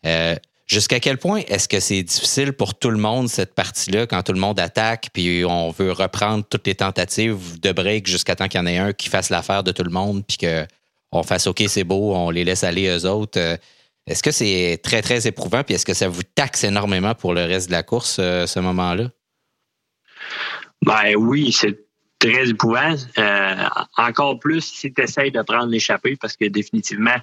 Euh, 0.06 0.36
jusqu'à 0.68 1.00
quel 1.00 1.18
point 1.18 1.42
est-ce 1.48 1.68
que 1.68 1.80
c'est 1.80 2.04
difficile 2.04 2.54
pour 2.54 2.76
tout 2.76 2.92
le 2.92 2.98
monde 2.98 3.28
cette 3.28 3.56
partie-là 3.56 4.06
quand 4.06 4.22
tout 4.24 4.34
le 4.34 4.40
monde 4.40 4.60
attaque 4.60 5.10
puis 5.14 5.44
on 5.46 5.72
veut 5.72 5.92
reprendre 5.92 6.44
toutes 6.48 6.68
les 6.68 6.76
tentatives 6.76 7.60
de 7.60 7.72
break 7.72 8.08
jusqu'à 8.08 8.36
temps 8.36 8.48
qu'il 8.48 8.60
y 8.60 8.64
en 8.64 8.68
ait 8.68 8.78
un 8.78 8.94
qui 8.94 9.10
fasse 9.10 9.30
l'affaire 9.30 9.64
de 9.64 9.72
tout 9.72 9.84
le 9.84 9.92
monde 9.92 10.24
puis 10.26 10.38
qu'on 10.38 11.24
fasse 11.24 11.48
OK, 11.48 11.64
c'est 11.68 11.84
beau, 11.84 12.14
on 12.16 12.30
les 12.30 12.44
laisse 12.44 12.64
aller 12.64 12.88
eux 12.88 13.06
autres. 13.06 13.58
Est-ce 14.06 14.22
que 14.22 14.32
c'est 14.32 14.80
très, 14.84 15.02
très 15.02 15.28
éprouvant? 15.28 15.64
Puis 15.64 15.76
est-ce 15.76 15.86
que 15.86 15.94
ça 15.94 16.10
vous 16.10 16.24
taxe 16.24 16.64
énormément 16.64 17.16
pour 17.16 17.34
le 17.34 17.42
reste 17.42 17.68
de 17.68 17.72
la 17.72 17.84
course, 17.84 18.18
euh, 18.20 18.46
ce 18.46 18.60
moment-là? 18.60 19.10
Ben 20.86 21.16
oui, 21.16 21.54
c'est 21.54 21.86
très 22.20 22.50
éprouvant. 22.50 22.96
Euh, 23.18 23.66
encore 23.98 24.40
plus 24.40 24.62
si 24.62 24.94
tu 24.94 25.02
essaies 25.02 25.32
de 25.32 25.42
prendre 25.42 25.68
l'échappée, 25.68 26.18
parce 26.18 26.36
que 26.36 26.46
définitivement, 26.46 27.16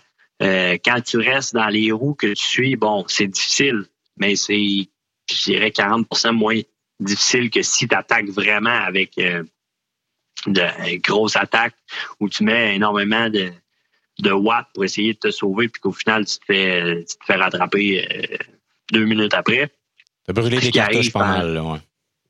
euh, 0.43 0.79
quand 0.83 1.03
tu 1.03 1.19
restes 1.19 1.55
dans 1.55 1.69
les 1.69 1.93
roues 1.93 2.15
que 2.15 2.29
tu 2.29 2.43
suis, 2.43 2.77
bon, 2.77 3.05
c'est 3.09 3.27
difficile, 3.27 3.85
mais 4.17 4.37
c'est, 4.37 4.89
je 5.31 5.45
dirais, 5.45 5.69
40% 5.69 6.33
moins 6.33 6.61
difficile 6.99 7.51
que 7.51 7.61
si 7.61 7.89
tu 7.89 7.95
attaques 7.95 8.29
vraiment 8.29 8.71
avec 8.71 9.17
de 10.47 10.97
grosses 11.03 11.37
attaques 11.37 11.77
où 12.21 12.29
tu 12.31 12.45
mets 12.45 12.77
énormément 12.77 13.29
de, 13.29 13.53
de 14.21 14.33
watts 14.33 14.69
pour 14.75 14.85
essayer 14.85 15.15
de 15.15 15.19
te 15.19 15.31
sauver, 15.31 15.69
puis 15.69 15.81
qu'au 15.81 15.93
final, 15.93 16.25
tu 16.25 16.39
te 16.39 16.45
fais, 16.47 17.05
tu 17.05 17.17
te 17.17 17.25
fais 17.25 17.35
rattraper 17.35 18.07
euh, 18.07 18.37
deux 18.93 19.05
minutes 19.05 19.35
après. 19.35 19.71
Ça 20.27 20.33
peut 20.33 20.41
brûler 20.41 20.61
des 20.61 20.71
cartouches 20.71 21.13
pas 21.13 21.27
mal, 21.27 21.55
là, 21.55 21.63
ouais. 21.63 21.79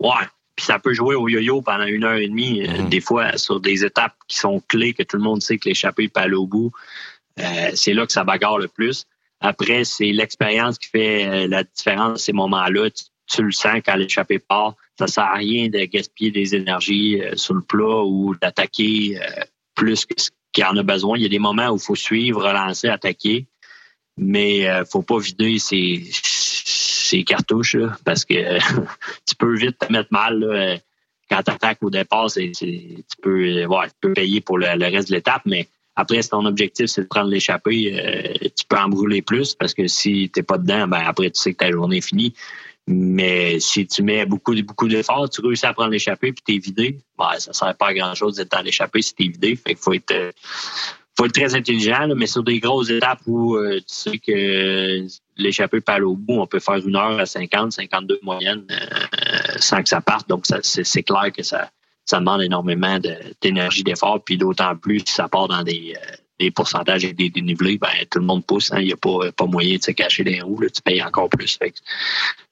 Ouais. 0.00 0.26
Puis 0.56 0.66
ça 0.66 0.78
peut 0.78 0.92
jouer 0.92 1.14
au 1.14 1.28
yo-yo 1.28 1.62
pendant 1.62 1.84
une 1.84 2.04
heure 2.04 2.16
et 2.16 2.28
demie, 2.28 2.62
euh, 2.62 2.72
mm-hmm. 2.72 2.88
des 2.88 3.00
fois 3.00 3.38
sur 3.38 3.60
des 3.60 3.84
étapes 3.84 4.14
qui 4.28 4.38
sont 4.38 4.60
clés, 4.68 4.92
que 4.92 5.02
tout 5.02 5.16
le 5.16 5.22
monde 5.22 5.42
sait 5.42 5.58
que 5.58 5.68
l'échappée 5.68 6.08
peut 6.08 6.20
aller 6.20 6.34
au 6.34 6.46
bout. 6.46 6.72
Euh, 7.38 7.70
c'est 7.74 7.94
là 7.94 8.06
que 8.06 8.12
ça 8.12 8.24
bagarre 8.24 8.58
le 8.58 8.68
plus. 8.68 9.06
Après, 9.40 9.84
c'est 9.84 10.12
l'expérience 10.12 10.78
qui 10.78 10.88
fait 10.88 11.48
la 11.48 11.64
différence 11.64 12.24
ces 12.24 12.34
moments-là. 12.34 12.90
Tu, 13.26 13.42
le 13.42 13.52
sens 13.52 13.80
quand 13.86 13.94
l'échappée 13.94 14.38
part. 14.38 14.74
Ça 14.98 15.06
sert 15.06 15.24
à 15.24 15.36
rien 15.36 15.68
de 15.68 15.82
gaspiller 15.84 16.30
des 16.30 16.54
énergies 16.54 17.22
sur 17.36 17.54
le 17.54 17.62
plat 17.62 18.02
ou 18.04 18.34
d'attaquer 18.34 19.18
plus 19.74 20.04
que 20.04 20.20
ce 20.20 20.28
qui 20.52 20.64
en 20.64 20.76
a 20.76 20.82
besoin. 20.82 21.16
Il 21.16 21.22
y 21.22 21.26
a 21.26 21.28
des 21.28 21.38
moments 21.38 21.70
où 21.70 21.76
il 21.76 21.82
faut 21.82 21.94
suivre, 21.94 22.42
relancer, 22.42 22.88
attaquer, 22.88 23.46
mais 24.16 24.68
euh, 24.68 24.84
faut 24.84 25.02
pas 25.02 25.18
vider 25.18 25.58
ses, 25.58 27.24
cartouches 27.24 27.76
parce 28.04 28.24
que 28.24 28.58
tu 29.26 29.34
peux 29.36 29.54
vite 29.56 29.78
te 29.78 29.92
mettre 29.92 30.12
mal. 30.12 30.38
Là, 30.40 30.76
quand 31.30 31.42
tu 31.42 31.50
attaques 31.52 31.82
au 31.82 31.90
départ, 31.90 32.30
c'est, 32.30 32.50
tu, 32.50 33.02
peux, 33.22 33.64
ouais, 33.64 33.86
tu 33.86 33.94
peux 34.00 34.12
payer 34.12 34.40
pour 34.40 34.58
le, 34.58 34.66
reste 34.66 35.08
de 35.08 35.14
l'étape, 35.14 35.42
mais 35.46 35.68
après, 35.96 36.22
si 36.22 36.30
ton 36.30 36.44
objectif, 36.44 36.86
c'est 36.86 37.02
de 37.02 37.06
prendre 37.06 37.28
l'échappée, 37.28 37.92
euh, 37.94 38.48
tu 38.56 38.64
peux 38.68 38.76
en 38.76 38.88
brûler 38.88 39.22
plus 39.22 39.54
parce 39.54 39.74
que 39.74 39.86
si 39.86 40.30
tu 40.32 40.40
n'es 40.40 40.42
pas 40.42 40.58
dedans, 40.58 40.88
ben 40.88 41.02
après, 41.04 41.30
tu 41.30 41.40
sais 41.40 41.52
que 41.52 41.58
ta 41.58 41.70
journée 41.70 41.98
est 41.98 42.06
finie. 42.06 42.34
Mais 42.86 43.60
si 43.60 43.86
tu 43.86 44.02
mets 44.02 44.26
beaucoup, 44.26 44.54
beaucoup 44.62 44.88
d'efforts, 44.88 45.30
tu 45.30 45.40
réussis 45.40 45.66
à 45.66 45.72
prendre 45.72 45.90
l'échappée 45.90 46.32
puis 46.32 46.42
t'es 46.44 46.58
vidé, 46.58 46.98
ben, 47.18 47.38
ça 47.38 47.52
sert 47.52 47.74
pas 47.76 47.88
à 47.88 47.94
grand-chose 47.94 48.36
d'être 48.36 48.50
dans 48.50 48.62
l'échappée 48.62 49.02
si 49.02 49.14
t'es 49.14 49.24
vidé. 49.24 49.54
Fait 49.54 49.74
qu'il 49.74 49.82
faut 49.82 49.92
être, 49.92 50.32
faut 51.16 51.26
être 51.26 51.34
très 51.34 51.54
intelligent, 51.54 52.08
mais 52.16 52.26
sur 52.26 52.42
des 52.42 52.58
grosses 52.58 52.90
étapes 52.90 53.20
où 53.26 53.54
euh, 53.54 53.78
tu 53.78 53.84
sais 53.86 54.18
que 54.18 55.06
l'échappée 55.36 55.80
peut 55.80 56.02
au 56.02 56.16
bout, 56.16 56.40
on 56.40 56.46
peut 56.46 56.60
faire 56.60 56.76
une 56.76 56.96
heure 56.96 57.18
à 57.18 57.26
50, 57.26 57.72
52 57.72 58.18
moyenne 58.22 58.64
euh, 58.70 59.58
sans 59.58 59.82
que 59.82 59.88
ça 59.88 60.00
parte. 60.00 60.28
Donc, 60.28 60.46
c'est 60.62 61.02
clair 61.02 61.30
que 61.32 61.42
ça, 61.42 61.70
ça 62.06 62.18
demande 62.18 62.42
énormément 62.42 62.98
d'énergie, 63.40 63.84
d'effort, 63.84 64.22
puis 64.24 64.36
d'autant 64.36 64.74
plus 64.76 65.00
si 65.00 65.14
ça 65.14 65.28
part 65.28 65.46
dans 65.46 65.62
des, 65.62 65.94
euh, 66.40 66.44
des 66.44 66.50
pourcentages 66.50 67.04
et 67.04 67.12
des 67.12 67.30
dénivelés, 67.30 67.78
ben, 67.78 67.88
tout 68.10 68.18
le 68.18 68.24
monde 68.24 68.44
pousse. 68.44 68.72
Hein. 68.72 68.80
Il 68.80 68.86
n'y 68.86 68.92
a 68.92 68.96
pas, 68.96 69.30
pas 69.32 69.46
moyen 69.46 69.76
de 69.76 69.82
se 69.82 69.90
cacher 69.90 70.24
les 70.24 70.40
roues. 70.40 70.60
tu 70.74 70.82
payes 70.82 71.02
encore 71.02 71.28
plus. 71.28 71.58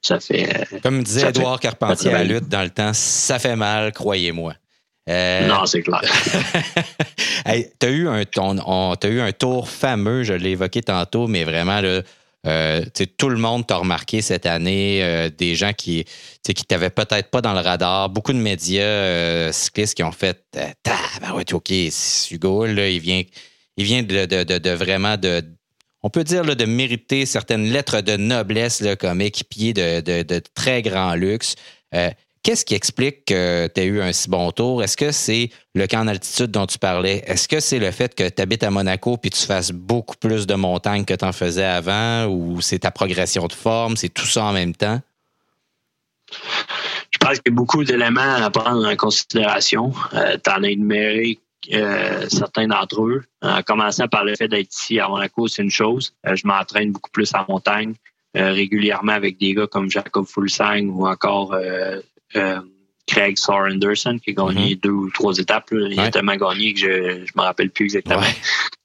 ça 0.03 0.21
fait. 0.21 0.69
Comme 0.83 1.03
disait 1.03 1.29
Edouard 1.29 1.61
Carpentier 1.61 2.11
à 2.11 2.19
la 2.19 2.25
lutte 2.25 2.49
dans 2.49 2.63
le 2.63 2.71
temps, 2.71 2.93
ça 2.93 3.39
fait 3.39 3.57
mal, 3.57 3.93
croyez-moi. 3.93 4.55
Euh, 5.09 5.47
non, 5.47 5.65
c'est 5.65 5.83
clair. 5.83 6.03
tu 7.81 7.87
as, 7.87 7.91
eu 7.91 8.09
un, 8.09 8.25
eu 8.25 9.21
un 9.21 9.33
tour 9.33 9.69
fameux, 9.69 10.23
je 10.23 10.35
l'ai 10.35 10.51
évoqué 10.51 10.83
tantôt, 10.83 11.27
mais 11.27 11.45
vraiment, 11.45 11.81
là, 11.81 12.03
euh, 12.47 12.85
tout 13.17 13.31
le 13.31 13.39
monde 13.39 13.67
t'a 13.67 13.77
remarqué 13.77 14.21
cette 14.21 14.45
année, 14.45 15.03
euh, 15.03 15.31
des 15.31 15.55
gens 15.55 15.73
qui 15.73 16.05
ne 16.47 16.53
qui 16.53 16.65
t'avaient 16.65 16.91
peut-être 16.91 17.31
pas 17.31 17.41
dans 17.41 17.55
le 17.55 17.61
radar, 17.61 18.11
beaucoup 18.11 18.33
de 18.33 18.39
médias 18.39 19.51
cyclistes 19.51 19.95
qui 19.95 20.03
ont 20.03 20.13
fait 20.13 20.45
ben 20.55 21.35
ouais, 21.35 21.45
OK, 21.53 21.73
Hugo, 22.31 22.67
là, 22.67 22.89
il 22.89 23.01
vient, 23.01 23.23
il 23.79 23.85
vient 23.85 24.03
de, 24.03 24.71
vraiment 24.75 25.17
de. 25.17 25.43
On 26.03 26.11
peut 26.11 26.25
dire 26.25 26.45
de 26.45 26.65
mériter 26.65 27.27
certaines 27.27 27.73
lettres 27.73 28.03
de 28.03 28.17
noblesse 28.17 28.85
comme 29.01 29.21
équipier 29.21 29.73
de, 29.73 30.39
très 30.55 30.83
grand 30.83 31.15
luxe. 31.15 31.55
Qu'est-ce 32.43 32.65
qui 32.65 32.75
explique 32.75 33.25
que 33.27 33.69
tu 33.69 33.81
as 33.81 33.85
eu 33.85 34.01
un 34.01 34.13
si 34.13 34.29
bon 34.29 34.51
tour? 34.53 34.83
Est-ce 34.83 34.97
que 34.97 35.13
c'est 35.13 35.51
le 35.75 35.87
camp 35.87 36.01
en 36.01 36.09
altitude 36.09 36.51
dont 36.51 36.67
tu 36.67 36.79
parlais? 36.79 37.23
Est-ce 37.27 37.49
que 37.49 37.61
c'est 37.61 37.79
le 37.79 37.91
fait 37.91 38.15
que 38.15 38.29
tu 38.29 38.43
habites 38.43 38.63
à 38.63 38.71
Monaco 38.71 39.17
puis 39.17 39.31
tu 39.31 39.45
fasses 39.45 39.71
beaucoup 39.71 40.17
plus 40.17 40.47
de 40.47 40.55
montagnes 40.55 41.05
que 41.05 41.15
tu 41.15 41.25
en 41.25 41.33
faisais 41.33 41.65
avant? 41.65 42.27
Ou 42.27 42.61
c'est 42.61 42.81
ta 42.81 42.91
progression 42.91 43.47
de 43.47 43.53
forme? 43.53 43.97
C'est 43.97 44.09
tout 44.09 44.27
ça 44.27 44.45
en 44.45 44.53
même 44.53 44.75
temps? 44.75 45.01
Je 47.11 47.19
pense 47.19 47.41
qu'il 47.41 47.53
y 47.53 47.55
a 47.55 47.55
beaucoup 47.55 47.85
d'éléments 47.85 48.21
à 48.21 48.51
prendre 48.51 48.87
en 48.87 48.97
considération. 48.97 49.93
Euh, 50.15 50.37
tu 50.43 50.51
en 50.51 50.63
as 50.63 50.69
énuméré 50.69 51.39
euh, 51.73 52.29
certains 52.29 52.67
d'entre 52.67 53.03
eux. 53.03 53.25
En 53.43 53.63
commençant 53.63 54.09
par 54.09 54.25
le 54.25 54.35
fait 54.37 54.49
d'être 54.49 54.73
ici 54.73 54.99
à 55.01 55.09
Monaco, 55.09 55.49
c'est 55.49 55.63
une 55.63 55.71
chose. 55.71 56.15
Euh, 56.27 56.37
je 56.37 56.47
m'entraîne 56.47 56.93
beaucoup 56.93 57.11
plus 57.11 57.33
en 57.35 57.45
montagne. 57.49 57.95
régulièrement 58.35 59.13
avec 59.13 59.39
des 59.39 59.55
gars 59.55 59.67
comme 59.67 59.91
Jacob 59.91 60.27
Fulsang 60.27 60.87
ou 60.87 61.07
encore 61.07 61.55
euh, 61.55 62.61
Craig 63.07 63.39
Sorenderson 63.39 64.19
qui 64.23 64.31
a 64.31 64.35
gagné 64.35 64.75
mhm. 64.75 64.81
deux 64.81 64.91
ou 64.91 65.11
trois 65.11 65.37
étapes. 65.39 65.71
Il 65.73 65.99
a 65.99 66.11
tellement 66.11 66.37
gagné 66.37 66.75
que 66.75 66.81
je 66.81 66.87
ne 66.87 67.37
me 67.37 67.43
rappelle 67.43 67.71
plus 67.71 67.87
exactement. 67.87 68.23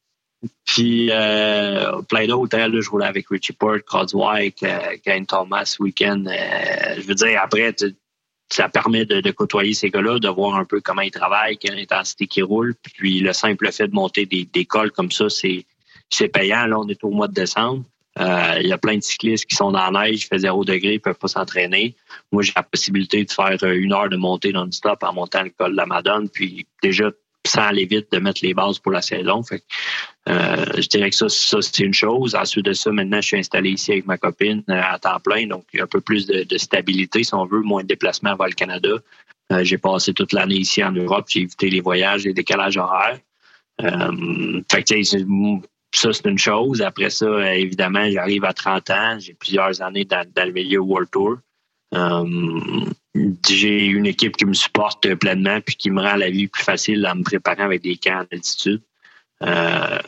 Puis 0.66 1.10
euh, 1.12 2.02
plein 2.04 2.28
d'autres. 2.28 2.58
Je 2.58 2.90
roulais 2.90 3.06
avec 3.06 3.28
Richie 3.30 3.54
Port, 3.54 3.78
Codswike, 3.86 4.64
euh, 4.64 5.26
Thomas 5.28 5.76
week-end. 5.80 6.24
Euh, 6.28 6.96
je 6.98 7.08
veux 7.08 7.16
dire, 7.16 7.42
après, 7.42 7.76
ça 8.54 8.70
permet 8.70 9.06
de, 9.06 9.32
côtoyer 9.32 9.74
ces 9.74 9.90
gars-là, 9.90 10.20
de 10.20 10.30
voir 10.30 10.56
un 10.56 10.66
peu 10.66 10.80
comment 10.82 11.02
ils 11.02 11.12
travaillent, 11.12 11.58
quelle 11.58 11.80
intensité 11.80 12.28
qu'ils 12.28 12.44
roulent. 12.44 12.76
Puis 12.94 13.20
le 13.20 13.34
simple 13.34 13.72
fait 13.72 13.88
de 13.88 13.94
monter 13.94 14.26
des, 14.26 14.46
des 14.46 14.66
cols 14.66 14.92
comme 14.92 15.12
ça, 15.12 15.26
c'est 15.30 16.28
payant. 16.30 16.66
Là, 16.68 16.80
on 16.80 16.88
est 16.88 17.04
au 17.04 17.10
mois 17.10 17.28
de 17.28 17.34
décembre. 17.34 17.84
Euh, 18.20 18.60
il 18.62 18.68
y 18.68 18.72
a 18.72 18.78
plein 18.78 18.96
de 18.96 19.02
cyclistes 19.02 19.46
qui 19.46 19.56
sont 19.56 19.72
dans 19.72 19.90
la 19.90 20.06
neige, 20.06 20.28
fait 20.28 20.38
zéro 20.38 20.64
degré, 20.64 20.94
ils 20.94 21.00
peuvent 21.00 21.18
pas 21.18 21.28
s'entraîner. 21.28 21.96
Moi, 22.32 22.44
j'ai 22.44 22.54
la 22.56 22.62
possibilité 22.62 23.24
de 23.26 23.32
faire 23.32 23.58
une 23.64 23.92
heure 23.92 24.10
de 24.10 24.18
montée 24.18 24.52
non-stop 24.52 25.02
en 25.02 25.14
montant 25.14 25.42
le 25.42 25.50
col 25.50 25.72
de 25.72 25.78
la 25.78 25.88
Madone, 25.88 26.30
puis 26.30 26.68
déjà 26.84 27.10
sans 27.46 27.64
aller 27.64 27.86
vite 27.86 28.08
de 28.12 28.20
mettre 28.20 28.40
les 28.44 28.54
bases 28.54 28.80
pour 28.80 28.92
la 28.92 29.02
saison. 29.02 29.44
Fait 29.44 29.64
euh, 30.30 30.66
je 30.78 30.88
dirais 30.88 31.10
que 31.10 31.16
ça, 31.16 31.28
ça 31.30 31.62
c'est 31.62 31.80
une 31.80 31.94
chose. 31.94 32.36
Ensuite 32.36 32.66
de 32.66 32.74
ça, 32.74 32.92
maintenant, 32.92 33.22
je 33.22 33.28
suis 33.28 33.38
installé 33.38 33.72
ici 33.72 33.92
avec 33.92 34.06
ma 34.06 34.18
copine 34.18 34.64
à 34.68 34.98
temps 35.00 35.20
plein, 35.20 35.48
donc 35.48 35.66
un 35.80 35.88
peu 35.88 36.02
plus 36.02 36.26
de, 36.26 36.58
stabilité, 36.58 37.24
si 37.24 37.34
on 37.34 37.46
veut, 37.46 37.62
moins 37.62 37.84
de 37.84 37.88
déplacements 37.88 38.36
vers 38.36 38.48
le 38.48 38.54
Canada. 38.54 38.90
j'ai 39.62 39.78
passé 39.78 40.14
toute 40.14 40.32
l'année 40.32 40.56
ici 40.56 40.84
en 40.84 40.92
Europe, 40.92 41.26
j'ai 41.28 41.42
évité 41.42 41.70
les 41.70 41.82
voyages, 41.82 42.24
les 42.24 42.34
décalages 42.34 42.78
horaires. 42.78 43.20
fait 43.80 44.84
que, 44.84 45.04
ça, 45.94 46.12
c'est 46.12 46.26
une 46.26 46.40
chose. 46.40 46.82
Après 46.82 47.10
ça, 47.10 47.26
euh, 47.26 47.52
évidemment, 47.52 48.10
j'arrive 48.10 48.44
à 48.46 48.54
30 48.54 48.90
ans. 48.90 49.18
J'ai 49.20 49.34
plusieurs 49.34 49.82
années 49.82 50.06
dans, 50.06 50.26
le 50.36 50.52
milieu 50.52 50.80
World 50.80 51.10
Tour. 51.12 51.38
Euh, 51.94 52.86
j'ai 53.48 53.86
une 53.86 54.06
équipe 54.06 54.36
qui 54.38 54.46
me 54.46 54.54
supporte 54.54 55.14
pleinement 55.16 55.62
puis 55.62 55.76
qui 55.76 55.92
me 55.92 56.02
rend 56.02 56.16
la 56.16 56.30
vie 56.30 56.48
plus 56.48 56.64
facile 56.64 57.06
en 57.08 57.16
me 57.16 57.24
préparant 57.24 57.64
avec 57.64 57.82
des 57.82 57.98
camps 57.98 58.26
d'altitude. 58.32 58.82
Euh, 59.44 60.00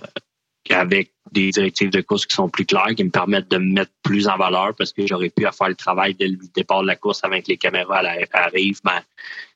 avec 0.69 1.11
des 1.31 1.51
directives 1.51 1.91
de 1.91 2.01
course 2.01 2.25
qui 2.25 2.35
sont 2.35 2.49
plus 2.49 2.65
claires, 2.65 2.95
qui 2.95 3.03
me 3.03 3.09
permettent 3.09 3.51
de 3.51 3.57
me 3.57 3.73
mettre 3.73 3.91
plus 4.01 4.27
en 4.27 4.37
valeur 4.37 4.73
parce 4.75 4.93
que 4.93 5.05
j'aurais 5.05 5.29
pu 5.29 5.43
faire 5.43 5.69
le 5.69 5.75
travail 5.75 6.15
dès 6.15 6.27
le 6.27 6.37
départ 6.55 6.81
de 6.81 6.87
la 6.87 6.95
course 6.95 7.23
avec 7.23 7.47
les 7.47 7.57
caméras 7.57 7.97
à 7.97 8.01
la 8.01 8.15
arrive. 8.33 8.79
Mais 8.83 9.01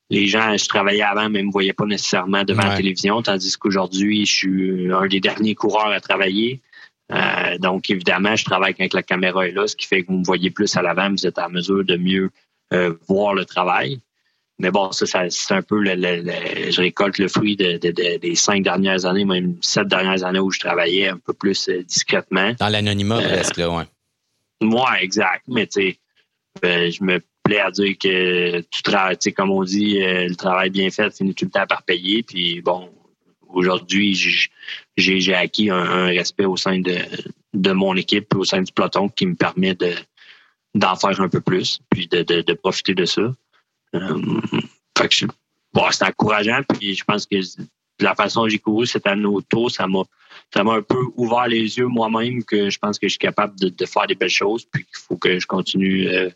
les 0.09 0.27
gens, 0.27 0.55
je 0.55 0.67
travaillais 0.67 1.01
avant, 1.01 1.29
mais 1.29 1.41
ne 1.41 1.47
me 1.47 1.51
voyaient 1.51 1.73
pas 1.73 1.85
nécessairement 1.85 2.43
devant 2.43 2.63
la 2.63 2.75
télévision, 2.75 3.21
tandis 3.21 3.57
qu'aujourd'hui, 3.57 4.25
je 4.25 4.31
suis 4.31 4.91
un 4.91 5.07
des 5.07 5.19
derniers 5.19 5.55
coureurs 5.55 5.91
à 5.91 5.99
travailler. 5.99 6.61
Euh, 7.11 7.57
donc, 7.57 7.89
évidemment, 7.89 8.35
je 8.35 8.45
travaille 8.45 8.75
quand 8.75 8.93
la 8.93 9.03
caméra 9.03 9.47
est 9.47 9.51
là, 9.51 9.67
ce 9.67 9.75
qui 9.75 9.87
fait 9.87 10.03
que 10.03 10.07
vous 10.07 10.19
me 10.19 10.23
voyez 10.23 10.51
plus 10.51 10.75
à 10.77 10.81
l'avant, 10.81 11.09
vous 11.09 11.25
êtes 11.25 11.39
en 11.39 11.49
mesure 11.49 11.83
de 11.83 11.97
mieux 11.97 12.29
euh, 12.73 12.93
voir 13.07 13.33
le 13.33 13.45
travail. 13.45 13.99
Mais 14.59 14.71
bon, 14.71 14.91
ça, 14.91 15.29
c'est 15.29 15.53
un 15.53 15.61
peu 15.61 15.81
le, 15.81 15.95
je 15.95 16.81
récolte 16.81 17.17
le 17.17 17.29
fruit 17.29 17.55
des 17.55 18.35
cinq 18.35 18.63
dernières 18.63 19.05
années, 19.05 19.23
même 19.23 19.55
sept 19.61 19.87
dernières 19.87 20.23
années 20.23 20.39
où 20.39 20.51
je 20.51 20.59
travaillais 20.59 21.07
un 21.07 21.17
peu 21.17 21.33
plus 21.33 21.69
euh, 21.69 21.81
discrètement. 21.83 22.53
Dans 22.59 22.69
l'anonymat 22.69 23.21
presque, 23.21 23.57
là, 23.57 23.69
ouais. 23.69 23.85
Moi, 24.61 25.01
exact. 25.01 25.45
Mais 25.47 25.65
tu 25.65 25.97
sais, 26.61 26.91
je 26.91 27.03
me 27.03 27.21
à 27.57 27.71
dire 27.71 27.97
que 27.97 28.59
tu 28.59 28.83
travailles, 28.83 29.17
comme 29.35 29.49
on 29.49 29.63
dit, 29.63 29.99
le 29.99 30.35
travail 30.35 30.69
bien 30.69 30.91
fait 30.91 31.15
finit 31.15 31.33
tout 31.33 31.45
le 31.45 31.51
temps 31.51 31.65
par 31.65 31.81
payer. 31.81 32.21
Puis 32.21 32.61
bon, 32.61 32.91
aujourd'hui, 33.49 34.15
j'ai 34.97 35.33
acquis 35.33 35.69
un, 35.69 36.05
respect 36.05 36.45
au 36.45 36.57
sein 36.57 36.79
de, 36.79 36.97
de 37.53 37.71
mon 37.71 37.95
équipe, 37.95 38.35
au 38.35 38.43
sein 38.43 38.61
du 38.61 38.71
peloton, 38.71 39.09
qui 39.09 39.25
me 39.25 39.35
permet 39.35 39.75
de 39.75 39.93
d'en 40.75 40.95
faire 40.95 41.19
un 41.19 41.29
peu 41.29 41.41
plus, 41.41 41.79
puis 41.89 42.07
de, 42.07 42.21
de, 42.21 42.53
profiter 42.53 42.93
de 42.93 43.05
ça. 43.05 43.33
Euh, 43.95 44.21
c'est 45.91 46.05
encourageant, 46.05 46.61
puis 46.67 46.95
je 46.95 47.03
pense 47.03 47.25
que 47.25 47.37
la 47.99 48.15
façon 48.15 48.41
dont 48.41 48.47
j'ai 48.47 48.59
couru 48.59 48.85
cette 48.85 49.07
année 49.07 49.25
autour, 49.25 49.71
ça 49.71 49.87
m'a 49.87 50.03
ça 50.53 50.63
m'a 50.63 50.73
un 50.73 50.81
peu 50.81 50.99
ouvert 51.15 51.47
les 51.47 51.77
yeux 51.77 51.87
moi-même 51.87 52.43
que 52.43 52.69
je 52.69 52.79
pense 52.79 52.97
que 52.97 53.07
je 53.07 53.11
suis 53.11 53.19
capable 53.19 53.59
de, 53.59 53.85
faire 53.85 54.07
des 54.07 54.15
belles 54.15 54.29
choses, 54.29 54.65
puis 54.65 54.83
qu'il 54.83 54.97
faut 54.97 55.17
que 55.17 55.39
je 55.39 55.45
continue 55.45 56.07
euh, 56.07 56.29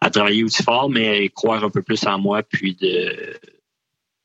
à 0.00 0.10
travailler 0.10 0.42
aussi 0.44 0.62
fort, 0.62 0.90
mais 0.90 1.28
croire 1.30 1.64
un 1.64 1.70
peu 1.70 1.82
plus 1.82 2.04
en 2.06 2.18
moi, 2.18 2.42
puis 2.42 2.74
de, 2.74 3.38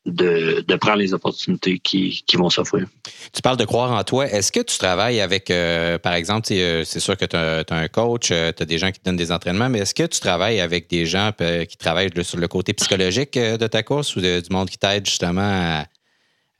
de, 0.04 0.64
prendre 0.76 0.98
les 0.98 1.14
opportunités 1.14 1.78
qui, 1.78 2.24
vont 2.34 2.50
s'offrir. 2.50 2.86
Tu 3.32 3.40
parles 3.42 3.56
de 3.56 3.64
croire 3.64 3.92
en 3.92 4.02
toi. 4.04 4.26
Est-ce 4.26 4.50
que 4.50 4.60
tu 4.60 4.76
travailles 4.78 5.20
avec, 5.20 5.50
euh, 5.50 5.98
par 5.98 6.14
exemple, 6.14 6.48
euh, 6.52 6.82
c'est 6.84 7.00
sûr 7.00 7.16
que 7.16 7.24
tu 7.24 7.36
as, 7.36 7.64
un 7.70 7.88
coach, 7.88 8.28
tu 8.28 8.34
as 8.34 8.52
des 8.52 8.78
gens 8.78 8.90
qui 8.90 8.98
te 8.98 9.04
donnent 9.04 9.16
des 9.16 9.30
entraînements, 9.30 9.68
mais 9.68 9.80
est-ce 9.80 9.94
que 9.94 10.06
tu 10.06 10.20
travailles 10.20 10.60
avec 10.60 10.90
des 10.90 11.06
gens 11.06 11.30
qui 11.68 11.76
travaillent 11.76 12.10
sur 12.24 12.38
le 12.38 12.48
côté 12.48 12.72
psychologique 12.72 13.38
de 13.38 13.66
ta 13.66 13.82
course 13.82 14.16
ou 14.16 14.20
du 14.20 14.40
monde 14.50 14.68
qui 14.68 14.78
t'aide 14.78 15.06
justement 15.06 15.40
à 15.42 15.86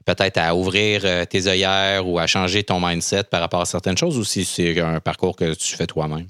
peut-être 0.05 0.39
à 0.39 0.55
ouvrir 0.55 1.03
euh, 1.05 1.25
tes 1.25 1.47
œillères 1.47 2.07
ou 2.07 2.19
à 2.19 2.27
changer 2.27 2.65
ton 2.65 2.85
mindset 2.85 3.25
par 3.25 3.41
rapport 3.41 3.61
à 3.61 3.67
certaines 3.67 3.97
choses 3.97 4.19
ou 4.19 4.25
si 4.25 4.45
c'est 4.45 4.81
un 4.81 5.01
parcours 5.01 5.37
que 5.37 5.55
tu 5.55 5.77
fais 5.77 5.87
toi-même? 5.87 6.27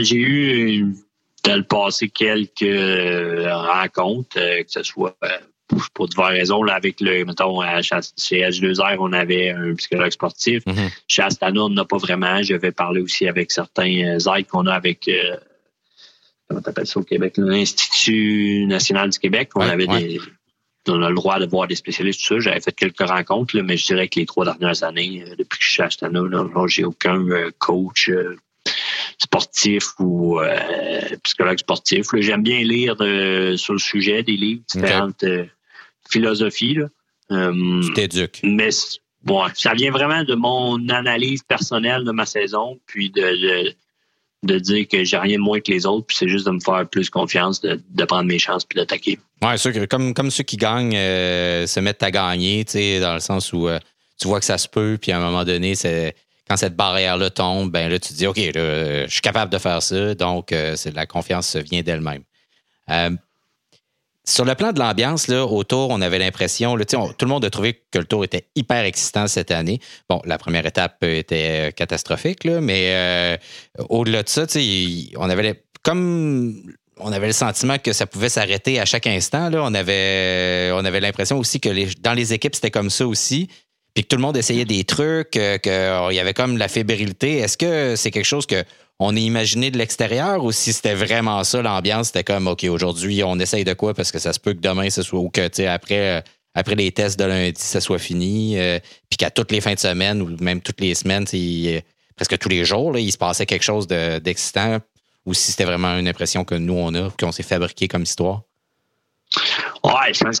j'ai 0.00 0.16
eu 0.16 0.94
dans 1.44 1.56
le 1.56 1.62
passé 1.62 2.08
quelques 2.08 2.62
euh, 2.62 3.54
rencontres, 3.54 4.38
euh, 4.38 4.62
que 4.62 4.70
ce 4.70 4.82
soit 4.82 5.16
pour 5.94 6.08
diverses 6.08 6.30
raisons. 6.30 6.62
Là, 6.62 6.74
avec 6.74 7.00
le, 7.00 7.24
mettons, 7.24 7.60
chez 7.82 8.40
H2R, 8.40 8.96
on 8.98 9.12
avait 9.12 9.50
un 9.50 9.74
psychologue 9.74 10.10
sportif. 10.10 10.64
Mm-hmm. 10.64 10.90
Chez 11.08 11.22
Astana, 11.22 11.62
on 11.62 11.70
n'a 11.70 11.84
pas 11.84 11.98
vraiment. 11.98 12.42
Je 12.42 12.54
vais 12.54 12.72
parler 12.72 13.00
aussi 13.00 13.26
avec 13.28 13.50
certains 13.50 13.84
aides 13.84 14.46
qu'on 14.46 14.66
a 14.66 14.74
avec 14.74 15.10
comment 16.48 16.60
t'appelles 16.60 16.86
ça 16.86 17.00
au 17.00 17.04
Québec? 17.04 17.34
L'Institut 17.38 18.66
national 18.66 19.10
du 19.10 19.18
Québec. 19.18 19.50
On 19.54 19.62
avait 19.62 19.86
des 19.86 20.20
on 20.88 21.02
a 21.02 21.08
le 21.08 21.14
droit 21.14 21.38
de 21.38 21.46
voir 21.46 21.66
des 21.66 21.74
spécialistes, 21.74 22.20
tout 22.20 22.34
ça. 22.34 22.40
J'avais 22.40 22.60
fait 22.60 22.72
quelques 22.72 23.08
rencontres, 23.08 23.58
mais 23.60 23.76
je 23.76 23.86
dirais 23.86 24.08
que 24.08 24.20
les 24.20 24.26
trois 24.26 24.44
dernières 24.44 24.82
années, 24.82 25.24
euh, 25.26 25.34
depuis 25.36 25.58
que 25.58 25.64
je 25.64 25.70
suis 25.70 25.82
à 25.82 25.86
Astana, 25.86 26.20
j'ai 26.66 26.84
aucun 26.84 27.26
euh, 27.28 27.50
coach 27.58 28.08
euh, 28.08 28.36
sportif 29.18 29.98
ou 29.98 30.38
psychologue 31.22 31.58
sportif. 31.58 32.06
J'aime 32.16 32.42
bien 32.42 32.60
lire 32.62 32.96
sur 33.58 33.74
le 33.74 33.78
sujet 33.78 34.22
des 34.22 34.36
livres, 34.36 34.62
différentes 34.68 35.24
philosophies. 36.08 36.78
tu 37.30 37.92
t'éduques. 37.94 38.40
Mais 38.42 38.70
bon, 39.22 39.42
ça 39.54 39.74
vient 39.74 39.90
vraiment 39.90 40.24
de 40.24 40.34
mon 40.34 40.88
analyse 40.88 41.42
personnelle 41.42 42.04
de 42.04 42.12
ma 42.12 42.26
saison, 42.26 42.78
puis 42.86 43.10
de, 43.10 43.74
de 44.44 44.58
dire 44.58 44.86
que 44.88 45.04
j'ai 45.04 45.16
rien 45.16 45.36
de 45.36 45.42
moins 45.42 45.60
que 45.60 45.72
les 45.72 45.86
autres, 45.86 46.06
puis 46.06 46.16
c'est 46.16 46.28
juste 46.28 46.46
de 46.46 46.52
me 46.52 46.60
faire 46.60 46.86
plus 46.88 47.10
confiance, 47.10 47.60
de, 47.60 48.04
prendre 48.04 48.24
mes 48.24 48.38
chances 48.38 48.64
puis 48.64 48.76
d'attaquer. 48.76 49.18
Oui, 49.42 49.58
sûr 49.58 49.72
que 49.72 49.84
comme, 49.86 50.14
comme 50.14 50.30
ceux 50.30 50.44
qui 50.44 50.56
gagnent 50.56 50.96
euh, 50.96 51.66
se 51.66 51.80
mettent 51.80 52.02
à 52.02 52.10
gagner, 52.10 52.64
dans 53.00 53.14
le 53.14 53.20
sens 53.20 53.52
où 53.52 53.68
euh, 53.68 53.78
tu 54.20 54.28
vois 54.28 54.38
que 54.38 54.46
ça 54.46 54.58
se 54.58 54.68
peut, 54.68 54.98
puis 55.00 55.12
à 55.12 55.18
un 55.18 55.20
moment 55.20 55.44
donné, 55.44 55.74
c'est 55.74 56.14
quand 56.48 56.56
cette 56.56 56.76
barrière-là 56.76 57.30
tombe, 57.30 57.70
ben 57.70 57.88
là, 57.88 57.98
tu 57.98 58.08
te 58.10 58.14
dis 58.14 58.26
OK, 58.26 58.36
je 58.36 59.06
suis 59.08 59.20
capable 59.20 59.50
de 59.50 59.58
faire 59.58 59.82
ça, 59.82 60.14
donc 60.14 60.52
euh, 60.52 60.76
la 60.94 61.06
confiance 61.06 61.56
vient 61.56 61.82
d'elle-même. 61.82 62.22
Sur 64.26 64.46
le 64.46 64.54
plan 64.54 64.72
de 64.72 64.78
l'ambiance, 64.78 65.28
là, 65.28 65.44
autour, 65.44 65.90
on 65.90 66.00
avait 66.00 66.18
l'impression, 66.18 66.78
tout 66.78 67.26
le 67.26 67.28
monde 67.28 67.44
a 67.44 67.50
trouvé 67.50 67.82
que 67.90 67.98
le 67.98 68.06
tour 68.06 68.24
était 68.24 68.48
hyper 68.56 68.84
excitant 68.84 69.26
cette 69.26 69.50
année. 69.50 69.80
Bon, 70.08 70.22
la 70.24 70.38
première 70.38 70.64
étape 70.64 71.02
était 71.02 71.72
catastrophique, 71.76 72.44
là, 72.44 72.62
mais 72.62 72.94
euh, 72.94 73.36
au-delà 73.90 74.22
de 74.22 74.28
ça, 74.30 74.46
on 75.16 75.28
avait 75.28 75.62
comme 75.82 76.62
on 76.98 77.12
avait 77.12 77.26
le 77.26 77.32
sentiment 77.32 77.76
que 77.78 77.92
ça 77.92 78.06
pouvait 78.06 78.28
s'arrêter 78.28 78.80
à 78.80 78.84
chaque 78.84 79.06
instant. 79.06 79.50
Là. 79.50 79.62
On 79.62 79.74
avait, 79.74 80.70
on 80.72 80.84
avait 80.84 81.00
l'impression 81.00 81.38
aussi 81.38 81.60
que 81.60 82.00
dans 82.00 82.14
les 82.14 82.32
équipes, 82.32 82.54
c'était 82.54 82.70
comme 82.70 82.90
ça 82.90 83.06
aussi. 83.06 83.48
Puis 83.94 84.02
que 84.02 84.08
tout 84.08 84.16
le 84.16 84.22
monde 84.22 84.36
essayait 84.36 84.64
des 84.64 84.84
trucs, 84.84 85.36
euh, 85.36 85.58
qu'il 85.58 86.16
y 86.16 86.20
avait 86.20 86.34
comme 86.34 86.58
la 86.58 86.68
fébrilité. 86.68 87.38
Est-ce 87.38 87.56
que 87.56 87.96
c'est 87.96 88.10
quelque 88.10 88.24
chose 88.24 88.46
que 88.46 88.64
on 89.00 89.16
est 89.16 89.22
imaginé 89.22 89.70
de 89.70 89.78
l'extérieur 89.78 90.44
ou 90.44 90.52
si 90.52 90.72
c'était 90.72 90.94
vraiment 90.94 91.42
ça 91.42 91.62
l'ambiance, 91.62 92.08
c'était 92.08 92.22
comme 92.22 92.46
OK, 92.46 92.64
aujourd'hui, 92.64 93.22
on 93.24 93.38
essaye 93.40 93.64
de 93.64 93.74
quoi 93.74 93.92
parce 93.92 94.12
que 94.12 94.18
ça 94.18 94.32
se 94.32 94.38
peut 94.38 94.52
que 94.52 94.60
demain 94.60 94.88
ce 94.88 95.02
soit 95.02 95.18
ou 95.18 95.30
que 95.30 95.48
tu 95.48 95.56
sais 95.56 95.66
après 95.66 96.22
euh, 96.56 96.74
les 96.76 96.92
tests 96.92 97.18
de 97.18 97.24
lundi, 97.24 97.60
ça 97.60 97.80
soit 97.80 97.98
fini, 97.98 98.56
euh, 98.56 98.78
puis 99.10 99.16
qu'à 99.16 99.30
toutes 99.30 99.50
les 99.50 99.60
fins 99.60 99.74
de 99.74 99.80
semaine 99.80 100.22
ou 100.22 100.36
même 100.40 100.60
toutes 100.60 100.80
les 100.80 100.94
semaines, 100.94 101.24
presque 102.14 102.38
tous 102.38 102.48
les 102.48 102.64
jours, 102.64 102.92
là, 102.92 103.00
il 103.00 103.10
se 103.10 103.18
passait 103.18 103.46
quelque 103.46 103.64
chose 103.64 103.88
d'excitant 103.88 104.78
ou 105.26 105.34
si 105.34 105.50
c'était 105.50 105.64
vraiment 105.64 105.96
une 105.96 106.08
impression 106.08 106.44
que 106.44 106.54
nous 106.54 106.74
on 106.74 106.94
a, 106.94 107.10
qu'on 107.18 107.32
s'est 107.32 107.42
fabriqué 107.42 107.88
comme 107.88 108.02
histoire? 108.02 108.42
Ouais, 109.82 110.12
je 110.12 110.22
pense 110.22 110.38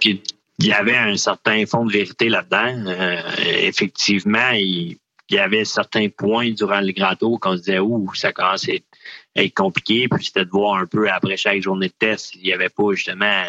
qu'il 0.58 0.70
y 0.70 0.72
avait 0.72 0.96
un 0.96 1.16
certain 1.16 1.66
fond 1.66 1.84
de 1.84 1.92
vérité 1.92 2.28
là-dedans. 2.28 2.86
Euh, 2.86 3.20
effectivement, 3.62 4.50
il 4.52 4.98
il 5.30 5.36
y 5.36 5.38
avait 5.38 5.64
certains 5.64 6.08
points 6.08 6.50
durant 6.50 6.80
le 6.80 6.92
Grand 6.92 7.14
Tour 7.16 7.40
qu'on 7.40 7.56
se 7.56 7.62
disait, 7.62 7.78
ouh, 7.78 8.12
ça 8.14 8.32
commence 8.32 8.68
à 8.68 9.42
être 9.42 9.54
compliqué. 9.54 10.06
Puis 10.08 10.26
c'était 10.26 10.44
de 10.44 10.50
voir 10.50 10.78
un 10.78 10.86
peu 10.86 11.10
après 11.10 11.36
chaque 11.36 11.62
journée 11.62 11.88
de 11.88 11.94
test, 11.98 12.34
il 12.34 12.42
n'y 12.42 12.52
avait 12.52 12.68
pas 12.68 12.92
justement 12.92 13.44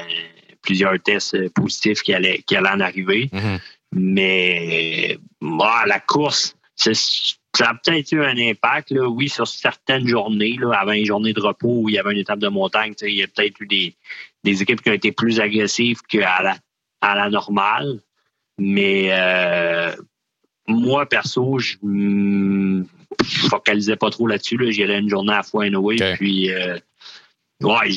plusieurs 0.62 1.00
tests 1.02 1.50
positifs 1.54 2.02
qui 2.02 2.14
allaient, 2.14 2.42
qui 2.48 2.56
allaient 2.56 2.70
en 2.70 2.80
arriver. 2.80 3.30
Mm-hmm. 3.32 3.60
Mais 3.92 5.18
la 5.42 6.00
course, 6.00 6.56
ça 6.76 6.92
a 7.62 7.74
peut-être 7.76 8.12
eu 8.12 8.24
un 8.24 8.38
impact, 8.38 8.92
là, 8.92 9.08
oui, 9.08 9.30
sur 9.30 9.48
certaines 9.48 10.08
journées, 10.08 10.58
là, 10.60 10.72
avant 10.80 10.92
une 10.92 11.06
journée 11.06 11.34
de 11.34 11.42
repos 11.42 11.82
où 11.82 11.90
il 11.90 11.96
y 11.96 12.00
avait 12.00 12.14
une 12.14 12.20
étape 12.20 12.40
de 12.40 12.48
montagne. 12.48 12.94
Il 13.02 13.14
y 13.14 13.24
a 13.24 13.28
peut-être 13.28 13.62
eu 13.62 13.68
des, 13.68 13.96
des, 14.44 14.62
équipes 14.62 14.82
qui 14.82 14.90
ont 14.90 14.94
été 14.94 15.12
plus 15.12 15.40
agressives 15.40 16.02
qu'à 16.10 16.42
la, 16.42 16.58
à 17.06 17.16
la 17.16 17.30
normale. 17.30 18.00
Mais 18.58 19.10
euh, 19.12 19.96
moi, 20.68 21.06
perso, 21.06 21.60
je 21.60 21.78
ne 21.84 22.84
focalisais 23.24 23.96
pas 23.96 24.10
trop 24.10 24.28
là-dessus. 24.28 24.58
J'y 24.72 24.84
allais 24.84 25.00
une 25.00 25.10
journée 25.10 25.34
à 25.34 25.38
la 25.38 25.44
fois, 25.44 25.66
anyway. 25.66 25.98
Puis, 26.16 26.52
euh, 26.52 26.78
ouais, 27.62 27.90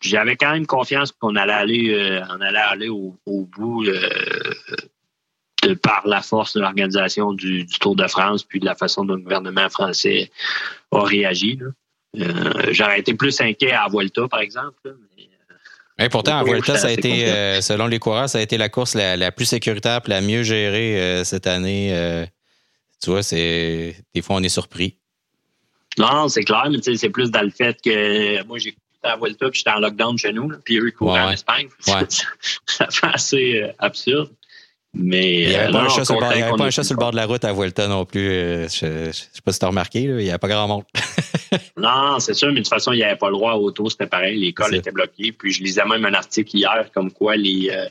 j'avais 0.00 0.36
quand 0.36 0.52
même 0.52 0.66
confiance 0.66 1.12
qu'on 1.12 1.36
allait 1.36 1.52
aller, 1.52 1.94
euh, 1.94 2.22
on 2.30 2.40
allait 2.40 2.58
aller 2.58 2.88
au, 2.88 3.18
bout 3.26 3.84
de 3.84 5.74
par 5.82 6.06
la 6.06 6.22
force 6.22 6.54
de 6.54 6.60
l'organisation 6.60 7.32
du, 7.32 7.66
Tour 7.80 7.96
de 7.96 8.06
France, 8.06 8.44
puis 8.44 8.60
de 8.60 8.64
la 8.64 8.76
façon 8.76 9.04
dont 9.04 9.16
le 9.16 9.22
gouvernement 9.22 9.68
français 9.68 10.30
a 10.92 11.02
réagi. 11.02 11.58
J'aurais 12.70 13.00
été 13.00 13.14
plus 13.14 13.40
inquiet 13.40 13.72
à 13.72 13.88
Vuelta, 13.88 14.28
par 14.28 14.40
exemple. 14.40 14.96
Et 16.00 16.08
pourtant, 16.08 16.38
à 16.38 16.44
Vuelta, 16.44 16.76
ça 16.76 16.88
a 16.88 16.90
été, 16.90 17.26
euh, 17.26 17.60
selon 17.60 17.86
les 17.86 17.98
coureurs, 17.98 18.28
ça 18.28 18.38
a 18.38 18.40
été 18.40 18.56
la 18.56 18.68
course 18.68 18.94
la, 18.94 19.32
plus 19.32 19.46
sécuritaire 19.46 20.00
la 20.06 20.20
mieux 20.20 20.44
gérée 20.44 21.00
euh, 21.00 21.24
cette 21.24 21.46
année. 21.46 21.90
Euh, 21.92 22.24
tu 23.02 23.10
vois, 23.10 23.22
c'est 23.22 23.96
des 24.14 24.22
fois, 24.22 24.36
on 24.36 24.42
est 24.42 24.48
surpris. 24.48 24.96
Non, 25.98 26.28
c'est 26.28 26.44
clair, 26.44 26.68
mais 26.70 26.78
c'est 26.96 27.10
plus 27.10 27.30
dans 27.30 27.42
le 27.42 27.50
fait 27.50 27.80
que 27.82 28.44
moi, 28.44 28.58
j'ai 28.58 28.76
à 29.02 29.16
Vuelta, 29.16 29.48
puis 29.50 29.58
j'étais 29.58 29.70
en 29.70 29.80
lockdown 29.80 30.18
chez 30.18 30.32
nous, 30.32 30.52
puis 30.64 30.78
eux, 30.78 30.88
ils 30.88 30.92
couraient 30.92 31.20
en 31.20 31.30
Espagne. 31.30 31.68
ça 31.80 32.86
fait 32.90 33.06
assez 33.06 33.70
absurde. 33.78 34.30
Mais 34.98 35.42
il 35.42 35.48
n'y 35.48 35.54
avait 35.54 35.72
pas, 35.72 35.82
un, 35.82 35.88
chat 35.88 36.04
sur, 36.04 36.14
le 36.16 36.96
bord 36.96 37.12
de 37.12 37.16
la 37.16 37.26
route 37.26 37.44
à 37.44 37.52
Vuelta 37.52 37.86
non 37.86 38.04
plus. 38.04 38.20
je 38.20 39.06
ne 39.06 39.12
sais 39.12 39.40
pas 39.44 39.52
si 39.52 39.58
tu 39.60 39.64
as 39.64 39.68
remarqué, 39.68 40.02
il 40.02 40.16
n'y 40.16 40.30
a 40.30 40.38
pas 40.38 40.48
grand 40.48 40.66
monde. 40.66 40.82
non, 41.76 42.18
c'est 42.18 42.34
sûr, 42.34 42.48
mais 42.48 42.54
de 42.54 42.58
toute 42.60 42.68
façon, 42.68 42.92
il 42.92 42.96
n'y 42.96 43.04
avait 43.04 43.16
pas 43.16 43.28
le 43.28 43.34
droit 43.34 43.52
auto, 43.54 43.88
c'était 43.88 44.08
pareil. 44.08 44.38
L'école 44.38 44.74
était 44.74 44.90
bloquée. 44.90 45.32
Puis 45.32 45.52
je 45.52 45.62
lisais 45.62 45.84
même 45.84 46.04
un 46.04 46.14
article 46.14 46.56
hier 46.56 46.90
comme 46.92 47.12
quoi 47.12 47.36
les, 47.36 47.70
euh, 47.72 47.86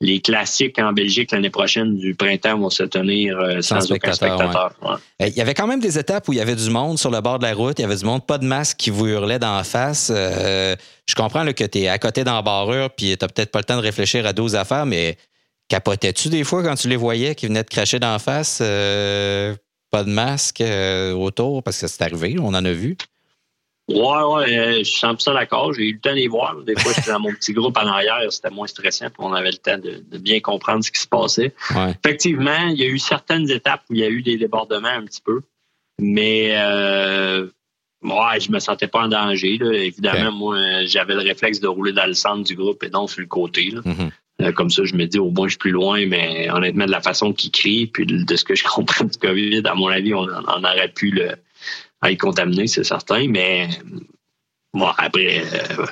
les 0.00 0.20
classiques 0.20 0.78
en 0.78 0.92
Belgique 0.92 1.32
l'année 1.32 1.50
prochaine 1.50 1.96
du 1.96 2.14
printemps 2.14 2.58
vont 2.58 2.70
se 2.70 2.84
tenir 2.84 3.36
euh, 3.38 3.60
sans, 3.62 3.80
spectateur. 3.80 4.72
Il 5.18 5.34
y 5.34 5.40
avait 5.40 5.54
quand 5.54 5.66
même 5.66 5.80
des 5.80 5.98
étapes 5.98 6.28
où 6.28 6.32
il 6.32 6.38
y 6.38 6.40
avait 6.40 6.54
du 6.54 6.70
monde 6.70 6.98
sur 6.98 7.10
le 7.10 7.20
bord 7.20 7.38
de 7.38 7.44
la 7.44 7.54
route, 7.54 7.78
il 7.78 7.82
y 7.82 7.84
avait 7.84 7.96
du 7.96 8.04
monde, 8.04 8.24
pas 8.24 8.38
de 8.38 8.44
masque 8.44 8.76
qui 8.76 8.90
vous 8.90 9.06
hurlait 9.06 9.40
d'en 9.40 9.62
face. 9.64 10.12
Euh, 10.14 10.76
je 11.06 11.14
comprends 11.14 11.44
que 11.52 11.64
tu 11.64 11.78
es 11.78 11.88
à 11.88 11.98
côté 11.98 12.22
dans 12.22 12.34
la 12.34 12.42
barrure, 12.42 12.90
puis 12.90 13.16
tu 13.16 13.24
n'as 13.24 13.28
peut-être 13.28 13.50
pas 13.50 13.58
le 13.58 13.64
temps 13.64 13.76
de 13.76 13.82
réfléchir 13.82 14.24
à 14.24 14.32
12 14.32 14.54
affaires, 14.54 14.86
mais 14.86 15.16
capotais-tu 15.68 16.28
des 16.28 16.44
fois 16.44 16.62
quand 16.62 16.74
tu 16.74 16.88
les 16.88 16.96
voyais 16.96 17.34
qui 17.34 17.46
venaient 17.46 17.64
te 17.64 17.70
cracher 17.70 17.98
d'en 17.98 18.18
face? 18.18 18.60
pas 19.90 20.04
de 20.04 20.10
masque 20.10 20.60
euh, 20.60 21.12
autour? 21.12 21.62
Parce 21.62 21.80
que 21.80 21.86
c'est 21.86 22.02
arrivé, 22.02 22.36
on 22.38 22.48
en 22.48 22.64
a 22.64 22.72
vu. 22.72 22.96
Ouais, 23.88 23.96
ouais, 23.96 24.58
euh, 24.58 24.78
je 24.78 24.84
suis 24.84 25.00
100% 25.00 25.32
d'accord. 25.32 25.72
J'ai 25.72 25.84
eu 25.84 25.92
le 25.94 25.98
temps 25.98 26.10
de 26.10 26.16
les 26.16 26.28
voir. 26.28 26.56
Des 26.62 26.76
fois, 26.76 26.92
j'étais 26.94 27.10
dans 27.10 27.20
mon 27.20 27.32
petit 27.32 27.54
groupe 27.54 27.76
en 27.78 27.86
arrière, 27.86 28.20
c'était 28.30 28.50
moins 28.50 28.66
stressant, 28.66 29.06
on 29.18 29.32
avait 29.32 29.50
le 29.50 29.56
temps 29.56 29.78
de, 29.78 30.18
bien 30.18 30.40
comprendre 30.40 30.84
ce 30.84 30.90
qui 30.90 31.00
se 31.00 31.08
passait. 31.08 31.54
Effectivement, 32.04 32.66
il 32.68 32.78
y 32.78 32.82
a 32.82 32.86
eu 32.86 32.98
certaines 32.98 33.50
étapes 33.50 33.82
où 33.88 33.94
il 33.94 34.00
y 34.00 34.04
a 34.04 34.10
eu 34.10 34.20
des 34.20 34.36
débordements 34.36 34.88
un 34.88 35.06
petit 35.06 35.22
peu, 35.22 35.40
mais 35.98 36.52
euh, 36.58 37.46
ouais, 38.02 38.40
je 38.40 38.52
me 38.52 38.58
sentais 38.58 38.88
pas 38.88 39.04
en 39.04 39.08
danger. 39.08 39.58
Évidemment, 39.62 40.32
moi, 40.32 40.84
j'avais 40.84 41.14
le 41.14 41.22
réflexe 41.22 41.58
de 41.60 41.68
rouler 41.68 41.92
dans 41.92 42.06
le 42.06 42.12
centre 42.12 42.44
du 42.44 42.56
groupe 42.56 42.82
et 42.84 42.90
non 42.90 43.06
sur 43.06 43.22
le 43.22 43.26
côté. 43.26 43.70
Mm-hmm. 43.70 44.10
Euh, 44.10 44.10
comme 44.54 44.70
ça, 44.70 44.84
je 44.84 44.94
me 44.94 45.06
dis, 45.06 45.18
au 45.18 45.30
moins, 45.30 45.48
je 45.48 45.52
suis 45.52 45.58
plus 45.58 45.70
loin, 45.70 46.06
mais 46.06 46.48
honnêtement, 46.50 46.86
de 46.86 46.90
la 46.90 47.00
façon 47.00 47.32
qu'il 47.32 47.50
crie, 47.50 47.86
puis 47.86 48.06
de 48.06 48.36
ce 48.36 48.44
que 48.44 48.54
je 48.54 48.64
comprends 48.74 49.04
du 49.04 49.18
COVID, 49.18 49.62
à 49.64 49.74
mon 49.74 49.88
avis, 49.88 50.14
on, 50.14 50.26
aurait 50.26 50.92
pu 50.94 51.10
le, 51.10 51.32
être 52.04 52.20
contaminé, 52.20 52.66
c'est 52.66 52.84
certain, 52.84 53.26
mais 53.28 53.68
bon, 54.72 54.86
après, 54.96 55.42
euh, 55.42 55.86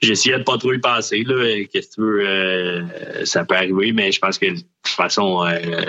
j'essayais 0.00 0.38
de 0.38 0.44
pas 0.44 0.56
trop 0.56 0.72
y 0.72 0.78
passer, 0.78 1.24
là. 1.24 1.64
Qu'est-ce 1.70 1.88
que 1.88 1.94
tu 1.94 2.00
veux, 2.00 2.26
euh, 2.26 3.24
ça 3.26 3.44
peut 3.44 3.54
arriver, 3.54 3.92
mais 3.92 4.12
je 4.12 4.18
pense 4.18 4.38
que 4.38 4.46
de 4.46 4.56
toute 4.56 4.66
façon, 4.84 5.44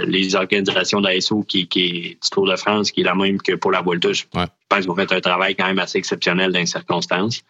les 0.05 0.35
organisations 0.35 0.99
d'ASO 0.99 1.43
qui, 1.43 1.67
qui 1.67 1.85
est 1.85 2.09
du 2.21 2.29
Tour 2.29 2.47
de 2.47 2.57
France, 2.57 2.91
qui 2.91 3.01
est 3.01 3.05
la 3.05 3.15
même 3.15 3.41
que 3.41 3.53
pour 3.53 3.71
la 3.71 3.81
Volta, 3.81 4.11
je 4.11 4.23
pense 4.33 4.81
qu'ils 4.81 4.89
ont 4.89 4.95
fait 4.95 5.11
un 5.13 5.21
travail 5.21 5.55
quand 5.55 5.67
même 5.67 5.79
assez 5.79 5.97
exceptionnel 5.97 6.51
dans 6.51 6.59
les 6.59 6.65
circonstances. 6.65 7.43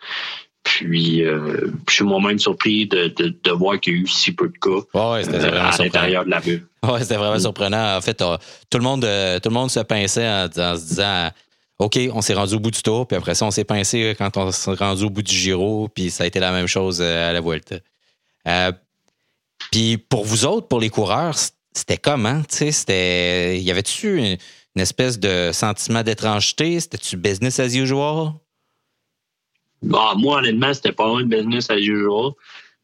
Puis, 0.66 1.24
euh, 1.24 1.68
je 1.88 1.94
suis 1.94 2.04
moi-même 2.04 2.40
surpris 2.40 2.88
de, 2.88 3.08
de, 3.18 3.52
voir 3.52 3.80
qu'il 3.80 3.94
y 3.94 3.96
a 3.98 4.00
eu 4.00 4.08
si 4.08 4.32
peu 4.32 4.50
de 4.50 4.58
cas 4.58 4.70
ouais, 5.00 5.30
euh, 5.30 5.62
à 5.62 5.78
l'intérieur 5.78 6.26
de 6.26 6.32
la 6.32 6.42
bulle. 6.42 6.68
Oui, 6.82 7.00
c'était 7.02 7.18
vraiment 7.18 7.40
surprenant. 7.40 7.96
En 7.96 8.02
fait, 8.02 8.20
euh, 8.22 8.36
tout, 8.72 8.80
le 8.80 8.84
monde, 8.84 9.02
tout 9.02 9.50
le 9.50 9.54
monde 9.54 9.70
se 9.70 9.80
pinçait 9.82 10.28
en, 10.28 10.48
se 10.48 10.88
disant 10.88 11.30
OK, 11.78 12.00
on 12.12 12.22
s'est 12.22 12.34
rendu 12.34 12.56
au 12.56 12.60
bout 12.60 12.72
du 12.72 12.82
tour, 12.82 13.08
puis 13.08 13.16
après 13.16 13.36
ça, 13.36 13.46
on 13.46 13.52
s'est 13.52 13.64
pincé 13.64 14.16
quand 14.18 14.38
on 14.38 14.52
s'est 14.52 14.74
rendu 14.74 15.04
au 15.04 15.10
bout 15.12 15.22
du 15.22 15.36
Giro, 15.36 15.88
puis 15.88 16.10
ça 16.10 16.24
a 16.24 16.28
été 16.28 16.40
la 16.40 16.52
même 16.52 16.68
chose 16.68 17.00
à 17.02 17.32
la 17.32 17.42
Vuelta. 17.42 17.76
puis 19.72 19.98
pour 19.98 20.26
vous 20.26 20.46
autres, 20.46 20.68
pour 20.68 20.80
les 20.80 20.90
coureurs, 20.90 21.36
c'était 21.74 21.98
comment? 21.98 22.42
C'était, 22.50 23.60
y 23.60 23.70
avait-tu 23.70 24.18
une, 24.18 24.38
une 24.76 24.82
espèce 24.82 25.20
de 25.20 25.52
sentiment 25.54 26.02
d'étrangeté? 26.02 26.80
C'était-tu 26.80 27.18
business 27.18 27.60
as 27.60 27.76
usual? 27.76 28.34
Bah, 29.86 30.14
moi, 30.18 30.40
honnêtement, 30.40 30.74
c'était 30.74 30.92
pas 30.92 31.08
un 31.08 31.24
business 31.24 31.70
as 31.70 31.78
usual. 31.78 32.32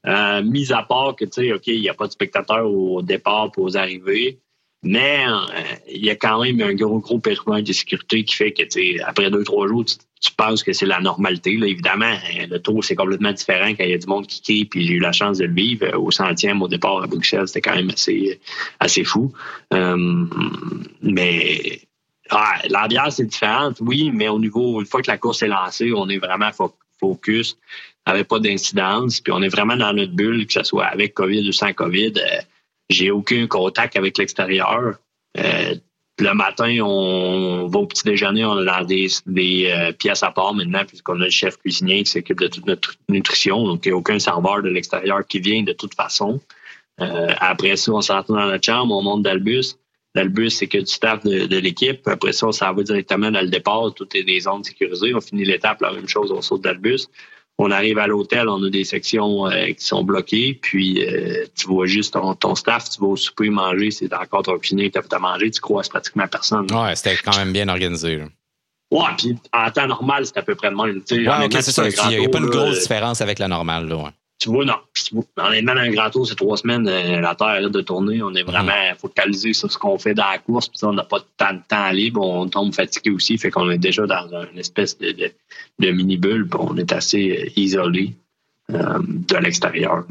Euh, 0.08 0.42
mis 0.44 0.72
à 0.72 0.84
part 0.84 1.16
que, 1.16 1.26
tu 1.26 1.32
sais, 1.34 1.54
OK, 1.54 1.68
il 1.68 1.82
n'y 1.82 1.90
a 1.90 1.94
pas 1.94 2.08
de 2.08 2.12
spectateurs 2.12 2.66
au 2.66 3.02
départ 3.02 3.52
pour 3.52 3.66
aux 3.66 3.78
arrivées, 3.78 4.40
mais 4.84 5.26
euh, 5.28 5.36
il 5.88 6.04
y 6.04 6.10
a 6.10 6.16
quand 6.16 6.42
même 6.42 6.60
un 6.62 6.74
gros, 6.74 7.00
gros 7.00 7.20
périmètre 7.20 7.68
de 7.68 7.74
sécurité 7.74 8.24
qui 8.24 8.36
fait 8.36 8.52
que, 8.52 8.64
tu 8.64 8.98
sais, 8.98 9.00
après 9.02 9.30
deux, 9.30 9.44
trois 9.44 9.68
jours, 9.68 9.86
tu, 9.86 10.32
penses 10.36 10.64
que 10.64 10.74
c'est 10.74 10.88
la 10.88 11.00
normalité. 11.00 11.56
Là. 11.58 11.68
Évidemment, 11.68 12.16
le 12.50 12.58
tour, 12.58 12.84
c'est 12.84 12.96
complètement 12.96 13.32
différent 13.32 13.70
quand 13.70 13.84
il 13.84 13.92
y 13.92 13.94
a 13.94 13.98
du 13.98 14.08
monde 14.08 14.26
qui 14.26 14.42
crie, 14.42 14.66
puis 14.66 14.88
j'ai 14.88 14.94
eu 14.94 15.00
la 15.00 15.12
chance 15.12 15.38
de 15.38 15.46
le 15.46 15.54
vivre. 15.54 15.96
Au 15.98 16.10
centième, 16.10 16.62
au 16.62 16.68
départ, 16.68 17.04
à 17.04 17.08
Bruxelles, 17.08 17.48
c'était 17.48 17.62
quand 17.62 17.76
même 17.76 17.92
assez, 17.92 18.40
assez 18.80 19.04
fou. 19.04 19.32
Euh, 19.74 20.26
mais 21.02 21.82
ah, 22.32 22.56
l'ambiance 22.70 23.20
est 23.20 23.26
différente, 23.26 23.78
oui, 23.82 24.10
mais 24.12 24.30
au 24.30 24.40
niveau, 24.40 24.80
une 24.80 24.88
fois 24.88 25.02
que 25.02 25.12
la 25.12 25.18
course 25.18 25.44
est 25.44 25.48
lancée, 25.48 25.92
on 25.94 26.08
est 26.10 26.18
vraiment 26.18 26.52
focus, 26.52 26.81
avait 28.06 28.24
pas 28.24 28.40
d'incidence, 28.40 29.22
puis 29.22 29.32
on 29.32 29.42
est 29.42 29.50
vraiment 29.50 29.76
dans 29.76 29.94
notre 29.94 30.14
bulle, 30.14 30.46
que 30.48 30.54
ce 30.54 30.64
soit 30.64 30.86
avec 30.86 31.14
COVID 31.14 31.48
ou 31.48 31.52
sans 31.52 31.74
COVID. 31.74 32.14
Euh, 32.18 32.42
j'ai 32.90 33.12
aucun 33.12 33.48
contact 33.48 33.96
avec 33.96 34.18
l'extérieur. 34.18 34.96
Euh, 35.38 35.76
le 36.20 36.34
matin, 36.34 36.80
on 36.82 37.68
va 37.68 37.80
au 37.80 37.88
petit 37.88 38.04
déjeuner, 38.04 38.44
on 38.46 38.68
a 38.68 38.84
des, 38.84 39.08
des 39.26 39.94
pièces 39.98 40.24
à 40.24 40.32
part 40.32 40.54
maintenant, 40.54 40.84
puisqu'on 40.86 41.20
a 41.22 41.26
le 41.26 41.30
chef 41.32 41.58
cuisinier 41.58 42.04
qui 42.04 42.12
s'occupe 42.12 42.40
de 42.40 42.48
toute 42.48 42.68
notre 42.68 42.94
nutrition. 43.10 43.66
Donc, 43.66 43.86
il 43.86 43.90
n'y 43.90 43.94
a 43.94 43.98
aucun 43.98 44.20
serveur 44.20 44.62
de 44.62 44.70
l'extérieur 44.70 45.26
qui 45.26 45.40
vient 45.40 45.64
de 45.64 45.74
toute 45.74 45.96
façon. 45.96 46.40
après 47.00 47.76
ça, 47.76 47.92
on 47.92 48.02
s'en 48.02 48.22
dans 48.22 48.46
notre 48.46 48.64
chambre, 48.64 48.94
on 48.94 49.02
monte 49.02 49.24
dans 49.24 49.34
le 49.34 49.40
bus. 49.40 49.80
Dans 50.14 50.24
le 50.24 50.30
bus, 50.30 50.58
c'est 50.58 50.68
que 50.68 50.78
du 50.78 50.88
staff 50.92 51.24
de, 51.24 51.58
l'équipe. 51.58 52.06
Après 52.08 52.34
ça, 52.34 52.48
on 52.48 52.52
s'en 52.52 52.74
va 52.74 52.84
directement 52.84 53.32
dans 53.32 53.42
le 53.42 53.48
départ. 53.48 53.94
Tout 53.96 54.08
est 54.16 54.24
des 54.24 54.42
zones 54.42 54.64
sécurisées. 54.64 55.16
On 55.16 55.22
finit 55.22 55.46
l'étape, 55.46 55.82
la 55.82 55.94
même 55.94 56.08
chose, 56.08 56.32
on 56.32 56.42
saute 56.42 56.62
dans 56.62 56.74
le 56.74 56.80
bus. 56.80 57.08
On 57.58 57.70
arrive 57.70 58.00
à 58.00 58.08
l'hôtel, 58.08 58.50
on 58.50 58.64
a 58.64 58.70
des 58.70 58.84
sections 58.84 59.48
euh, 59.48 59.68
qui 59.68 59.86
sont 59.86 60.04
bloquées, 60.04 60.58
puis 60.60 61.06
euh, 61.06 61.46
tu 61.56 61.68
vois 61.68 61.86
juste 61.86 62.18
ton, 62.40 62.56
staff, 62.56 62.90
tu 62.90 63.00
vas 63.00 63.08
au 63.08 63.16
souper 63.16 63.50
manger, 63.50 63.92
c'est 63.92 64.12
encore 64.14 64.42
ton 64.42 64.58
cuisinier 64.58 64.90
qui 64.90 65.00
t'a 65.00 65.20
manger, 65.20 65.52
tu 65.52 65.62
croises 65.62 65.88
pratiquement 65.88 66.28
personne. 66.28 66.66
Ouais, 66.72 66.96
c'était 66.96 67.18
quand 67.18 67.38
même 67.38 67.54
bien 67.54 67.68
organisé. 67.68 68.24
Ouais, 68.90 69.00
puis 69.18 69.38
en 69.54 69.70
temps 69.70 69.88
normal, 69.88 70.26
c'est 70.26 70.38
à 70.38 70.42
peu 70.42 70.56
près 70.56 70.72
le 70.72 70.76
même. 70.76 71.02
Ouais, 71.12 71.62
c'est 71.62 71.72
ça. 71.72 71.88
Il 71.88 72.20
n'y 72.20 72.26
a, 72.26 72.30
pas 72.30 72.40
une 72.40 72.48
grosse 72.48 72.82
différence 72.82 73.22
avec 73.22 73.38
la 73.38 73.48
normale. 73.48 73.88
Là, 73.88 74.12
tu 74.42 74.50
vois, 74.50 74.66
non. 74.66 74.74
Honnêtement, 75.38 75.76
dans 75.76 75.82
un 75.82 75.92
grand 75.92 76.10
tour, 76.10 76.28
c'est 76.28 76.34
trois 76.34 76.58
semaines, 76.58 76.88
euh, 76.88 77.22
la 77.22 77.36
Terre 77.36 77.70
de 77.70 77.82
tourner. 77.82 78.24
On 78.24 78.34
est 78.34 78.42
vraiment 78.42 78.74
focalisé 78.98 79.54
sur 79.54 79.72
ce 79.72 79.78
qu'on 79.78 80.00
fait 80.00 80.16
dans 80.16 80.28
la 80.32 80.40
course. 80.40 80.68
Puis 80.68 80.84
on 80.84 80.94
n'a 80.94 81.04
pas 81.04 81.20
tant 81.38 81.54
de 81.54 81.60
temps 81.68 81.92
libre. 81.92 82.22
On 82.22 82.50
tombe 82.50 82.74
fatigué 82.74 83.12
aussi. 83.12 83.38
Fait 83.38 83.52
qu'on 83.52 83.70
est 83.70 83.78
déjà 83.78 84.08
dans 84.08 84.28
une 84.52 84.58
espèce 84.58 84.98
de, 84.98 85.32
de, 85.78 85.92
mini-bulle. 85.92 86.50
on 86.58 86.76
est 86.78 86.92
assez 86.92 87.38
euh, 87.38 87.50
isolé 87.56 88.16
euh, 88.72 88.98
de 89.06 89.38
l'extérieur. 89.38 90.06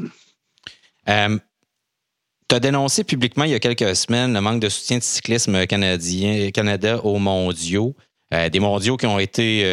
tu 1.05 2.55
as 2.55 2.59
dénoncé 2.61 3.03
publiquement 3.03 3.43
il 3.43 3.51
y 3.51 3.55
a 3.55 3.59
quelques 3.59 3.97
semaines 3.97 4.33
le 4.33 4.39
manque 4.39 4.61
de 4.61 4.69
soutien 4.69 4.97
de 4.97 5.03
cyclisme 5.03 5.67
canadien, 5.67 6.51
Canada 6.51 7.03
aux 7.03 7.19
mondiaux. 7.19 7.95
des 8.31 8.59
mondiaux 8.61 8.95
qui 8.95 9.07
ont 9.07 9.19
été 9.19 9.65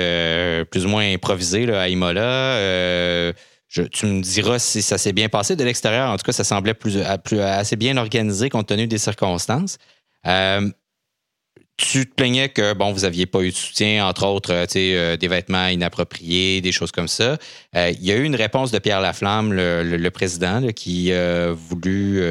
plus 0.71 0.85
ou 0.85 0.89
moins 0.89 1.13
improvisés 1.13 1.67
là, 1.67 1.83
à 1.83 1.89
Imola 1.89 3.35
tu 3.69 4.07
me 4.07 4.23
diras 4.23 4.59
si 4.59 4.83
ça 4.83 4.99
s'est 4.99 5.13
bien 5.13 5.29
passé. 5.29 5.57
De 5.57 5.65
l'extérieur, 5.65 6.11
en 6.11 6.17
tout 6.17 6.25
cas, 6.25 6.33
ça 6.33 6.45
semblait 6.45 6.75
plus, 6.75 7.01
assez 7.41 7.77
bien 7.77 7.97
organisé 7.97 8.49
compte 8.49 8.69
tenu 8.69 8.87
des 8.87 8.99
circonstances. 8.99 9.79
Euh, 10.27 10.69
tu 11.77 12.09
te 12.09 12.15
plaignais 12.15 12.49
que 12.49 12.73
bon, 12.73 12.93
vous 12.93 13.03
n'aviez 13.03 13.27
pas 13.27 13.41
eu 13.41 13.51
de 13.51 13.55
soutien, 13.55 14.07
entre 14.07 14.27
autres, 14.27 14.53
euh, 14.53 14.67
euh, 14.77 15.17
des 15.17 15.29
vêtements 15.29 15.69
inappropriés, 15.69 16.61
des 16.61 16.73
choses 16.73 16.91
comme 16.91 17.09
ça. 17.09 17.39
il 17.75 18.05
y 18.05 18.11
a 18.11 18.17
eu 18.17 18.25
une 18.25 18.35
réponse 18.35 18.73
de 18.73 18.79
Pierre 18.79 19.01
Laflamme, 19.01 19.53
le, 19.53 20.09
président, 20.09 20.67
qui 20.73 21.13
a 21.13 21.53
voulu 21.53 22.23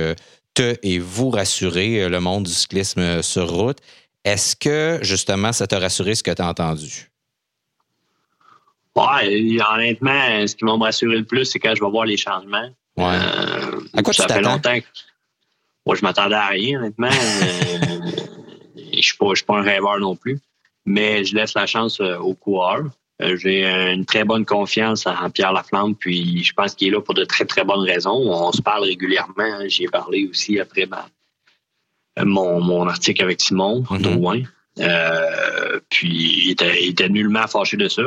te 0.53 0.75
et 0.83 0.99
vous 0.99 1.29
rassurer 1.29 2.09
le 2.09 2.19
monde 2.19 2.43
du 2.43 2.51
cyclisme 2.51 3.21
sur 3.21 3.49
route. 3.49 3.77
Est-ce 4.25 4.55
que 4.55 4.99
justement 5.01 5.53
ça 5.53 5.67
t'a 5.67 5.79
rassuré 5.79 6.15
ce 6.15 6.23
que 6.23 6.31
tu 6.31 6.41
as 6.41 6.47
entendu? 6.49 7.09
Ouais, 8.97 9.59
honnêtement, 9.73 10.47
ce 10.47 10.55
qui 10.55 10.65
va 10.65 10.75
me 10.75 10.83
rassurer 10.83 11.17
le 11.17 11.23
plus, 11.23 11.45
c'est 11.45 11.59
quand 11.59 11.75
je 11.75 11.83
vais 11.83 11.89
voir 11.89 12.05
les 12.05 12.17
changements. 12.17 12.69
Ouais. 12.97 13.05
Euh, 13.05 13.79
à 13.93 14.01
quoi 14.01 14.13
ça 14.13 14.27
fait 14.27 14.41
longtemps 14.41 14.79
que. 14.79 14.85
Moi, 15.85 15.95
je 15.95 16.01
m'attendais 16.01 16.35
à 16.35 16.47
rien, 16.47 16.79
honnêtement. 16.79 17.07
euh, 17.11 18.11
je 18.75 18.97
ne 18.97 19.01
suis, 19.35 19.45
pas 19.45 19.57
un 19.57 19.61
rêveur 19.61 19.99
non 19.99 20.17
plus. 20.17 20.39
Mais 20.85 21.23
je 21.23 21.33
laisse 21.33 21.53
la 21.53 21.65
chance 21.65 22.01
euh, 22.01 22.17
aux 22.17 22.33
coureurs. 22.33 22.89
Euh, 23.21 23.37
j'ai 23.37 23.65
une 23.65 24.05
très 24.05 24.25
bonne 24.25 24.45
confiance 24.45 25.07
en 25.07 25.29
Pierre 25.29 25.53
Laflamme, 25.53 25.95
puis 25.95 26.43
je 26.43 26.53
pense 26.53 26.75
qu'il 26.75 26.89
est 26.89 26.91
là 26.91 27.01
pour 27.01 27.13
de 27.13 27.23
très, 27.23 27.45
très 27.45 27.63
bonnes 27.63 27.85
raisons. 27.85 28.11
On 28.11 28.51
se 28.51 28.61
parle 28.61 28.83
régulièrement. 28.83 29.33
Hein. 29.37 29.67
J'y 29.67 29.85
ai 29.85 29.87
parlé 29.87 30.27
aussi 30.27 30.59
après 30.59 30.87
mon, 32.23 32.59
mon 32.59 32.87
article 32.87 33.23
avec 33.23 33.41
Simon 33.41 33.85
mm 33.89 34.43
euh, 34.79 35.79
puis 35.89 36.45
il 36.45 36.51
était, 36.51 37.09
nullement 37.09 37.47
fâché 37.47 37.77
de 37.77 37.87
ça. 37.87 38.03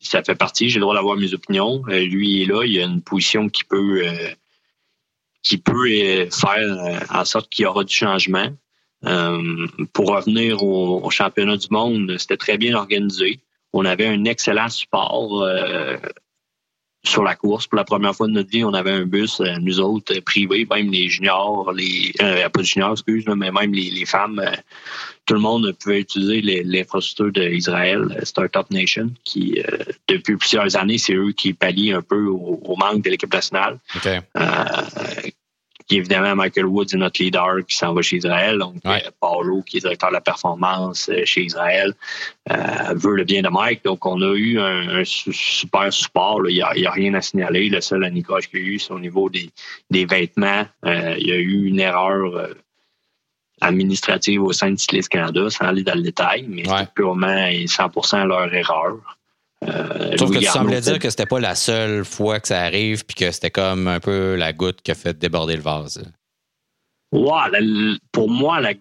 ça 0.00 0.22
fait 0.22 0.34
partie, 0.34 0.70
j'ai 0.70 0.78
le 0.78 0.82
droit 0.82 0.94
d'avoir 0.94 1.16
mes 1.16 1.34
opinions. 1.34 1.82
Euh, 1.88 2.00
lui 2.00 2.30
il 2.30 2.42
est 2.42 2.46
là, 2.46 2.64
il 2.64 2.80
a 2.80 2.84
une 2.84 3.02
position 3.02 3.48
qui 3.48 3.64
peut 3.64 4.06
euh, 4.06 4.28
qui 5.42 5.58
peut 5.58 6.28
faire 6.30 7.06
en 7.10 7.24
sorte 7.24 7.48
qu'il 7.50 7.64
y 7.64 7.66
aura 7.66 7.84
du 7.84 7.94
changement. 7.94 8.50
pour 9.92 10.08
revenir 10.08 10.62
au, 10.62 11.08
championnat 11.10 11.56
du 11.56 11.68
monde, 11.70 12.16
c'était 12.18 12.36
très 12.36 12.58
bien 12.58 12.76
organisé. 12.76 13.40
On 13.72 13.86
avait 13.86 14.06
un 14.06 14.24
excellent 14.24 14.68
support 14.68 15.42
sur 17.02 17.22
la 17.22 17.34
course. 17.34 17.66
Pour 17.66 17.76
la 17.76 17.84
première 17.84 18.14
fois 18.14 18.26
de 18.26 18.32
notre 18.32 18.50
vie, 18.50 18.64
on 18.64 18.74
avait 18.74 18.90
un 18.90 19.06
bus, 19.06 19.40
euh, 19.40 19.56
nous 19.60 19.80
autres, 19.80 20.16
euh, 20.16 20.20
privés, 20.20 20.66
même 20.70 20.90
les 20.90 21.08
juniors, 21.08 21.72
les 21.72 22.12
euh, 22.20 22.48
pas 22.48 22.62
juniors, 22.62 22.92
excuse, 22.92 23.24
mais 23.26 23.50
même 23.50 23.72
les, 23.72 24.04
femmes, 24.04 24.42
tout 25.26 25.34
le 25.34 25.40
monde 25.40 25.72
pouvait 25.80 26.00
utiliser 26.00 26.62
l'infrastructure 26.64 27.32
d'Israël, 27.32 28.20
Startup 28.24 28.68
Nation, 28.70 29.10
qui, 29.24 29.62
depuis 30.08 30.36
plusieurs 30.36 30.76
années, 30.76 30.98
c'est 30.98 31.14
eux 31.14 31.32
qui 31.32 31.52
pallient 31.52 31.92
un 31.92 32.02
peu 32.02 32.26
au, 32.26 32.76
manque 32.76 33.02
de 33.02 33.10
l'équipe 33.10 33.32
nationale 33.32 33.78
évidemment, 35.96 36.34
Michael 36.34 36.66
Woods 36.66 36.86
est 36.92 36.96
notre 36.96 37.22
leader 37.22 37.64
qui 37.66 37.76
s'en 37.76 37.92
va 37.94 38.02
chez 38.02 38.16
Israël. 38.16 38.58
Donc, 38.58 38.76
euh, 38.86 38.98
Paulo, 39.20 39.62
qui 39.62 39.78
est 39.78 39.80
directeur 39.80 40.10
de 40.10 40.14
la 40.14 40.20
performance 40.20 41.08
euh, 41.08 41.22
chez 41.24 41.42
Israël, 41.42 41.92
euh, 42.50 42.94
veut 42.94 43.16
le 43.16 43.24
bien 43.24 43.42
de 43.42 43.48
Mike. 43.48 43.84
Donc, 43.84 44.04
on 44.06 44.20
a 44.20 44.34
eu 44.34 44.58
un, 44.58 45.02
super 45.04 45.92
support. 45.92 46.48
Il 46.48 46.54
n'y 46.54 46.86
a, 46.86 46.90
rien 46.90 47.14
à 47.14 47.20
signaler. 47.20 47.68
Le 47.68 47.80
seul 47.80 48.04
anicroche 48.04 48.48
qu'il 48.48 48.60
y 48.60 48.62
a 48.62 48.66
eu, 48.66 48.78
c'est 48.78 48.92
au 48.92 49.00
niveau 49.00 49.30
des, 49.30 49.50
vêtements. 50.06 50.66
il 50.84 51.26
y 51.26 51.32
a 51.32 51.36
eu 51.36 51.66
une 51.66 51.80
erreur 51.80 52.48
administrative 53.60 54.42
au 54.42 54.52
sein 54.52 54.70
de 54.70 54.76
Cycliste 54.76 55.10
Canada, 55.10 55.50
sans 55.50 55.66
aller 55.66 55.82
dans 55.82 55.94
le 55.94 56.02
détail, 56.02 56.46
mais 56.48 56.64
c'est 56.64 56.94
purement 56.94 57.46
et 57.46 57.66
100 57.66 58.24
leur 58.24 58.52
erreur. 58.54 59.18
Euh, 59.68 60.16
Sauf 60.16 60.30
que 60.30 60.38
tu 60.38 60.44
semblais 60.46 60.80
dire 60.80 60.98
que 60.98 61.10
c'était 61.10 61.26
pas 61.26 61.40
la 61.40 61.54
seule 61.54 62.04
fois 62.04 62.40
que 62.40 62.48
ça 62.48 62.62
arrive, 62.62 63.04
puis 63.04 63.14
que 63.14 63.30
c'était 63.30 63.50
comme 63.50 63.88
un 63.88 64.00
peu 64.00 64.34
la 64.34 64.52
goutte 64.52 64.80
qui 64.82 64.90
a 64.90 64.94
fait 64.94 65.18
déborder 65.18 65.56
le 65.56 65.62
vase. 65.62 66.02
Ouais, 67.12 67.98
pour 68.12 68.30
moi, 68.30 68.60
la 68.60 68.74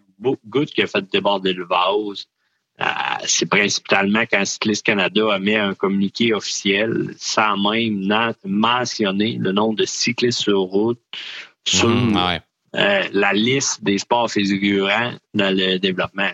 goutte 0.47 0.71
qui 0.71 0.81
a 0.81 0.87
fait 0.87 1.09
déborder 1.11 1.53
le 1.53 1.65
vase, 1.65 2.27
euh, 2.81 2.85
c'est 3.25 3.47
principalement 3.47 4.23
quand 4.31 4.45
Cycliste 4.45 4.85
Canada 4.85 5.33
a 5.33 5.39
mis 5.39 5.55
un 5.55 5.73
communiqué 5.73 6.33
officiel 6.33 7.13
sans 7.17 7.57
même 7.57 8.33
mentionner 8.45 9.37
le 9.37 9.51
nombre 9.51 9.75
de 9.75 9.85
cyclistes 9.85 10.39
sur 10.39 10.59
route 10.59 11.01
sur 11.67 11.89
mhm, 11.89 12.39
euh, 12.75 13.03
la 13.11 13.33
liste 13.33 13.83
des 13.83 13.97
sports 13.97 14.31
figurants 14.31 15.11
dans 15.33 15.53
le 15.53 15.77
développement. 15.77 16.31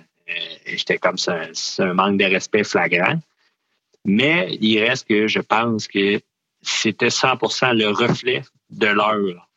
J'étais 0.67 0.97
comme 0.97 1.17
ça, 1.17 1.39
c'est 1.53 1.83
un 1.83 1.93
manque 1.93 2.19
de 2.19 2.25
respect 2.25 2.63
flagrant. 2.63 3.19
Mais 4.05 4.57
il 4.61 4.79
reste 4.79 5.07
que 5.07 5.27
je 5.27 5.39
pense 5.39 5.87
que 5.87 6.21
c'était 6.61 7.07
100% 7.07 7.75
le 7.75 7.89
reflet 7.89 8.43
de 8.69 8.87
leur 8.87 9.49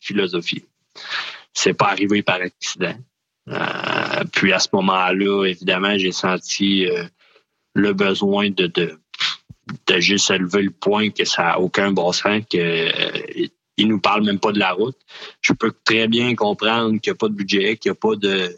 philosophie. 0.00 0.64
C'est 1.52 1.74
pas 1.74 1.88
arrivé 1.88 2.22
par 2.22 2.36
accident. 2.36 2.96
Euh, 3.48 4.24
puis 4.32 4.52
à 4.52 4.58
ce 4.58 4.68
moment-là, 4.72 5.44
évidemment, 5.46 5.96
j'ai 5.98 6.12
senti 6.12 6.86
euh, 6.86 7.04
le 7.74 7.92
besoin 7.92 8.50
de, 8.50 8.66
de, 8.66 8.98
de 9.86 10.00
juste 10.00 10.30
lever 10.30 10.62
le 10.62 10.70
point 10.70 11.10
que 11.10 11.24
ça 11.24 11.42
n'a 11.42 11.60
aucun 11.60 11.92
bon 11.92 12.12
sens, 12.12 12.42
que 12.50 12.58
euh, 12.58 13.46
nous 13.78 14.00
parle 14.00 14.24
même 14.24 14.40
pas 14.40 14.52
de 14.52 14.58
la 14.58 14.72
route. 14.72 14.98
Je 15.42 15.52
peux 15.52 15.72
très 15.84 16.08
bien 16.08 16.34
comprendre 16.34 17.00
qu'il 17.00 17.12
n'y 17.12 17.16
a 17.16 17.18
pas 17.18 17.28
de 17.28 17.34
budget, 17.34 17.76
qu'il 17.76 17.90
n'y 17.90 17.96
a 17.96 18.00
pas 18.00 18.16
de 18.16 18.56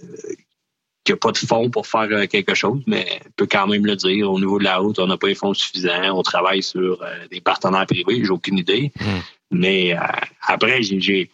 qu'il 1.08 1.14
n'y 1.14 1.18
a 1.18 1.20
pas 1.20 1.32
de 1.32 1.38
fonds 1.38 1.70
pour 1.70 1.86
faire 1.86 2.08
euh, 2.10 2.26
quelque 2.26 2.54
chose, 2.54 2.82
mais 2.86 3.20
on 3.26 3.30
peut 3.36 3.48
quand 3.50 3.66
même 3.66 3.86
le 3.86 3.96
dire. 3.96 4.30
Au 4.30 4.38
niveau 4.38 4.58
de 4.58 4.64
la 4.64 4.76
route, 4.76 4.98
on 4.98 5.06
n'a 5.06 5.16
pas 5.16 5.28
les 5.28 5.34
fonds 5.34 5.54
suffisants. 5.54 6.10
On 6.12 6.22
travaille 6.22 6.62
sur 6.62 7.02
euh, 7.02 7.26
des 7.30 7.40
partenaires 7.40 7.86
privés, 7.86 8.22
j'ai 8.22 8.30
aucune 8.30 8.58
idée. 8.58 8.92
Hmm. 9.00 9.20
Mais 9.50 9.94
euh, 9.94 10.00
après, 10.46 10.82
j'ai 10.82 11.30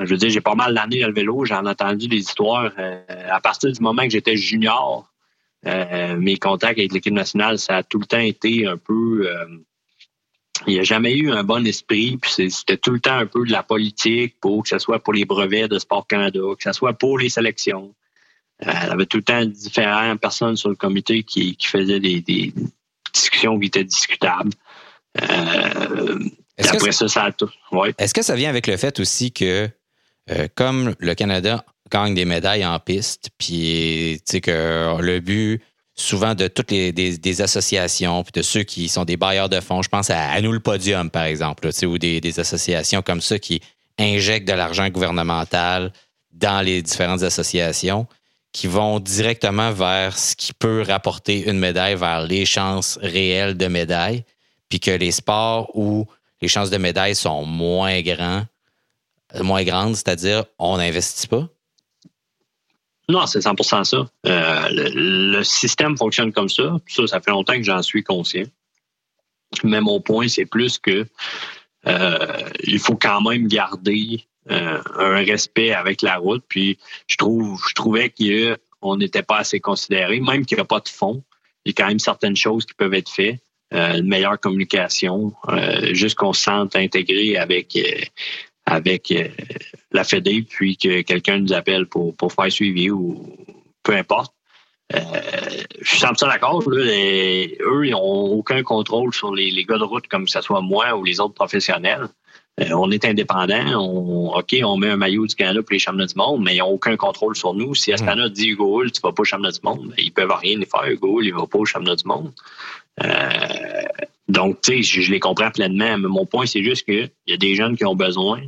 je 0.00 0.10
veux 0.10 0.16
dire, 0.16 0.30
j'ai 0.30 0.40
pas 0.40 0.56
mal 0.56 0.74
d'années 0.74 1.04
à 1.04 1.06
le 1.06 1.14
vélo, 1.14 1.44
j'en 1.44 1.64
ai 1.64 1.70
entendu 1.70 2.08
des 2.08 2.18
histoires. 2.18 2.72
à 3.30 3.40
partir 3.40 3.70
du 3.70 3.80
moment 3.80 4.02
que 4.02 4.10
j'étais 4.10 4.36
junior, 4.36 5.08
mes 5.64 6.36
contacts 6.38 6.78
avec 6.78 6.92
l'équipe 6.92 7.14
nationale, 7.14 7.58
ça 7.58 7.76
a 7.76 7.82
tout 7.84 8.00
le 8.00 8.04
temps 8.04 8.18
été 8.18 8.66
un 8.66 8.76
peu. 8.76 9.30
il 10.66 10.74
n'y 10.74 10.80
a 10.80 10.82
jamais 10.82 11.16
eu 11.16 11.30
un 11.30 11.44
bon 11.44 11.64
esprit, 11.64 12.18
puis 12.20 12.50
c'était 12.50 12.76
tout 12.76 12.90
le 12.90 13.00
temps 13.00 13.16
un 13.16 13.26
peu 13.26 13.46
de 13.46 13.52
la 13.52 13.62
politique, 13.62 14.34
pour 14.40 14.64
que 14.64 14.68
ce 14.68 14.78
soit 14.78 14.98
pour 14.98 15.14
les 15.14 15.24
brevets 15.24 15.68
de 15.68 15.78
Sport 15.78 16.08
Canada, 16.08 16.40
que 16.58 16.64
ce 16.64 16.72
soit 16.72 16.92
pour 16.92 17.18
les 17.18 17.28
sélections. 17.28 17.94
Euh, 18.64 18.72
elle 18.82 18.90
avait 18.90 19.06
tout 19.06 19.18
le 19.18 19.22
temps 19.22 19.44
différentes 19.44 20.20
personnes 20.20 20.56
sur 20.56 20.70
le 20.70 20.76
comité 20.76 21.22
qui, 21.22 21.56
faisaient 21.60 22.00
des, 22.00 22.52
discussions 23.12 23.58
qui 23.58 23.66
étaient 23.66 23.84
discutables. 23.84 24.52
Euh, 25.20 26.18
après 26.58 26.92
ça, 26.92 27.08
ça 27.08 27.24
a 27.24 27.32
tout. 27.32 27.50
Est-ce 27.98 28.14
que 28.14 28.22
ça 28.22 28.34
vient 28.34 28.48
avec 28.48 28.66
le 28.66 28.76
fait 28.76 28.98
aussi 28.98 29.32
que, 29.32 29.68
euh, 30.30 30.48
comme 30.54 30.94
le 30.98 31.14
Canada 31.14 31.64
gagne 31.90 32.14
des 32.14 32.24
médailles 32.24 32.64
en 32.64 32.78
piste, 32.80 33.30
puis 33.38 34.20
que 34.42 35.00
le 35.00 35.20
but 35.20 35.62
souvent 35.94 36.34
de 36.34 36.48
toutes 36.48 36.70
les 36.72 36.92
des, 36.92 37.40
associations, 37.40 38.22
puis 38.22 38.32
de 38.32 38.42
ceux 38.42 38.64
qui 38.64 38.88
sont 38.88 39.04
des 39.04 39.16
bailleurs 39.16 39.48
de 39.48 39.60
fonds, 39.60 39.82
je 39.82 39.88
pense 39.88 40.10
à, 40.10 40.40
nous 40.40 40.52
le 40.52 40.60
podium, 40.60 41.10
par 41.10 41.24
exemple, 41.24 41.68
ou 41.84 41.98
des, 41.98 42.20
des, 42.20 42.40
associations 42.40 43.02
comme 43.02 43.20
ça 43.20 43.38
qui 43.38 43.62
injectent 43.98 44.48
de 44.48 44.52
l'argent 44.52 44.88
gouvernemental 44.90 45.92
dans 46.32 46.60
les 46.60 46.82
différentes 46.82 47.22
associations 47.22 48.06
qui 48.56 48.68
vont 48.68 49.00
directement 49.00 49.70
vers 49.70 50.16
ce 50.16 50.34
qui 50.34 50.54
peut 50.54 50.80
rapporter 50.80 51.46
une 51.46 51.58
médaille, 51.58 51.94
vers 51.94 52.22
les 52.22 52.46
chances 52.46 52.98
réelles 53.02 53.54
de 53.54 53.66
médaille, 53.66 54.24
puis 54.70 54.80
que 54.80 54.90
les 54.90 55.10
sports 55.10 55.70
où 55.74 56.06
les 56.40 56.48
chances 56.48 56.70
de 56.70 56.78
médaille 56.78 57.14
sont 57.14 57.44
moins 57.44 58.00
grands, 58.00 58.46
moins 59.42 59.62
grandes, 59.62 59.94
c'est-à-dire 59.94 60.46
on 60.58 60.78
n'investit 60.78 61.26
pas? 61.26 61.46
Non, 63.10 63.26
c'est 63.26 63.40
100% 63.40 63.84
ça. 63.84 64.08
Euh, 64.24 64.68
le, 64.70 65.42
système 65.42 65.98
fonctionne 65.98 66.32
comme 66.32 66.48
ça. 66.48 66.78
Ça, 66.88 67.06
ça 67.06 67.20
fait 67.20 67.32
longtemps 67.32 67.58
que 67.58 67.62
j'en 67.62 67.82
suis 67.82 68.02
conscient. 68.02 68.46
Mais 69.64 69.82
mon 69.82 70.00
point, 70.00 70.28
c'est 70.28 70.46
plus 70.46 70.78
que 70.78 71.06
euh, 71.86 72.38
il 72.64 72.78
faut 72.78 72.96
quand 72.96 73.20
même 73.20 73.48
garder 73.48 74.24
euh, 74.50 74.80
un 74.96 75.24
respect 75.24 75.72
avec 75.72 76.02
la 76.02 76.16
route. 76.16 76.44
Puis 76.48 76.78
je 77.08 77.16
trouve, 77.16 77.60
je 77.68 77.74
trouvais 77.74 78.10
qu'on 78.10 78.96
n'était 78.96 79.22
pas 79.22 79.38
assez 79.38 79.60
considéré, 79.60 80.20
même 80.20 80.46
qu'il 80.46 80.56
n'y 80.56 80.62
a 80.62 80.66
pas 80.66 80.80
de 80.80 80.88
fond. 80.88 81.22
Il 81.64 81.70
y 81.70 81.72
a 81.72 81.82
quand 81.82 81.88
même 81.88 81.98
certaines 81.98 82.36
choses 82.36 82.64
qui 82.64 82.74
peuvent 82.74 82.94
être 82.94 83.10
faites. 83.10 83.40
une 83.72 84.06
meilleure 84.06 84.38
communication, 84.38 85.34
juste 85.90 86.16
qu'on 86.16 86.32
se 86.32 86.42
sente 86.42 86.76
intégré 86.76 87.36
avec 87.36 87.76
avec 88.66 89.12
euh, 89.12 89.28
la 89.92 90.04
Fédé, 90.04 90.42
puis 90.42 90.76
que 90.76 91.00
quelqu'un 91.02 91.38
nous 91.38 91.52
appelle 91.52 91.86
pour, 91.86 92.14
pour 92.16 92.32
faire 92.32 92.50
suivi 92.50 92.90
ou 92.90 93.36
peu 93.82 93.94
importe. 93.94 94.34
Euh, 94.94 94.98
je 95.80 95.88
suis 95.88 96.04
100% 96.04 96.28
d'accord. 96.28 96.62
Eux, 96.68 97.86
ils 97.86 97.90
n'ont 97.90 98.00
aucun 98.00 98.62
contrôle 98.62 99.14
sur 99.14 99.34
les, 99.34 99.50
les, 99.50 99.64
gars 99.64 99.78
de 99.78 99.84
route, 99.84 100.06
comme 100.08 100.28
ce 100.28 100.40
soit 100.40 100.60
moi 100.60 100.94
ou 100.96 101.04
les 101.04 101.20
autres 101.20 101.34
professionnels. 101.34 102.08
Euh, 102.60 102.70
on 102.72 102.90
est 102.90 103.04
indépendant. 103.04 103.80
On, 103.80 104.34
OK, 104.36 104.56
on 104.62 104.76
met 104.76 104.88
un 104.88 104.96
maillot 104.96 105.26
du 105.26 105.34
Canada 105.34 105.62
pour 105.62 105.72
les 105.72 105.78
championnats 105.78 106.06
du 106.06 106.14
monde, 106.16 106.42
mais 106.42 106.56
ils 106.56 106.58
n'ont 106.58 106.70
aucun 106.70 106.96
contrôle 106.96 107.36
sur 107.36 107.54
nous. 107.54 107.74
Si 107.74 107.92
Astana 107.92 108.28
dit 108.28 108.48
Hugo 108.48 108.80
Hull, 108.80 108.92
tu 108.92 109.00
vas 109.02 109.12
pas 109.12 109.22
au 109.22 109.24
championnat 109.24 109.52
du 109.52 109.60
monde, 109.62 109.94
ils 109.98 110.12
peuvent 110.12 110.32
rien 110.32 110.58
faire. 110.60 110.90
Hugo 110.90 111.18
Hull, 111.18 111.26
il 111.26 111.34
va 111.34 111.46
pas 111.46 111.58
au 111.58 111.64
championnat 111.64 111.96
du 111.96 112.06
monde. 112.06 112.32
Euh, 113.04 113.82
donc, 114.28 114.60
tu 114.62 114.76
sais, 114.76 114.82
je, 114.82 115.00
je, 115.02 115.12
les 115.12 115.20
comprends 115.20 115.50
pleinement. 115.50 115.98
Mais 115.98 116.08
mon 116.08 116.24
point, 116.24 116.46
c'est 116.46 116.62
juste 116.62 116.84
qu'il 116.84 117.10
y 117.26 117.32
a 117.32 117.36
des 117.36 117.54
jeunes 117.54 117.76
qui 117.76 117.84
ont 117.84 117.94
besoin 117.94 118.40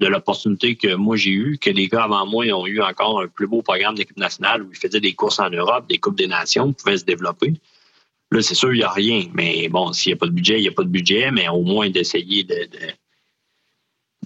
de 0.00 0.06
l'opportunité 0.06 0.76
que 0.76 0.94
moi 0.94 1.16
j'ai 1.16 1.30
eue, 1.30 1.58
que 1.58 1.70
les 1.70 1.88
gars 1.88 2.04
avant 2.04 2.26
moi 2.26 2.44
ont 2.52 2.66
eu 2.66 2.82
encore 2.82 3.22
un 3.22 3.28
plus 3.28 3.46
beau 3.46 3.62
programme 3.62 3.94
d'équipe 3.94 4.18
nationale 4.18 4.62
où 4.62 4.68
ils 4.70 4.76
faisaient 4.76 5.00
des 5.00 5.14
courses 5.14 5.38
en 5.38 5.48
Europe, 5.48 5.86
des 5.88 5.96
Coupes 5.96 6.18
des 6.18 6.26
Nations, 6.26 6.74
pouvaient 6.74 6.98
se 6.98 7.04
développer. 7.04 7.54
Là, 8.30 8.42
c'est 8.42 8.54
sûr, 8.54 8.74
il 8.74 8.78
n'y 8.78 8.82
a 8.82 8.90
rien. 8.90 9.24
Mais 9.32 9.68
bon, 9.68 9.92
s'il 9.92 10.10
n'y 10.10 10.14
a 10.14 10.18
pas 10.18 10.26
de 10.26 10.32
budget, 10.32 10.58
il 10.58 10.62
n'y 10.62 10.68
a 10.68 10.72
pas 10.72 10.82
de 10.82 10.88
budget, 10.88 11.30
mais 11.30 11.48
au 11.48 11.62
moins 11.62 11.88
d'essayer 11.88 12.44
de, 12.44 12.54
de, 12.54 12.92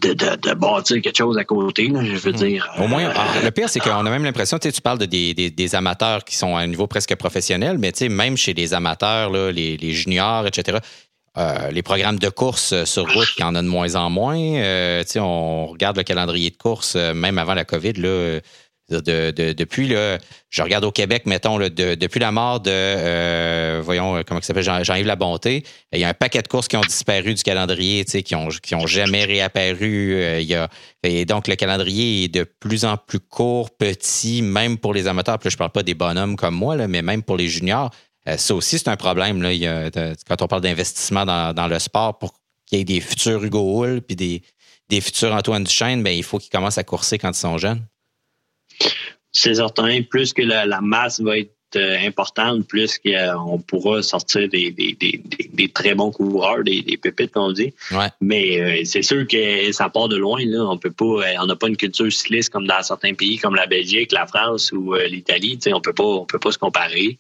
de, 0.00 0.12
de, 0.14 0.54
bâtir 0.54 1.00
quelque 1.02 1.16
chose 1.16 1.38
à 1.38 1.44
côté, 1.44 1.88
je 1.88 2.16
veux 2.16 2.32
hmm. 2.32 2.36
dire. 2.36 2.70
Au 2.78 2.86
moins, 2.86 3.04
euh, 3.04 3.12
ah, 3.14 3.40
le 3.42 3.50
pire, 3.50 3.68
c'est 3.68 3.80
qu'on 3.84 4.06
a 4.06 4.10
même 4.10 4.24
l'impression, 4.24 4.58
tu, 4.58 4.68
sais, 4.68 4.72
tu 4.72 4.80
parles 4.80 4.98
de 4.98 5.06
des, 5.06 5.34
des, 5.34 5.74
amateurs 5.74 6.24
qui 6.24 6.36
sont 6.36 6.56
à 6.56 6.60
un 6.60 6.66
niveau 6.66 6.86
presque 6.86 7.14
professionnel, 7.16 7.78
mais 7.78 7.92
tu 7.92 7.98
sais, 7.98 8.08
même 8.08 8.36
chez 8.36 8.54
les 8.54 8.74
amateurs, 8.74 9.30
là, 9.30 9.50
les, 9.50 9.76
les 9.76 9.92
juniors, 9.92 10.46
etc., 10.46 10.78
euh, 11.38 11.70
les 11.70 11.82
programmes 11.82 12.18
de 12.18 12.28
course 12.28 12.72
euh, 12.72 12.84
sur 12.84 13.04
route, 13.04 13.28
il 13.38 13.42
y 13.42 13.44
en 13.44 13.54
a 13.54 13.62
de 13.62 13.68
moins 13.68 13.94
en 13.94 14.10
moins. 14.10 14.36
Euh, 14.36 15.04
on 15.16 15.66
regarde 15.66 15.96
le 15.96 16.02
calendrier 16.02 16.50
de 16.50 16.56
course, 16.56 16.96
même 16.96 17.38
avant 17.38 17.54
la 17.54 17.64
COVID, 17.64 17.92
là, 17.94 18.40
depuis, 18.90 19.88
là, 19.88 20.18
je 20.48 20.62
regarde 20.62 20.84
au 20.84 20.92
Québec, 20.92 21.26
mettons, 21.26 21.58
depuis 21.58 22.20
la 22.20 22.32
mort 22.32 22.60
de, 22.60 23.80
voyons, 23.80 24.22
comment 24.26 24.40
il 24.40 24.44
s'appelle, 24.44 24.62
Jean-Yves 24.62 25.06
Labonté, 25.06 25.64
il 25.92 26.00
y 26.00 26.04
a 26.04 26.08
un 26.08 26.14
paquet 26.14 26.42
de 26.42 26.48
courses 26.48 26.68
qui 26.68 26.76
ont 26.76 26.82
disparu 26.82 27.34
du 27.34 27.42
calendrier, 27.42 28.04
qui 28.04 28.34
ont, 28.34 28.48
qui 28.48 28.74
ont 28.74 28.86
jamais 28.86 29.24
réapparu. 29.24 30.42
y 30.42 30.54
a, 30.54 30.68
et 31.02 31.24
donc, 31.24 31.48
le 31.48 31.56
calendrier 31.56 32.24
est 32.24 32.28
de 32.28 32.44
plus 32.44 32.84
en 32.84 32.96
plus 32.96 33.20
court, 33.20 33.70
petit, 33.70 34.42
même 34.42 34.76
pour 34.76 34.92
les 34.92 35.06
amateurs. 35.06 35.38
Puis 35.38 35.50
je 35.50 35.56
parle 35.56 35.70
pas 35.70 35.82
des 35.82 35.94
bonhommes 35.94 36.36
comme 36.36 36.54
moi, 36.54 36.76
là, 36.76 36.88
mais 36.88 37.02
même 37.02 37.22
pour 37.22 37.36
les 37.36 37.48
juniors. 37.48 37.90
Euh, 38.28 38.36
ça 38.36 38.54
aussi, 38.54 38.78
c'est 38.78 38.88
un 38.88 38.96
problème. 38.96 39.42
Là. 39.42 39.50
quand 40.28 40.42
on 40.42 40.46
parle 40.46 40.62
d'investissement 40.62 41.24
dans, 41.24 41.68
le 41.68 41.78
sport, 41.78 42.18
pour 42.18 42.34
qu'il 42.66 42.78
y 42.78 42.80
ait 42.82 42.84
des 42.84 43.00
futurs 43.00 43.42
Hugo 43.42 43.82
Hull 43.82 44.02
puis 44.02 44.16
des, 44.16 44.42
des 44.88 45.00
futurs 45.00 45.34
Antoine 45.34 45.64
Duchesne, 45.64 46.02
ben, 46.02 46.10
il 46.10 46.22
faut 46.22 46.38
qu'ils 46.38 46.50
commencent 46.50 46.78
à 46.78 46.84
courser 46.84 47.18
quand 47.18 47.30
ils 47.30 47.40
sont 47.40 47.56
jeunes. 47.56 47.84
C'est 49.32 49.54
certain. 49.54 50.02
Plus 50.02 50.32
que 50.32 50.42
la 50.42 50.80
masse 50.80 51.20
va 51.20 51.38
être 51.38 51.54
euh, 51.76 51.96
importante, 52.04 52.66
plus 52.66 52.98
qu'on 52.98 53.58
pourra 53.58 54.02
sortir 54.02 54.48
des, 54.48 54.72
des, 54.72 54.96
des, 54.98 55.22
des, 55.52 55.68
très 55.68 55.94
bons 55.94 56.10
coureurs, 56.10 56.64
des, 56.64 56.82
pépites, 57.00 57.30
comme 57.30 57.44
on 57.44 57.52
dit. 57.52 57.72
Mais 58.20 58.60
euh, 58.60 58.84
c'est 58.84 59.02
sûr 59.02 59.24
que 59.28 59.70
ça 59.70 59.88
part 59.88 60.08
de 60.08 60.16
loin. 60.16 60.40
Là. 60.44 60.64
On 60.68 60.78
peut 60.78 60.90
pas, 60.90 61.04
euh, 61.04 61.34
on 61.40 61.46
n'a 61.46 61.54
pas 61.54 61.68
une 61.68 61.76
culture 61.76 62.12
cycliste 62.12 62.50
comme 62.50 62.66
dans 62.66 62.82
certains 62.82 63.14
pays 63.14 63.38
comme 63.38 63.54
la 63.54 63.68
Belgique, 63.68 64.10
la 64.10 64.26
France 64.26 64.72
ou 64.72 64.94
l'Italie. 64.94 65.60
On 65.72 65.80
peut 65.80 65.92
pas, 65.92 66.02
on 66.02 66.26
peut 66.26 66.40
pas 66.40 66.50
se 66.50 66.58
comparer. 66.58 67.18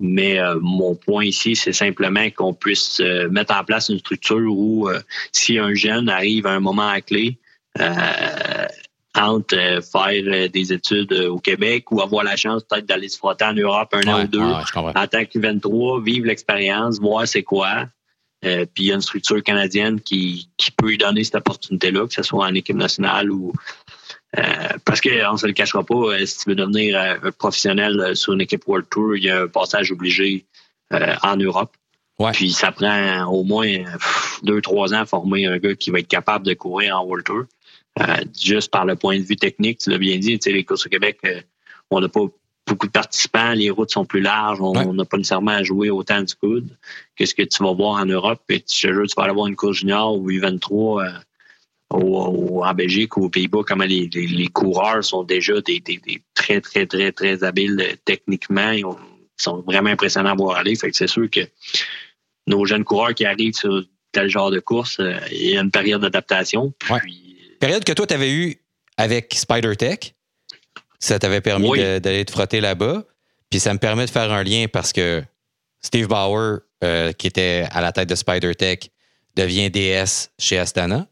Mais 0.00 0.38
mon 0.60 0.96
point 0.96 1.26
ici, 1.26 1.54
c'est 1.54 1.72
simplement 1.72 2.28
qu'on 2.30 2.52
puisse 2.52 3.00
mettre 3.30 3.54
en 3.54 3.62
place 3.62 3.90
une 3.90 4.00
structure 4.00 4.52
où 4.52 4.88
si 5.30 5.56
un 5.58 5.72
jeune 5.74 6.08
arrive 6.08 6.46
à 6.46 6.50
un 6.50 6.60
moment 6.60 6.88
à 6.88 7.00
clé, 7.00 7.38
entre 9.16 9.56
euh, 9.56 9.80
faire 9.80 10.22
euh, 10.26 10.48
des 10.48 10.72
études 10.72 11.12
euh, 11.12 11.30
au 11.30 11.38
Québec 11.38 11.90
ou 11.90 12.00
avoir 12.00 12.24
la 12.24 12.36
chance 12.36 12.64
peut-être 12.64 12.86
d'aller 12.86 13.08
se 13.08 13.18
frotter 13.18 13.44
en 13.44 13.54
Europe 13.54 13.88
un 13.92 14.08
an 14.08 14.24
ou 14.24 14.26
deux 14.26 14.40
en 14.40 15.06
tant 15.06 15.24
que 15.24 15.38
23, 15.38 16.02
vivre 16.02 16.26
l'expérience, 16.26 16.98
voir 16.98 17.26
c'est 17.26 17.42
quoi. 17.42 17.86
puis 18.42 18.68
il 18.78 18.86
y 18.86 18.92
a 18.92 18.96
une 18.96 19.00
structure 19.00 19.42
canadienne 19.42 20.00
qui, 20.00 20.48
qui 20.56 20.70
peut 20.70 20.88
lui 20.88 20.98
donner 20.98 21.22
cette 21.24 21.36
opportunité-là, 21.36 22.06
que 22.06 22.14
ce 22.14 22.22
soit 22.22 22.44
en 22.44 22.54
équipe 22.54 22.76
nationale 22.76 23.30
ou 23.30 23.52
parce 24.84 25.00
qu'on 25.00 25.32
ne 25.32 25.36
se 25.36 25.46
le 25.46 25.52
cachera 25.52 25.84
pas, 25.84 26.26
si 26.26 26.38
tu 26.38 26.48
veux 26.48 26.56
devenir 26.56 26.98
un 26.98 27.30
professionnel 27.30 28.16
sur 28.16 28.32
une 28.32 28.40
équipe 28.40 28.66
World 28.66 28.88
Tour, 28.90 29.16
il 29.16 29.22
y 29.22 29.30
a 29.30 29.42
un 29.42 29.46
passage 29.46 29.92
obligé 29.92 30.44
en 30.90 31.36
Europe. 31.36 31.72
Puis 32.32 32.52
ça 32.52 32.72
prend 32.72 33.26
au 33.26 33.44
moins 33.44 33.84
deux, 34.42 34.60
trois 34.60 34.92
ans 34.92 35.02
à 35.02 35.06
former 35.06 35.46
un 35.46 35.58
gars 35.58 35.76
qui 35.76 35.90
va 35.90 36.00
être 36.00 36.08
capable 36.08 36.44
de 36.44 36.54
courir 36.54 36.98
en 36.98 37.04
World 37.04 37.24
Tour. 37.24 37.44
Euh, 38.00 38.16
juste 38.36 38.70
par 38.70 38.84
le 38.84 38.96
point 38.96 39.18
de 39.18 39.24
vue 39.24 39.36
technique, 39.36 39.78
tu 39.78 39.90
l'as 39.90 39.98
bien 39.98 40.18
dit, 40.18 40.38
les 40.44 40.64
courses 40.64 40.86
au 40.86 40.88
Québec, 40.88 41.18
euh, 41.24 41.40
on 41.90 42.00
n'a 42.00 42.08
pas 42.08 42.26
beaucoup 42.66 42.86
de 42.86 42.92
participants, 42.92 43.52
les 43.52 43.70
routes 43.70 43.90
sont 43.90 44.04
plus 44.04 44.20
larges, 44.20 44.60
on 44.60 44.94
n'a 44.94 45.04
pas 45.04 45.16
nécessairement 45.16 45.52
à 45.52 45.62
jouer 45.62 45.90
autant 45.90 46.22
du 46.22 46.34
coude 46.34 46.76
que 47.14 47.24
ce 47.24 47.34
que 47.34 47.42
tu 47.42 47.62
vas 47.62 47.72
voir 47.72 48.00
en 48.00 48.06
Europe. 48.06 48.42
Et 48.48 48.60
tu, 48.60 48.88
tu 48.88 48.92
vas 49.16 49.24
aller 49.24 49.34
voir 49.34 49.46
une 49.46 49.54
course 49.54 49.78
junior 49.78 50.18
ou 50.18 50.30
U23 50.30 51.04
euh, 51.04 51.18
en 51.90 52.74
Belgique 52.74 53.16
ou 53.16 53.26
aux 53.26 53.28
Pays-Bas, 53.28 53.60
comment 53.66 53.84
les, 53.84 54.48
coureurs 54.52 55.04
sont 55.04 55.22
déjà 55.22 55.60
des, 55.60 55.82
très, 56.32 56.60
très, 56.60 56.86
très, 56.86 57.12
très 57.12 57.44
habiles 57.44 57.96
techniquement. 58.04 58.70
Ils, 58.70 58.84
sont 59.36 59.62
vraiment 59.62 59.90
impressionnants 59.90 60.30
à 60.30 60.34
voir 60.34 60.56
aller. 60.58 60.76
Fait 60.76 60.90
que 60.90 60.96
c'est 60.96 61.08
sûr 61.08 61.28
que 61.28 61.40
nos 62.46 62.64
jeunes 62.66 62.84
coureurs 62.84 63.14
qui 63.14 63.24
arrivent 63.24 63.56
sur 63.56 63.82
tel 64.12 64.28
genre 64.28 64.52
de 64.52 64.60
course, 64.60 65.00
il 65.32 65.50
y 65.50 65.56
a 65.56 65.60
une 65.60 65.72
période 65.72 66.02
d'adaptation. 66.02 66.72
Puis 66.78 67.23
Période 67.64 67.82
que 67.82 67.94
toi, 67.94 68.06
tu 68.06 68.12
avais 68.12 68.30
eu 68.30 68.60
avec 68.98 69.32
SpiderTech. 69.32 70.14
Ça 70.98 71.18
t'avait 71.18 71.40
permis 71.40 71.70
d'aller 71.98 72.26
te 72.26 72.30
frotter 72.30 72.60
là-bas. 72.60 73.04
Puis 73.48 73.58
ça 73.58 73.72
me 73.72 73.78
permet 73.78 74.04
de 74.04 74.10
faire 74.10 74.30
un 74.30 74.42
lien 74.42 74.66
parce 74.70 74.92
que 74.92 75.24
Steve 75.80 76.06
Bauer, 76.06 76.58
euh, 76.84 77.12
qui 77.12 77.26
était 77.26 77.66
à 77.70 77.80
la 77.80 77.90
tête 77.90 78.10
de 78.10 78.14
SpiderTech, 78.14 78.90
devient 79.34 79.70
DS 79.70 80.28
chez 80.38 80.58
Astana. 80.58 81.06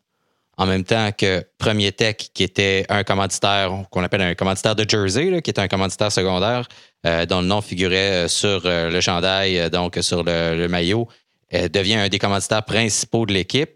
En 0.59 0.67
même 0.67 0.85
temps 0.85 1.11
que 1.17 1.43
Premier 1.57 1.91
Tech, 1.91 2.17
qui 2.35 2.43
était 2.43 2.85
un 2.91 3.03
commanditaire, 3.03 3.73
qu'on 3.91 4.05
appelle 4.05 4.21
un 4.21 4.35
commanditaire 4.35 4.77
de 4.77 4.85
Jersey, 4.87 5.41
qui 5.41 5.49
était 5.49 5.63
un 5.63 5.69
commanditaire 5.69 6.13
secondaire, 6.13 6.69
euh, 7.07 7.25
dont 7.25 7.41
le 7.41 7.47
nom 7.47 7.63
figurait 7.63 8.27
euh, 8.27 8.29
sur 8.29 8.61
le 8.65 9.01
chandail, 9.01 9.71
donc 9.71 9.97
sur 10.03 10.23
le, 10.23 10.59
le 10.59 10.69
maillot, 10.69 11.09
devient 11.51 11.95
un 11.95 12.09
des 12.11 12.19
commanditaires 12.19 12.67
principaux 12.67 13.25
de 13.25 13.33
l'équipe 13.33 13.71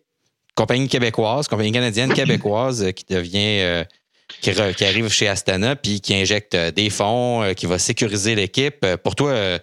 compagnie 0.57 0.89
québécoise, 0.89 1.47
compagnie 1.47 1.71
canadienne 1.71 2.13
québécoise 2.15 2.83
euh, 2.83 2.91
qui 2.91 3.05
devient 3.05 3.61
euh, 3.61 3.85
qui, 4.41 4.51
arrive 4.85 5.09
chez 5.09 5.29
Astana 5.29 5.77
puis 5.77 6.01
qui 6.01 6.15
injecte 6.15 6.57
euh, 6.57 6.73
des 6.73 6.91
fonds, 6.91 7.53
qui 7.57 7.67
va 7.67 7.79
sécuriser 7.79 8.35
l'équipe. 8.35 8.85
Pour 9.05 9.15
toi, 9.15 9.59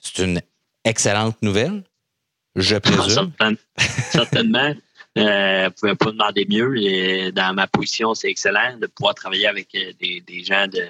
c'est 0.00 0.24
une 0.24 0.40
excellente 0.84 1.40
nouvelle, 1.42 1.84
je 2.56 2.76
présume. 2.78 3.30
Certainement. 4.10 4.74
Euh, 5.18 5.64
ne 5.64 5.68
pouvait 5.70 5.96
pas 5.96 6.12
demander 6.12 6.46
mieux. 6.48 6.76
Et 6.80 7.32
dans 7.32 7.52
ma 7.52 7.66
position, 7.66 8.14
c'est 8.14 8.30
excellent 8.30 8.76
de 8.80 8.86
pouvoir 8.86 9.16
travailler 9.16 9.48
avec 9.48 9.72
des, 9.72 10.44
gens 10.44 10.68
de, 10.68 10.86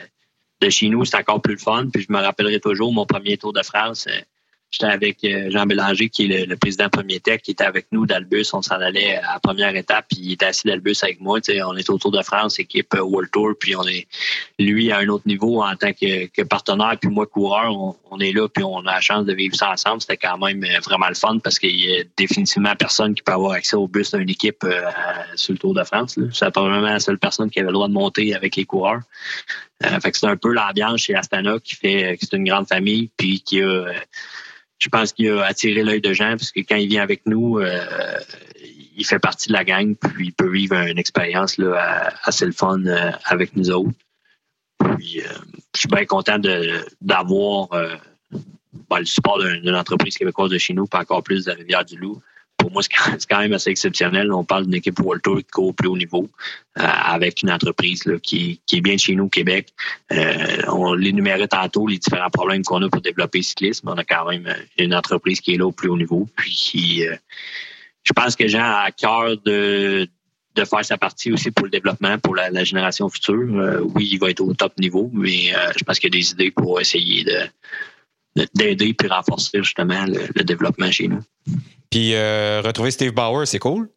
de 0.60 0.68
chez 0.68 0.90
nous. 0.90 1.06
C'est 1.06 1.16
encore 1.16 1.40
plus 1.40 1.54
le 1.54 1.58
fun. 1.58 1.88
Puis 1.90 2.04
je 2.06 2.12
me 2.12 2.18
rappellerai 2.18 2.60
toujours 2.60 2.92
mon 2.92 3.06
premier 3.06 3.38
Tour 3.38 3.54
de 3.54 3.62
France. 3.62 4.06
J'étais 4.70 4.86
avec 4.86 5.24
euh, 5.24 5.50
Jean 5.50 5.66
Bélanger, 5.66 6.08
qui 6.08 6.30
est 6.30 6.46
le, 6.46 6.56
président 6.56 6.88
Premier 6.88 7.18
Tech, 7.18 7.42
qui 7.42 7.50
était 7.50 7.64
avec 7.64 7.86
nous 7.90 8.06
d'Albus. 8.06 8.46
On 8.52 8.62
s'en 8.62 8.76
allait 8.76 9.16
à 9.16 9.32
la 9.34 9.40
première 9.40 9.74
étape, 9.74 10.06
puis 10.08 10.20
il 10.22 10.32
était 10.34 10.46
assis 10.46 10.68
d'Albus 10.68 10.94
avec 11.02 11.20
moi. 11.20 11.40
on 11.66 11.76
est 11.76 11.90
autour 11.90 12.12
de 12.12 12.22
France, 12.22 12.60
équipe 12.60 12.94
euh, 12.94 13.02
World 13.02 13.32
Tour, 13.32 13.54
puis 13.58 13.74
on 13.74 13.84
est 13.88 14.06
lui 14.60 14.92
à 14.92 14.98
un 14.98 15.08
autre 15.08 15.26
niveau 15.26 15.60
en 15.64 15.74
tant 15.74 15.92
que, 15.92 16.42
partenaire, 16.44 16.96
puis 17.00 17.10
moi 17.10 17.26
coureur. 17.26 17.74
On, 18.12 18.20
est 18.20 18.32
là, 18.32 18.48
puis 18.48 18.62
on 18.62 18.78
a 18.86 18.94
la 18.94 19.00
chance 19.00 19.24
de 19.24 19.32
vivre 19.32 19.56
ça 19.56 19.70
ensemble. 19.70 20.02
C'était 20.02 20.16
quand 20.16 20.38
même 20.38 20.62
euh, 20.62 20.78
vraiment 20.84 21.08
le 21.08 21.14
fun 21.14 21.38
parce 21.42 21.58
qu'il 21.58 21.74
y 21.74 21.92
a 21.98 22.04
définitivement 22.16 22.76
personne 22.76 23.14
qui 23.14 23.22
peut 23.22 23.32
avoir 23.32 23.52
accès 23.52 23.74
au 23.74 23.88
bus 23.88 24.14
d'une 24.14 24.30
équipe 24.30 24.64
sur 25.34 25.52
le 25.52 25.58
Tour 25.58 25.74
de 25.74 25.82
France. 25.82 26.16
C'est 26.32 26.50
probablement 26.52 26.92
la 26.92 27.00
seule 27.00 27.18
personne 27.18 27.50
qui 27.50 27.58
avait 27.58 27.68
le 27.68 27.72
droit 27.72 27.88
de 27.88 27.92
monter 27.92 28.36
avec 28.36 28.54
les 28.54 28.66
coureurs. 28.66 29.00
fait 29.82 30.12
que 30.12 30.16
c'est 30.16 30.26
un 30.26 30.36
peu 30.36 30.52
l'ambiance 30.52 31.00
chez 31.00 31.16
Astana 31.16 31.58
qui 31.58 31.74
fait 31.74 32.16
que 32.20 32.26
c'est 32.26 32.36
une 32.36 32.44
grande 32.44 32.68
famille, 32.68 33.10
puis 33.16 33.40
qui 33.40 33.62
a 33.62 33.86
je 34.80 34.88
pense 34.88 35.12
qu'il 35.12 35.30
a 35.30 35.44
attiré 35.44 35.82
l'œil 35.82 36.00
de 36.00 36.12
gens 36.12 36.30
parce 36.30 36.50
que 36.50 36.60
quand 36.60 36.76
il 36.76 36.88
vient 36.88 37.02
avec 37.02 37.26
nous, 37.26 37.58
euh, 37.58 37.86
il 38.96 39.04
fait 39.04 39.18
partie 39.18 39.48
de 39.48 39.52
la 39.52 39.64
gang, 39.64 39.94
puis 39.94 40.28
il 40.28 40.32
peut 40.32 40.50
vivre 40.50 40.74
une 40.74 40.98
expérience 40.98 41.58
là, 41.58 42.12
assez 42.24 42.46
le 42.46 42.52
fun 42.52 42.84
euh, 42.86 43.12
avec 43.26 43.54
nous 43.56 43.70
autres. 43.70 43.96
Puis, 44.78 45.20
euh, 45.20 45.28
je 45.74 45.80
suis 45.80 45.88
bien 45.88 46.06
content 46.06 46.38
d'avoir 47.00 47.68
ben, 47.70 48.98
le 48.98 49.04
support 49.04 49.38
d'une 49.38 49.74
entreprise 49.74 50.16
québécoise 50.16 50.50
de 50.50 50.58
chez 50.58 50.72
nous, 50.72 50.86
pas 50.86 51.00
encore 51.00 51.22
plus 51.22 51.44
de 51.44 51.50
la 51.50 51.56
Rivière-du-Loup, 51.56 52.22
pour 52.60 52.70
moi, 52.70 52.82
c'est 52.82 53.26
quand 53.28 53.40
même 53.40 53.52
assez 53.52 53.70
exceptionnel. 53.70 54.32
On 54.32 54.44
parle 54.44 54.64
d'une 54.64 54.74
équipe 54.74 55.00
World 55.00 55.22
Tour 55.22 55.38
qui 55.38 55.44
court 55.44 55.66
au 55.68 55.72
plus 55.72 55.88
haut 55.88 55.96
niveau 55.96 56.28
euh, 56.78 56.82
avec 56.82 57.42
une 57.42 57.50
entreprise 57.50 58.04
qui, 58.22 58.60
est 58.72 58.80
bien 58.80 58.96
chez 58.96 59.14
nous 59.14 59.24
au 59.24 59.28
Québec. 59.28 59.68
Euh, 60.12 60.62
on 60.68 60.92
l'énumérait 60.92 61.48
tantôt, 61.48 61.86
les 61.86 61.98
différents 61.98 62.30
problèmes 62.30 62.62
qu'on 62.62 62.82
a 62.82 62.88
pour 62.88 63.00
développer 63.00 63.38
le 63.38 63.44
cyclisme. 63.44 63.88
On 63.88 63.96
a 63.96 64.04
quand 64.04 64.28
même 64.28 64.54
une 64.78 64.94
entreprise 64.94 65.40
qui 65.40 65.54
est 65.54 65.56
là 65.56 65.66
au 65.66 65.72
plus 65.72 65.88
haut 65.88 65.96
niveau. 65.96 66.28
Puis, 66.36 67.06
euh, 67.08 67.16
je 68.04 68.12
pense 68.12 68.36
que 68.36 68.46
Jean 68.46 68.62
a 68.62 68.84
à 68.86 68.90
cœur 68.92 69.36
de, 69.44 70.06
faire 70.56 70.84
sa 70.84 70.98
partie 70.98 71.32
aussi 71.32 71.50
pour 71.50 71.64
le 71.64 71.70
développement, 71.70 72.18
pour 72.18 72.34
la, 72.34 72.64
génération 72.64 73.08
future. 73.08 73.82
oui, 73.94 74.10
il 74.12 74.18
va 74.18 74.28
être 74.28 74.40
au 74.40 74.52
top 74.52 74.78
niveau, 74.78 75.10
mais 75.14 75.54
je 75.76 75.84
pense 75.84 75.98
qu'il 75.98 76.14
y 76.14 76.18
a 76.18 76.20
des 76.20 76.32
idées 76.32 76.50
pour 76.50 76.78
essayer 76.78 77.24
de 77.24 77.48
d'aider 78.54 78.94
puis 78.94 79.08
renforcer 79.08 79.58
justement 79.62 80.04
le 80.06 80.44
développement 80.44 80.90
chez 80.90 81.08
nous. 81.08 81.22
Puis 81.90 82.14
euh, 82.14 82.62
retrouver 82.64 82.92
Steve 82.92 83.12
Bauer, 83.12 83.46
c'est 83.46 83.58
cool? 83.58 83.88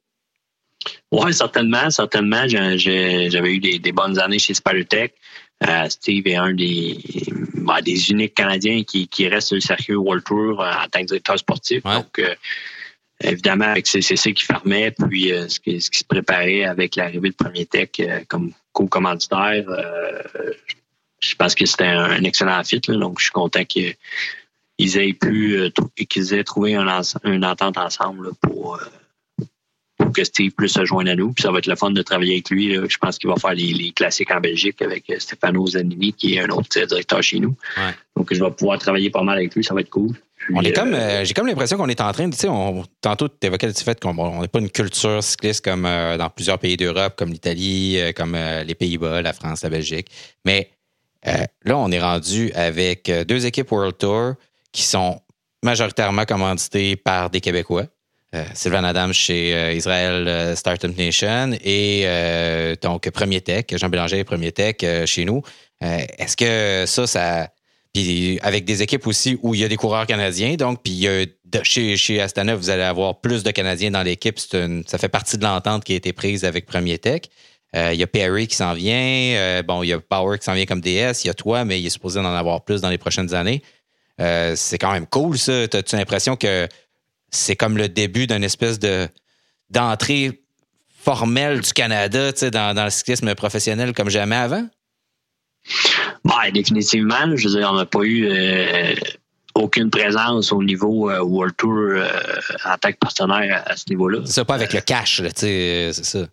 Oui, 1.11 1.33
certainement, 1.33 1.89
certainement. 1.91 2.47
J'avais 2.47 3.53
eu 3.53 3.59
des, 3.59 3.91
bonnes 3.91 4.19
années 4.19 4.39
chez 4.39 4.53
Spidertech. 4.53 5.13
Euh, 5.65 5.87
Steve 5.87 6.27
est 6.27 6.35
un 6.35 6.53
des, 6.53 6.97
ben, 7.53 7.79
des 7.81 8.11
uniques 8.11 8.33
Canadiens 8.33 8.83
qui, 8.83 9.07
qui 9.07 9.27
reste 9.27 9.49
sur 9.49 9.55
le 9.55 9.61
circuit 9.61 9.95
World 9.95 10.23
Tour 10.25 10.61
euh, 10.61 10.69
en 10.69 10.87
tant 10.89 11.01
que 11.01 11.05
directeur 11.05 11.39
sportif. 11.39 11.83
Donc, 11.83 12.19
évidemment, 13.21 13.65
avec 13.65 13.87
CCC 13.87 14.33
qui 14.33 14.43
fermait, 14.43 14.91
puis 14.91 15.31
ce, 15.47 15.59
qui, 15.59 15.79
se 15.79 16.03
préparait 16.03 16.65
avec 16.65 16.95
l'arrivée 16.95 17.29
de 17.29 17.35
Premier 17.35 17.65
Tech 17.65 17.91
comme 18.27 18.51
co-commanditaire, 18.73 19.63
je 21.23 21.35
pense 21.35 21.55
que 21.55 21.65
c'était 21.65 21.85
un, 21.85 22.23
excellent 22.23 22.63
fit. 22.63 22.79
donc, 22.79 23.19
je 23.19 23.25
suis 23.25 23.31
content 23.31 23.63
que 23.63 23.93
ils 24.79 24.97
aient 24.97 25.13
pu 25.13 25.55
euh, 25.55 25.69
qu'ils 26.09 26.33
aient 26.33 26.43
trouvé 26.43 26.73
une 26.73 27.45
entente 27.45 27.77
ensemble 27.77 28.31
pour, 28.41 28.75
euh, 28.75 29.45
pour 29.97 30.11
que 30.11 30.23
Steve 30.23 30.51
puisse 30.51 30.73
se 30.73 30.83
joindre 30.83 31.11
à 31.11 31.15
nous. 31.15 31.31
Puis 31.31 31.43
ça 31.43 31.51
va 31.51 31.59
être 31.59 31.67
le 31.67 31.75
fun 31.75 31.91
de 31.91 32.01
travailler 32.01 32.33
avec 32.33 32.49
lui. 32.49 32.73
Je 32.73 32.97
pense 32.97 33.17
qu'il 33.19 33.29
va 33.29 33.35
faire 33.35 33.53
les, 33.53 33.91
classiques 33.91 34.31
en 34.31 34.41
Belgique 34.41 34.81
avec 34.81 35.09
euh, 35.09 35.19
Stefano 35.19 35.65
Zanini, 35.67 36.13
qui 36.13 36.35
est 36.35 36.41
un 36.41 36.49
autre 36.49 36.85
directeur 36.87 37.21
chez 37.21 37.39
nous. 37.39 37.55
Donc 38.15 38.33
je 38.33 38.43
vais 38.43 38.51
pouvoir 38.51 38.79
travailler 38.79 39.09
pas 39.09 39.21
mal 39.21 39.37
avec 39.37 39.55
lui, 39.55 39.63
ça 39.63 39.73
va 39.73 39.81
être 39.81 39.91
cool. 39.91 40.15
on 40.53 40.61
est 40.61 40.73
comme, 40.73 40.95
j'ai 41.23 41.33
comme 41.33 41.47
l'impression 41.47 41.77
qu'on 41.77 41.87
est 41.87 42.01
en 42.01 42.11
train, 42.11 42.29
tu 42.29 42.37
sais, 42.37 42.47
tantôt 42.99 43.29
tu 43.29 43.47
évoquais 43.47 43.67
le 43.67 43.73
fait 43.73 43.99
qu'on 43.99 44.41
n'est 44.41 44.47
pas 44.47 44.59
une 44.59 44.69
culture 44.69 45.23
cycliste 45.23 45.63
comme 45.63 45.83
dans 45.83 46.29
plusieurs 46.29 46.59
pays 46.59 46.77
d'Europe, 46.77 47.13
comme 47.15 47.29
l'Italie, 47.29 47.97
comme 48.15 48.35
les 48.65 48.75
Pays-Bas, 48.75 49.21
la 49.21 49.33
France, 49.33 49.63
la 49.63 49.69
Belgique. 49.69 50.07
Mais 50.45 50.69
là, 51.23 51.77
on 51.77 51.91
est 51.91 52.01
rendu 52.01 52.51
avec 52.53 53.11
deux 53.27 53.45
équipes 53.45 53.71
World 53.71 53.97
Tour, 53.97 54.33
qui 54.71 54.83
sont 54.83 55.21
majoritairement 55.63 56.25
commandités 56.25 56.95
par 56.95 57.29
des 57.29 57.41
Québécois. 57.41 57.85
Euh, 58.35 58.43
Sylvain 58.55 58.83
Adams 58.83 59.13
chez 59.13 59.53
euh, 59.53 59.73
Israel 59.73 60.27
euh, 60.27 60.55
Startup 60.55 60.95
Nation 60.97 61.51
et 61.63 62.05
donc 62.81 63.09
Premier 63.11 63.41
Tech, 63.41 63.65
Jean 63.75 63.89
Bélanger 63.89 64.23
Premier 64.23 64.51
Tech 64.51 64.77
chez 65.05 65.25
nous. 65.25 65.41
Est-ce 65.81 66.35
que 66.37 66.85
ça, 66.87 67.07
ça. 67.07 67.49
Puis 67.93 68.39
avec 68.41 68.65
des 68.65 68.81
équipes 68.81 69.05
aussi 69.05 69.37
où 69.43 69.53
il 69.53 69.61
y 69.61 69.63
a 69.63 69.67
des 69.67 69.75
coureurs 69.75 70.07
canadiens, 70.07 70.55
donc, 70.55 70.81
puis 70.81 71.07
chez 71.63 72.21
Astana, 72.21 72.55
vous 72.55 72.69
allez 72.69 72.83
avoir 72.83 73.21
plus 73.21 73.43
de 73.43 73.51
Canadiens 73.51 73.91
dans 73.91 74.01
l'équipe. 74.01 74.39
Ça 74.39 74.97
fait 74.97 75.09
partie 75.09 75.37
de 75.37 75.43
l'entente 75.43 75.83
qui 75.83 75.93
a 75.93 75.95
été 75.95 76.11
prise 76.13 76.45
avec 76.45 76.65
Premier 76.65 76.97
Tech. 76.97 77.23
Il 77.73 77.95
y 77.95 78.03
a 78.03 78.07
Perry 78.07 78.47
qui 78.47 78.55
s'en 78.55 78.73
vient. 78.73 79.61
bon, 79.63 79.83
il 79.83 79.87
y 79.87 79.93
a 79.93 79.99
Power 79.99 80.37
qui 80.37 80.45
s'en 80.45 80.53
vient 80.53 80.65
comme 80.65 80.81
DS. 80.81 81.23
Il 81.23 81.27
y 81.27 81.29
a 81.29 81.33
toi, 81.33 81.65
mais 81.65 81.79
il 81.79 81.85
est 81.85 81.89
supposé 81.89 82.19
en 82.19 82.25
avoir 82.25 82.63
plus 82.63 82.81
dans 82.81 82.89
les 82.89 82.97
prochaines 82.97 83.33
années. 83.33 83.61
Euh, 84.21 84.53
c'est 84.55 84.77
quand 84.77 84.91
même 84.91 85.07
cool, 85.07 85.37
ça. 85.37 85.63
As-tu 85.63 85.95
l'impression 85.95 86.35
que 86.35 86.67
c'est 87.31 87.55
comme 87.55 87.77
le 87.77 87.89
début 87.89 88.27
d'une 88.27 88.43
espèce 88.43 88.79
de 88.79 89.07
d'entrée 89.69 90.43
formelle 90.99 91.61
du 91.61 91.73
Canada 91.73 92.31
dans, 92.31 92.75
dans 92.75 92.83
le 92.85 92.89
cyclisme 92.89 93.33
professionnel 93.33 93.93
comme 93.93 94.09
jamais 94.09 94.35
avant? 94.35 94.67
Ben, 96.23 96.51
définitivement. 96.53 97.35
Je 97.35 97.47
veux 97.47 97.55
dire, 97.59 97.69
on 97.71 97.75
n'a 97.75 97.85
pas 97.85 98.03
eu 98.03 98.27
euh, 98.27 98.93
aucune 99.55 99.89
présence 99.89 100.51
au 100.51 100.63
niveau 100.63 101.09
euh, 101.09 101.21
World 101.21 101.55
Tour 101.57 102.03
en 102.65 102.77
tant 102.77 102.91
que 102.91 102.97
partenaire 102.97 103.63
à, 103.65 103.75
ce 103.75 103.85
niveau-là. 103.89 104.19
C'est 104.25 104.45
pas 104.45 104.55
avec 104.55 104.73
le 104.73 104.81
cash, 104.81 105.21
c'est 105.35 105.91
ça. 105.91 106.27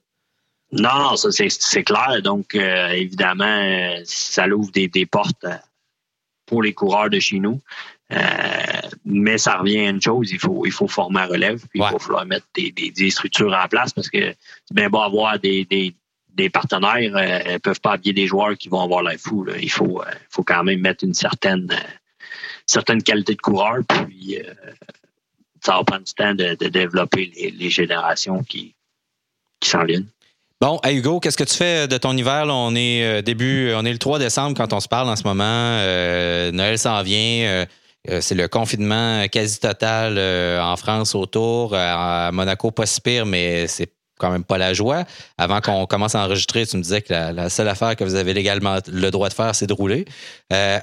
Non, 0.73 1.17
ça 1.17 1.31
c'est 1.33 1.83
clair. 1.83 2.23
Donc, 2.23 2.55
évidemment, 2.55 3.95
ça 4.05 4.47
ouvre 4.49 4.71
des, 4.71 4.89
des 4.89 5.07
portes 5.07 5.47
pour 6.47 6.63
les 6.63 6.73
coureurs 6.75 7.11
de 7.11 7.19
chez 7.19 7.39
nous. 7.39 7.61
Euh, 8.13 8.19
mais 9.05 9.39
ça 9.39 9.59
revient 9.59 9.87
à 9.87 9.91
une 9.91 10.03
chose, 10.03 10.33
il 10.33 10.41
faut, 10.41 10.67
il 10.67 10.73
faut 10.73 10.89
former 10.89 11.21
un 11.21 11.27
relève, 11.27 11.61
puis 11.69 11.81
il 11.81 11.87
faut 11.87 11.99
falloir 12.01 12.27
mettre 12.27 12.47
des, 12.55 13.11
structures 13.11 13.53
en 13.55 13.69
place 13.69 13.93
parce 13.93 14.11
que 14.11 14.35
c'est 14.65 14.75
bien 14.75 14.91
beau 14.91 15.01
avoir 15.01 15.39
des, 15.39 15.95
partenaires, 16.53 17.17
euh, 17.17 17.53
ne 17.53 17.59
peuvent 17.59 17.81
pas 17.81 17.93
habiller 17.93 18.13
des 18.13 18.27
joueurs 18.27 18.57
qui 18.57 18.69
vont 18.69 18.83
avoir 18.83 19.05
l'air 19.05 19.19
fou. 19.19 19.47
Il 19.61 19.71
faut, 19.71 20.03
euh, 20.03 20.11
faut 20.29 20.43
quand 20.43 20.65
même 20.65 20.81
mettre 20.81 21.05
une 21.05 21.15
certaine, 21.15 21.69
certaine 22.67 23.03
qualité 23.03 23.35
de 23.37 23.41
coureur, 23.41 23.79
puis 23.89 24.39
ça 25.61 25.77
va 25.77 25.85
prendre 25.85 26.05
du 26.05 26.15
temps 26.15 26.35
de, 26.35 26.55
développer 26.69 27.31
les, 27.57 27.71
générations 27.71 28.43
qui, 28.43 28.75
qui 29.61 29.71
s'en 29.71 29.85
viennent. 29.85 30.09
Bon, 30.61 30.79
Hugo, 30.87 31.21
qu'est-ce 31.21 31.39
que 31.39 31.45
tu 31.45 31.55
fais 31.55 31.89
de 31.89 31.97
ton 31.97 32.15
hiver? 32.15 32.45
On 32.49 32.75
est 32.75 33.03
euh, 33.03 33.23
début, 33.23 33.73
on 33.75 33.83
est 33.87 33.93
le 33.93 33.99
3 33.99 34.19
décembre 34.19 34.55
quand 34.55 34.75
on 34.75 34.81
se 34.81 34.89
parle 34.89 35.09
en 35.09 35.17
ce 35.17 35.25
moment. 35.25 35.43
Euh, 35.47 36.53
Noël 36.53 36.79
s'en 36.79 37.03
vient. 37.03 37.65
Euh, 38.11 38.21
c'est 38.21 38.35
le 38.35 38.47
confinement 38.47 39.27
quasi 39.29 39.59
total 39.59 40.19
en 40.61 40.77
France 40.77 41.15
autour. 41.15 41.75
À 41.75 42.31
Monaco, 42.33 42.71
pas 42.73 42.85
si 42.85 43.01
pire, 43.01 43.25
mais 43.25 43.69
c'est 43.69 43.91
quand 44.21 44.31
même 44.31 44.45
pas 44.45 44.59
la 44.59 44.75
joie. 44.75 45.05
Avant 45.39 45.61
qu'on 45.61 45.87
commence 45.87 46.15
à 46.15 46.25
enregistrer, 46.25 46.67
tu 46.67 46.77
me 46.77 46.83
disais 46.83 47.03
que 47.03 47.13
la, 47.13 47.49
seule 47.49 47.69
affaire 47.69 47.97
que 47.97 48.05
vous 48.05 48.15
avez 48.15 48.35
légalement 48.35 48.79
le 48.87 49.11
droit 49.11 49.29
de 49.29 49.35
faire, 49.35 49.55
c'est 49.55 49.67
de 49.67 49.73
rouler. 49.73 50.05
Euh, 50.53 50.79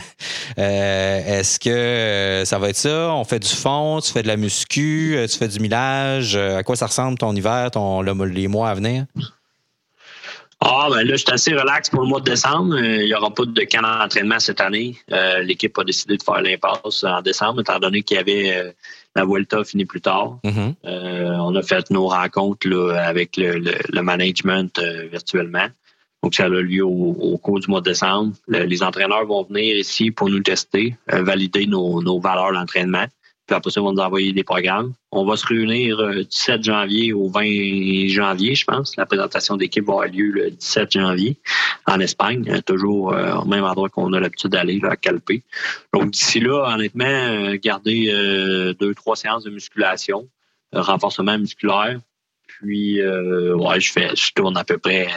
euh, 0.58 1.40
est-ce 1.40 1.58
que 1.58 1.70
euh, 1.70 2.44
ça 2.44 2.58
va 2.58 2.68
être 2.68 2.76
ça? 2.76 3.10
On 3.12 3.24
fait 3.24 3.40
du 3.40 3.48
fond, 3.48 4.00
tu 4.00 4.12
fais 4.12 4.22
de 4.22 4.28
la 4.28 4.36
muscu, 4.36 5.16
tu 5.30 5.38
fais 5.38 5.48
du 5.48 5.58
millage. 5.60 6.36
À 6.36 6.62
quoi 6.62 6.76
ça 6.76 6.86
ressemble 6.86 7.18
ton 7.18 7.34
hiver, 7.34 7.70
ton, 7.70 8.02
les 8.02 8.48
mois 8.48 8.70
à 8.70 8.74
venir? 8.74 9.06
Ah, 10.66 10.88
ben 10.90 11.02
là, 11.02 11.12
je 11.12 11.16
suis 11.16 11.30
assez 11.30 11.52
relax 11.52 11.90
pour 11.90 12.00
le 12.00 12.08
mois 12.08 12.20
de 12.20 12.24
décembre. 12.24 12.78
Il 12.78 13.04
n'y 13.04 13.14
aura 13.14 13.30
pas 13.30 13.44
de 13.44 13.62
camp 13.64 13.82
d'entraînement 13.82 14.40
cette 14.40 14.60
année. 14.60 14.96
L'équipe 15.42 15.78
a 15.78 15.84
décidé 15.84 16.16
de 16.16 16.22
faire 16.22 16.40
l'impasse 16.40 17.04
en 17.04 17.20
décembre, 17.20 17.60
étant 17.60 17.78
donné 17.78 18.02
qu'il 18.02 18.16
y 18.16 18.20
avait 18.20 18.72
la 19.16 19.24
Vuelta 19.24 19.64
finit 19.64 19.84
plus 19.84 20.00
tard. 20.00 20.38
Mm-hmm. 20.44 20.74
Euh, 20.86 21.36
on 21.38 21.54
a 21.54 21.62
fait 21.62 21.90
nos 21.90 22.08
rencontres 22.08 22.68
là, 22.68 23.06
avec 23.06 23.36
le, 23.36 24.00
management 24.00 24.78
euh, 24.78 25.06
virtuellement. 25.10 25.66
Donc, 26.22 26.34
ça 26.34 26.44
a 26.44 26.48
lieu 26.48 26.84
au, 26.84 27.38
cours 27.38 27.60
du 27.60 27.68
mois 27.68 27.80
de 27.80 27.90
décembre. 27.90 28.32
les 28.48 28.82
entraîneurs 28.82 29.26
vont 29.26 29.44
venir 29.44 29.76
ici 29.76 30.10
pour 30.10 30.30
nous 30.30 30.40
tester, 30.40 30.96
euh, 31.12 31.22
valider 31.22 31.66
nos, 31.66 32.02
nos 32.02 32.18
valeurs 32.18 32.52
d'entraînement. 32.52 33.04
Puis 33.46 33.54
après 33.54 33.70
ça, 33.70 33.80
ils 33.80 33.84
vont 33.84 33.92
nous 33.92 34.00
envoyer 34.00 34.32
des 34.32 34.42
programmes. 34.42 34.94
On 35.12 35.26
va 35.26 35.36
se 35.36 35.46
réunir 35.46 36.00
euh, 36.00 36.22
du 36.22 36.26
7 36.30 36.64
janvier 36.64 37.12
au 37.12 37.28
20 37.28 38.08
janvier, 38.08 38.54
je 38.54 38.64
pense. 38.64 38.96
La 38.96 39.04
présentation 39.04 39.56
d'équipe 39.56 39.84
va 39.84 39.92
avoir 39.92 40.08
lieu 40.08 40.30
le 40.30 40.50
17 40.50 40.92
janvier 40.92 41.36
en 41.86 42.00
Espagne, 42.00 42.44
euh, 42.48 42.60
toujours 42.62 43.12
euh, 43.12 43.34
au 43.34 43.44
même 43.44 43.64
endroit 43.64 43.90
qu'on 43.90 44.14
a 44.14 44.20
l'habitude 44.20 44.50
d'aller, 44.50 44.80
à 44.84 44.96
Calpé. 44.96 45.42
Donc 45.92 46.12
d'ici 46.12 46.40
là, 46.40 46.72
honnêtement, 46.74 47.54
garder 47.56 48.74
deux, 48.80 48.94
trois 48.94 49.16
séances 49.16 49.44
de 49.44 49.50
musculation, 49.50 50.26
renforcement 50.72 51.38
musculaire. 51.38 52.00
Puis 52.46 53.00
ouais, 53.04 53.80
je 53.80 53.92
fais 53.92 54.16
je 54.16 54.32
tourne 54.32 54.56
à 54.56 54.64
peu 54.64 54.78
près 54.78 55.08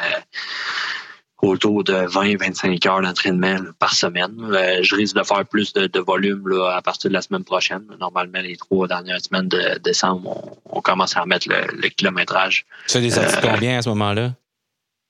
autour 1.41 1.83
de 1.83 1.93
20-25 1.93 2.87
heures 2.87 3.01
d'entraînement 3.01 3.57
par 3.79 3.93
semaine. 3.93 4.35
Euh, 4.41 4.79
je 4.81 4.95
risque 4.95 5.15
de 5.15 5.23
faire 5.23 5.45
plus 5.45 5.73
de, 5.73 5.99
volume 5.99 6.47
là, 6.47 6.75
à 6.77 6.81
partir 6.81 7.09
de 7.09 7.13
la 7.13 7.21
semaine 7.21 7.43
prochaine. 7.43 7.85
Normalement, 7.99 8.39
les 8.39 8.57
trois 8.57 8.87
dernières 8.87 9.21
semaines 9.21 9.47
de 9.47 9.77
décembre, 9.79 10.57
on, 10.65 10.81
commence 10.81 11.15
à 11.15 11.21
remettre 11.21 11.47
le, 11.49 11.89
kilométrage. 11.89 12.65
Tu 12.87 12.93
fais 12.93 13.01
des 13.01 13.11
sorties 13.11 13.37
combien 13.41 13.77
à 13.77 13.81
ce 13.81 13.89
moment-là? 13.89 14.33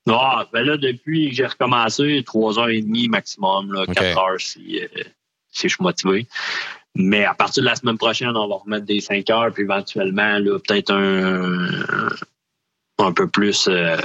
Ah, 0.10 0.46
ben 0.54 0.66
là, 0.66 0.78
depuis 0.78 1.30
que 1.30 1.36
j'ai 1.36 1.46
recommencé, 1.46 2.24
trois 2.26 2.60
heures 2.60 2.70
et 2.70 2.82
demie 2.82 3.10
maximum, 3.10 3.74
là, 3.74 3.86
quatre 3.86 4.18
heures 4.18 4.40
si, 4.40 4.80
si 5.52 5.68
je 5.68 5.76
suis 5.76 5.84
motivé. 5.84 6.28
Mais 6.96 7.26
à 7.26 7.34
partir 7.34 7.62
de 7.62 7.68
la 7.68 7.76
semaine 7.76 7.98
prochaine, 7.98 8.36
on 8.36 8.48
va 8.48 8.56
remettre 8.56 8.86
des 8.86 9.02
5 9.02 9.30
heures, 9.30 9.54
puis 9.54 9.64
éventuellement, 9.64 10.40
peut-être 10.66 10.92
un, 10.92 11.68
un 12.98 13.12
peu 13.12 13.28
plus. 13.28 13.68
Euh, 13.68 13.98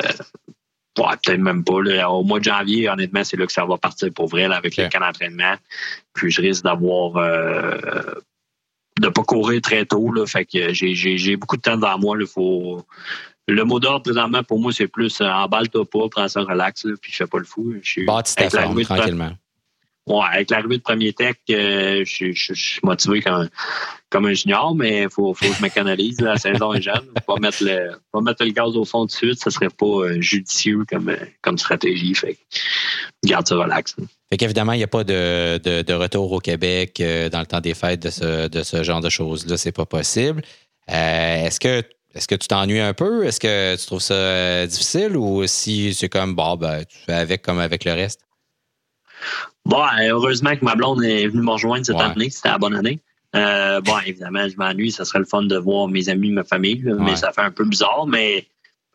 peut-être 0.95 1.39
même 1.39 1.65
pas. 1.65 2.09
Au 2.09 2.23
mois 2.23 2.39
de 2.39 2.45
janvier, 2.45 2.89
honnêtement, 2.89 3.25
c'est 3.25 3.37
là 3.37 3.47
que 3.47 3.53
ça 3.53 3.65
va 3.65 3.77
partir 3.79 4.13
pour 4.13 4.27
vrai 4.27 4.45
avec 4.45 4.77
le 4.77 4.89
camp 4.89 5.01
d'entraînement. 5.01 5.55
Puis 6.15 6.31
je 6.31 6.43
risque 6.43 6.65
d'avoir 6.65 7.17
euh, 7.17 8.15
de 9.01 9.09
pas 9.09 9.23
courir 9.23 9.61
très 9.61 9.85
tôt. 9.87 10.13
Là, 10.13 10.27
fait 10.27 10.45
que 10.45 10.73
j'ai 10.73 11.37
beaucoup 11.37 11.57
de 11.57 11.63
temps 11.63 11.77
devant 11.77 11.99
moi. 11.99 12.17
Là, 12.17 12.27
faut, 12.27 12.85
le 13.49 13.65
mot 13.65 13.81
d'ordre 13.81 14.03
présentement 14.03 14.43
pour 14.43 14.61
moi, 14.61 14.73
c'est 14.73 14.89
plus 14.89 15.21
euh, 15.21 15.29
emballe-toi 15.29 15.85
pas, 15.85 16.09
prends 16.11 16.29
ça 16.29 16.43
relax, 16.43 16.85
là, 16.85 16.95
puis 17.01 17.13
fais 17.13 17.27
pas 17.27 17.39
le 17.39 17.45
fou. 17.45 17.75
Je 17.83 17.89
suis 17.89 18.07
tranquillement. 18.85 19.33
Ouais, 20.09 20.25
avec 20.33 20.51
l'arrivée 20.51 20.79
de 20.79 20.83
Premier 20.83 21.13
Tech, 21.13 21.37
euh, 21.51 22.05
je, 22.05 22.33
suis 22.33 22.81
motivé 22.83 23.21
comme, 23.23 23.49
comme 24.11 24.27
un 24.27 24.35
junior, 24.35 24.75
mais 24.75 25.03
il 25.03 25.11
faut, 25.11 25.33
faut 25.33 25.47
que 25.47 25.55
je 25.55 25.63
me 25.63 25.69
canalise. 25.69 26.21
La 26.21 26.37
saison 26.37 26.75
est 26.75 26.83
jeune. 26.83 27.07
Pas 27.25 27.37
mettre 27.37 27.63
le, 27.63 27.93
pas 28.11 28.21
mettre 28.21 28.45
le 28.45 28.51
gaz 28.51 28.77
au 28.77 28.85
fond 28.85 29.05
de 29.05 29.13
suite, 29.13 29.41
ce 29.43 29.51
serait 29.51 29.71
pas 29.71 29.87
euh, 29.87 30.21
judicieux 30.21 30.85
comme, 30.89 31.09
euh, 31.09 31.25
comme 31.41 31.57
stratégie. 31.57 32.15
Fait 32.15 32.37
garde 33.25 33.47
ça 33.47 33.55
relax. 33.55 33.95
Fait 34.29 34.37
qu'évidemment, 34.39 34.73
il 34.73 34.79
n'y 34.79 34.85
a 34.85 34.89
pas 34.89 35.05
de, 35.05 35.59
de, 35.59 35.93
retour 35.93 36.33
au 36.33 36.41
Québec 36.41 37.01
dans 37.31 37.41
le 37.41 37.47
temps 37.47 37.61
des 37.61 37.75
fêtes 37.75 38.03
de 38.03 38.11
ce, 38.11 38.49
de 38.49 38.63
ce 38.65 38.83
genre 38.83 39.01
de 39.01 39.09
choses-là. 39.09 39.57
C'est 39.57 39.73
pas 39.73 39.87
possible. 39.87 40.43
est-ce 40.89 41.61
que 41.61 41.85
est-ce 42.15 42.29
que 42.29 42.35
tu 42.35 42.49
t'ennuies 42.49 42.81
un 42.81 42.93
peu? 42.93 43.25
Est-ce 43.25 43.41
que 43.41 43.77
tu 43.77 43.87
trouves 43.87 44.01
ça 44.01 44.67
difficile? 44.67 45.17
Ou 45.17 45.47
si 45.47 45.95
c'est 45.95 46.09
comme 46.09 46.35
bon 46.35 46.57
ben, 46.57 46.85
tu 46.85 46.99
fais 47.07 47.15
avec 47.15 47.43
comme 47.43 47.59
avec 47.59 47.85
le 47.85 47.93
reste? 47.93 48.21
Bon, 49.65 49.83
heureusement 50.01 50.57
que 50.57 50.65
ma 50.65 50.75
blonde 50.75 51.05
est 51.05 51.27
venue 51.29 51.43
me 51.43 51.53
rejoindre 51.53 51.87
cette 51.87 52.01
année. 52.01 52.31
C'était 52.31 52.49
la 52.49 52.59
bonne 52.59 52.75
année. 52.75 53.01
Euh, 53.35 53.81
bon, 53.81 53.99
évidemment, 54.07 54.49
je 54.49 54.57
m'ennuie. 54.57 54.91
Ça 54.91 55.05
serait 55.05 55.21
le 55.21 55.25
fun 55.25 55.43
de 55.43 55.57
voir 55.57 55.89
mes 55.89 56.09
amis, 56.09 56.31
ma 56.31 56.45
famille, 56.45 56.83
mais 56.99 57.17
ça 57.17 57.33
fait 57.33 57.43
un 57.43 57.51
peu 57.51 57.65
bizarre. 57.65 58.07
Mais 58.07 58.47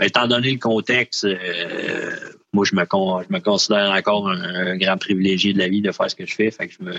étant 0.01 0.28
donné 0.28 0.51
le 0.51 0.59
contexte, 0.59 1.26
euh, 1.26 2.15
moi, 2.53 2.65
je 2.65 2.76
me, 2.76 2.82
je 2.82 3.34
me 3.34 3.39
considère 3.39 3.91
encore 3.91 4.30
un, 4.30 4.78
grand 4.78 4.97
privilégié 4.97 5.53
de 5.53 5.59
la 5.59 5.68
vie 5.68 5.82
de 5.82 5.91
faire 5.91 6.09
ce 6.09 6.15
que 6.15 6.26
je 6.26 6.36
fais. 6.36 6.51
Fait 6.51 6.68
que 6.68 6.74
je 6.74 6.84
me, 6.84 6.93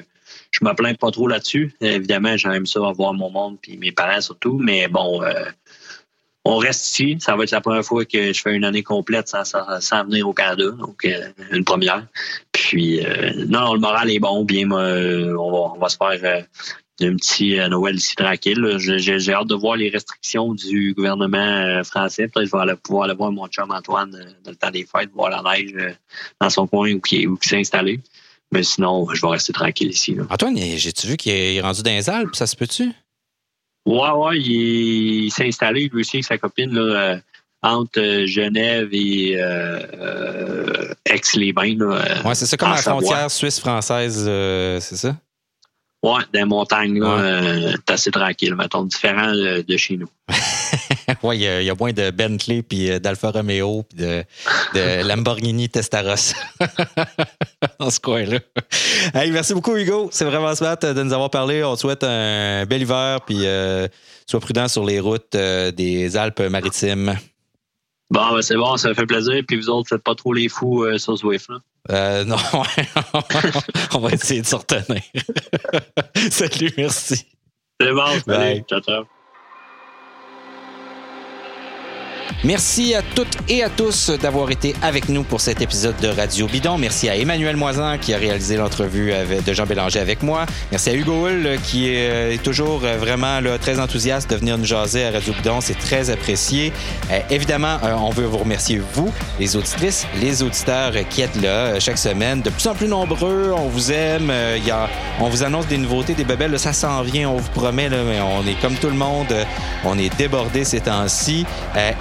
je 0.50 0.64
me 0.64 0.72
plains 0.74 0.94
pas 0.94 1.10
trop 1.10 1.28
là-dessus. 1.28 1.74
Évidemment, 1.80 2.36
j'aime 2.36 2.66
ça 2.66 2.80
voir 2.80 3.14
mon 3.14 3.30
monde 3.30 3.58
puis 3.60 3.76
mes 3.76 3.92
parents 3.92 4.20
surtout. 4.20 4.58
Mais 4.58 4.88
bon, 4.88 5.22
euh, 5.22 5.44
on 6.48 6.56
reste 6.56 6.86
ici. 6.86 7.16
Ça 7.20 7.36
va 7.36 7.44
être 7.44 7.50
la 7.50 7.60
première 7.60 7.84
fois 7.84 8.04
que 8.04 8.32
je 8.32 8.40
fais 8.40 8.54
une 8.54 8.64
année 8.64 8.82
complète 8.82 9.28
sans, 9.28 9.44
sans, 9.44 10.04
venir 10.04 10.26
au 10.26 10.32
Canada, 10.32 10.70
donc 10.70 11.04
euh, 11.04 11.28
une 11.52 11.64
première. 11.64 12.06
Puis, 12.52 13.04
euh, 13.04 13.44
non, 13.46 13.74
le 13.74 13.80
moral 13.80 14.10
est 14.10 14.18
bon, 14.18 14.44
bien, 14.44 14.70
euh, 14.70 15.36
on, 15.36 15.78
va, 15.78 15.88
se 15.88 15.96
faire 15.98 16.46
un 17.00 17.16
petit 17.16 17.56
Noël 17.68 17.96
ici 17.96 18.16
tranquille. 18.16 18.76
J'ai 18.78 19.32
hâte 19.32 19.46
de 19.46 19.54
voir 19.54 19.76
les 19.76 19.90
restrictions 19.90 20.54
du 20.54 20.94
gouvernement 20.94 21.84
français. 21.84 22.28
Peut-être 22.28 22.50
je 22.50 22.66
vais 22.66 22.76
pouvoir 22.76 23.04
aller 23.04 23.14
voir 23.14 23.30
mon 23.30 23.46
chum 23.48 23.70
Antoine 23.70 24.10
dans 24.42 24.50
le 24.50 24.56
temps 24.56 24.70
des 24.70 24.84
fêtes, 24.84 25.10
voir 25.14 25.30
la 25.30 25.42
neige 25.42 25.74
dans 26.40 26.50
son 26.50 26.66
coin 26.66 26.92
où 26.92 27.00
il, 27.12 27.28
s'est 27.42 27.58
installé. 27.58 28.00
Mais 28.50 28.62
sinon, 28.62 29.06
je 29.12 29.20
vais 29.20 29.28
rester 29.28 29.52
tranquille 29.52 29.90
ici. 29.90 30.16
Antoine, 30.30 30.56
j'ai-tu 30.56 31.06
vu 31.06 31.16
qu'il 31.18 31.32
est 31.32 31.60
rendu 31.60 31.82
dans 31.82 31.90
les 31.90 32.08
Alpes? 32.08 32.34
Ça 32.34 32.46
se 32.46 32.56
peut-tu? 32.56 32.94
Ouais, 33.88 34.10
ouais, 34.10 34.38
il, 34.38 35.30
s'est 35.30 35.48
installé 35.48 35.88
lui 35.90 36.00
aussi 36.02 36.18
avec 36.18 36.26
sa 36.26 36.36
copine 36.36 36.74
là, 36.74 36.80
euh, 36.82 37.16
entre 37.62 38.00
euh, 38.00 38.26
Genève 38.26 38.90
et 38.92 39.36
euh, 39.38 40.92
Aix-les-Bains. 41.06 41.80
Ouais, 42.22 42.34
c'est 42.34 42.44
ça, 42.44 42.58
comme 42.58 42.70
la 42.70 42.76
frontière 42.76 43.30
suisse-française, 43.30 44.24
c'est 44.80 44.96
ça? 44.96 45.16
Ouais, 46.02 46.22
les 46.32 46.44
montagnes, 46.44 47.00
là, 47.00 47.72
assez 47.88 48.10
tranquille, 48.12 48.54
mettons, 48.54 48.84
différent 48.84 49.32
de, 49.32 49.76
chez 49.76 49.96
nous. 49.96 50.08
oui, 51.24 51.38
il 51.38 51.64
y, 51.64 51.70
a 51.70 51.74
moins 51.74 51.92
de 51.92 52.10
Bentley, 52.10 52.62
puis 52.62 53.00
d'Alfa 53.00 53.32
Romeo, 53.32 53.82
puis 53.82 53.98
de, 53.98 54.22
de 54.74 55.02
Lamborghini 55.08 55.68
Testaros 55.68 56.34
dans 57.80 57.90
ce 57.90 57.98
coin-là. 57.98 58.38
Hey, 59.12 59.32
merci 59.32 59.54
beaucoup, 59.54 59.76
Hugo. 59.76 60.08
C'est 60.12 60.24
vraiment 60.24 60.54
smart 60.54 60.76
de 60.76 61.02
nous 61.02 61.12
avoir 61.12 61.30
parlé. 61.30 61.64
On 61.64 61.74
te 61.74 61.80
souhaite 61.80 62.04
un 62.04 62.64
bel 62.66 62.82
hiver, 62.82 63.20
puis 63.22 63.46
euh, 63.46 63.88
sois 64.26 64.40
prudent 64.40 64.68
sur 64.68 64.84
les 64.84 65.00
routes 65.00 65.34
euh, 65.34 65.70
des 65.72 66.16
Alpes-Maritimes. 66.16 67.16
Bon, 68.10 68.32
ben 68.32 68.42
c'est 68.42 68.56
bon, 68.56 68.76
ça 68.76 68.94
fait 68.94 69.06
plaisir. 69.06 69.42
Puis 69.46 69.56
vous 69.56 69.68
autres, 69.68 69.88
faites 69.88 70.02
pas 70.02 70.14
trop 70.14 70.32
les 70.32 70.48
fous 70.48 70.84
euh, 70.84 70.98
sur 70.98 71.16
Zwift. 71.16 71.48
Là. 71.48 71.58
Euh, 71.90 72.24
non, 72.24 72.36
on 73.94 73.98
va 73.98 74.10
essayer 74.10 74.42
de 74.42 74.46
se 74.46 74.56
retenir. 74.56 75.02
Salut, 76.30 76.72
merci. 76.76 77.26
C'est 77.80 77.92
bon, 77.92 78.20
salut. 78.26 78.64
Ciao, 78.68 78.80
ciao. 78.80 79.04
Merci 82.44 82.94
à 82.94 83.02
toutes 83.02 83.36
et 83.48 83.62
à 83.62 83.68
tous 83.68 84.10
d'avoir 84.10 84.50
été 84.50 84.74
avec 84.82 85.08
nous 85.08 85.24
pour 85.24 85.40
cet 85.40 85.60
épisode 85.60 85.96
de 86.00 86.08
Radio 86.08 86.46
Bidon. 86.46 86.78
Merci 86.78 87.08
à 87.08 87.16
Emmanuel 87.16 87.56
Moisan 87.56 87.98
qui 87.98 88.14
a 88.14 88.18
réalisé 88.18 88.56
l'entrevue 88.56 89.12
de 89.44 89.52
Jean 89.52 89.66
Bélanger 89.66 89.98
avec 90.00 90.22
moi. 90.22 90.46
Merci 90.70 90.90
à 90.90 90.94
Hugo 90.94 91.26
Hull 91.26 91.58
qui 91.64 91.88
est 91.88 92.42
toujours 92.42 92.80
vraiment 92.80 93.40
très 93.60 93.80
enthousiaste 93.80 94.30
de 94.30 94.36
venir 94.36 94.58
nous 94.58 94.64
jaser 94.64 95.04
à 95.04 95.10
Radio 95.10 95.32
Bidon. 95.32 95.60
C'est 95.60 95.78
très 95.78 96.10
apprécié. 96.10 96.72
Euh, 97.10 97.20
évidemment, 97.30 97.78
euh, 97.82 97.94
on 97.94 98.10
veut 98.10 98.26
vous 98.26 98.38
remercier, 98.38 98.80
vous, 98.94 99.12
les 99.38 99.56
auditrices, 99.56 100.06
les 100.20 100.42
auditeurs 100.42 100.92
qui 101.08 101.22
êtes 101.22 101.40
là 101.40 101.48
euh, 101.48 101.80
chaque 101.80 101.98
semaine. 101.98 102.42
De 102.42 102.50
plus 102.50 102.66
en 102.68 102.74
plus 102.74 102.88
nombreux, 102.88 103.52
on 103.56 103.68
vous 103.68 103.92
aime. 103.92 104.32
On 105.20 105.28
vous 105.28 105.42
annonce 105.42 105.66
des 105.66 105.78
nouveautés, 105.78 106.14
des 106.14 106.24
bebelles. 106.24 106.58
ça 106.58 106.72
s'en 106.72 107.02
vient, 107.02 107.30
on 107.30 107.36
vous 107.36 107.50
promet. 107.50 107.88
mais 107.88 108.20
on 108.20 108.46
est 108.46 108.60
comme 108.60 108.74
tout 108.74 108.88
le 108.88 108.96
monde. 108.96 109.34
On 109.84 109.98
est 109.98 110.14
débordé 110.16 110.64
ces 110.64 110.80
temps-ci. 110.80 111.44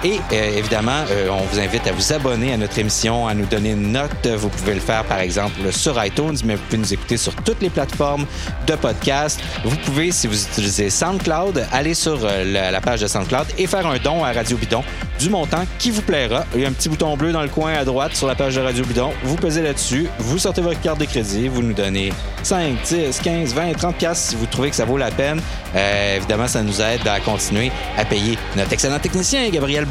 et 0.04 0.17
euh, 0.32 0.58
évidemment, 0.58 1.04
euh, 1.10 1.28
on 1.30 1.42
vous 1.44 1.58
invite 1.58 1.86
à 1.86 1.92
vous 1.92 2.12
abonner 2.12 2.52
à 2.52 2.56
notre 2.56 2.78
émission, 2.78 3.26
à 3.26 3.34
nous 3.34 3.46
donner 3.46 3.70
une 3.70 3.92
note. 3.92 4.26
Vous 4.26 4.48
pouvez 4.48 4.74
le 4.74 4.80
faire, 4.80 5.04
par 5.04 5.20
exemple, 5.20 5.72
sur 5.72 6.02
iTunes, 6.04 6.36
mais 6.44 6.54
vous 6.54 6.62
pouvez 6.62 6.78
nous 6.78 6.92
écouter 6.92 7.16
sur 7.16 7.34
toutes 7.36 7.60
les 7.60 7.70
plateformes 7.70 8.26
de 8.66 8.74
podcast. 8.74 9.40
Vous 9.64 9.76
pouvez, 9.76 10.10
si 10.12 10.26
vous 10.26 10.42
utilisez 10.42 10.90
SoundCloud, 10.90 11.66
aller 11.72 11.94
sur 11.94 12.20
euh, 12.22 12.70
la, 12.70 12.80
page 12.80 13.00
de 13.00 13.06
SoundCloud 13.06 13.46
et 13.58 13.66
faire 13.66 13.86
un 13.86 13.98
don 13.98 14.24
à 14.24 14.32
Radio 14.32 14.56
Bidon 14.56 14.82
du 15.18 15.30
montant 15.30 15.64
qui 15.78 15.90
vous 15.90 16.02
plaira. 16.02 16.44
Il 16.54 16.60
y 16.60 16.64
a 16.64 16.68
un 16.68 16.72
petit 16.72 16.88
bouton 16.88 17.16
bleu 17.16 17.32
dans 17.32 17.42
le 17.42 17.48
coin 17.48 17.72
à 17.74 17.84
droite 17.84 18.14
sur 18.14 18.26
la 18.26 18.34
page 18.34 18.54
de 18.54 18.60
Radio 18.60 18.84
Bidon. 18.84 19.12
Vous 19.24 19.36
pesez 19.36 19.62
là-dessus, 19.62 20.08
vous 20.18 20.38
sortez 20.38 20.60
votre 20.60 20.80
carte 20.80 21.00
de 21.00 21.06
crédit, 21.06 21.48
vous 21.48 21.62
nous 21.62 21.74
donnez 21.74 22.12
5, 22.42 22.76
10, 22.84 23.20
15, 23.20 23.54
20, 23.54 23.72
30 23.72 23.96
pièces 23.96 24.18
si 24.18 24.36
vous 24.36 24.46
trouvez 24.46 24.70
que 24.70 24.76
ça 24.76 24.84
vaut 24.84 24.96
la 24.96 25.10
peine. 25.10 25.40
évidemment, 26.16 26.46
ça 26.46 26.62
nous 26.62 26.80
aide 26.80 27.06
à 27.06 27.20
continuer 27.20 27.72
à 27.96 28.04
payer 28.04 28.38
notre 28.56 28.72
excellent 28.72 28.98
technicien, 28.98 29.48
Gabriel 29.50 29.86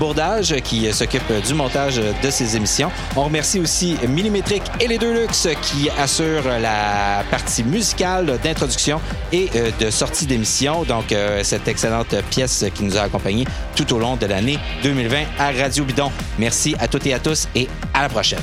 Qui 0.63 0.91
s'occupe 0.91 1.32
du 1.45 1.53
montage 1.53 1.97
de 1.97 2.30
ces 2.32 2.55
émissions. 2.55 2.91
On 3.15 3.26
remercie 3.26 3.59
aussi 3.59 3.97
Millimétrique 4.07 4.63
et 4.80 4.88
les 4.88 4.97
deux 4.97 5.13
luxe 5.13 5.47
qui 5.61 5.91
assurent 5.91 6.59
la 6.59 7.24
partie 7.30 7.63
musicale 7.63 8.39
d'introduction 8.43 8.99
et 9.32 9.47
euh, 9.55 9.70
de 9.80 9.91
sortie 9.91 10.26
d'émission. 10.26 10.84
Donc, 10.86 11.11
euh, 11.11 11.43
cette 11.43 11.68
excellente 11.68 12.15
pièce 12.32 12.65
qui 12.74 12.84
nous 12.84 12.97
a 12.97 13.01
accompagnés 13.01 13.45
tout 13.76 13.93
au 13.93 13.99
long 13.99 14.15
de 14.15 14.26
l'année 14.26 14.57
2020 14.82 15.18
à 15.38 15.51
Radio 15.51 15.86
Bidon. 15.86 16.11
Merci 16.39 16.76
à 16.80 16.88
toutes 16.88 17.05
et 17.05 17.13
à 17.13 17.20
tous 17.20 17.47
et 17.53 17.68
à 17.93 18.01
la 18.01 18.09
prochaine. 18.09 18.41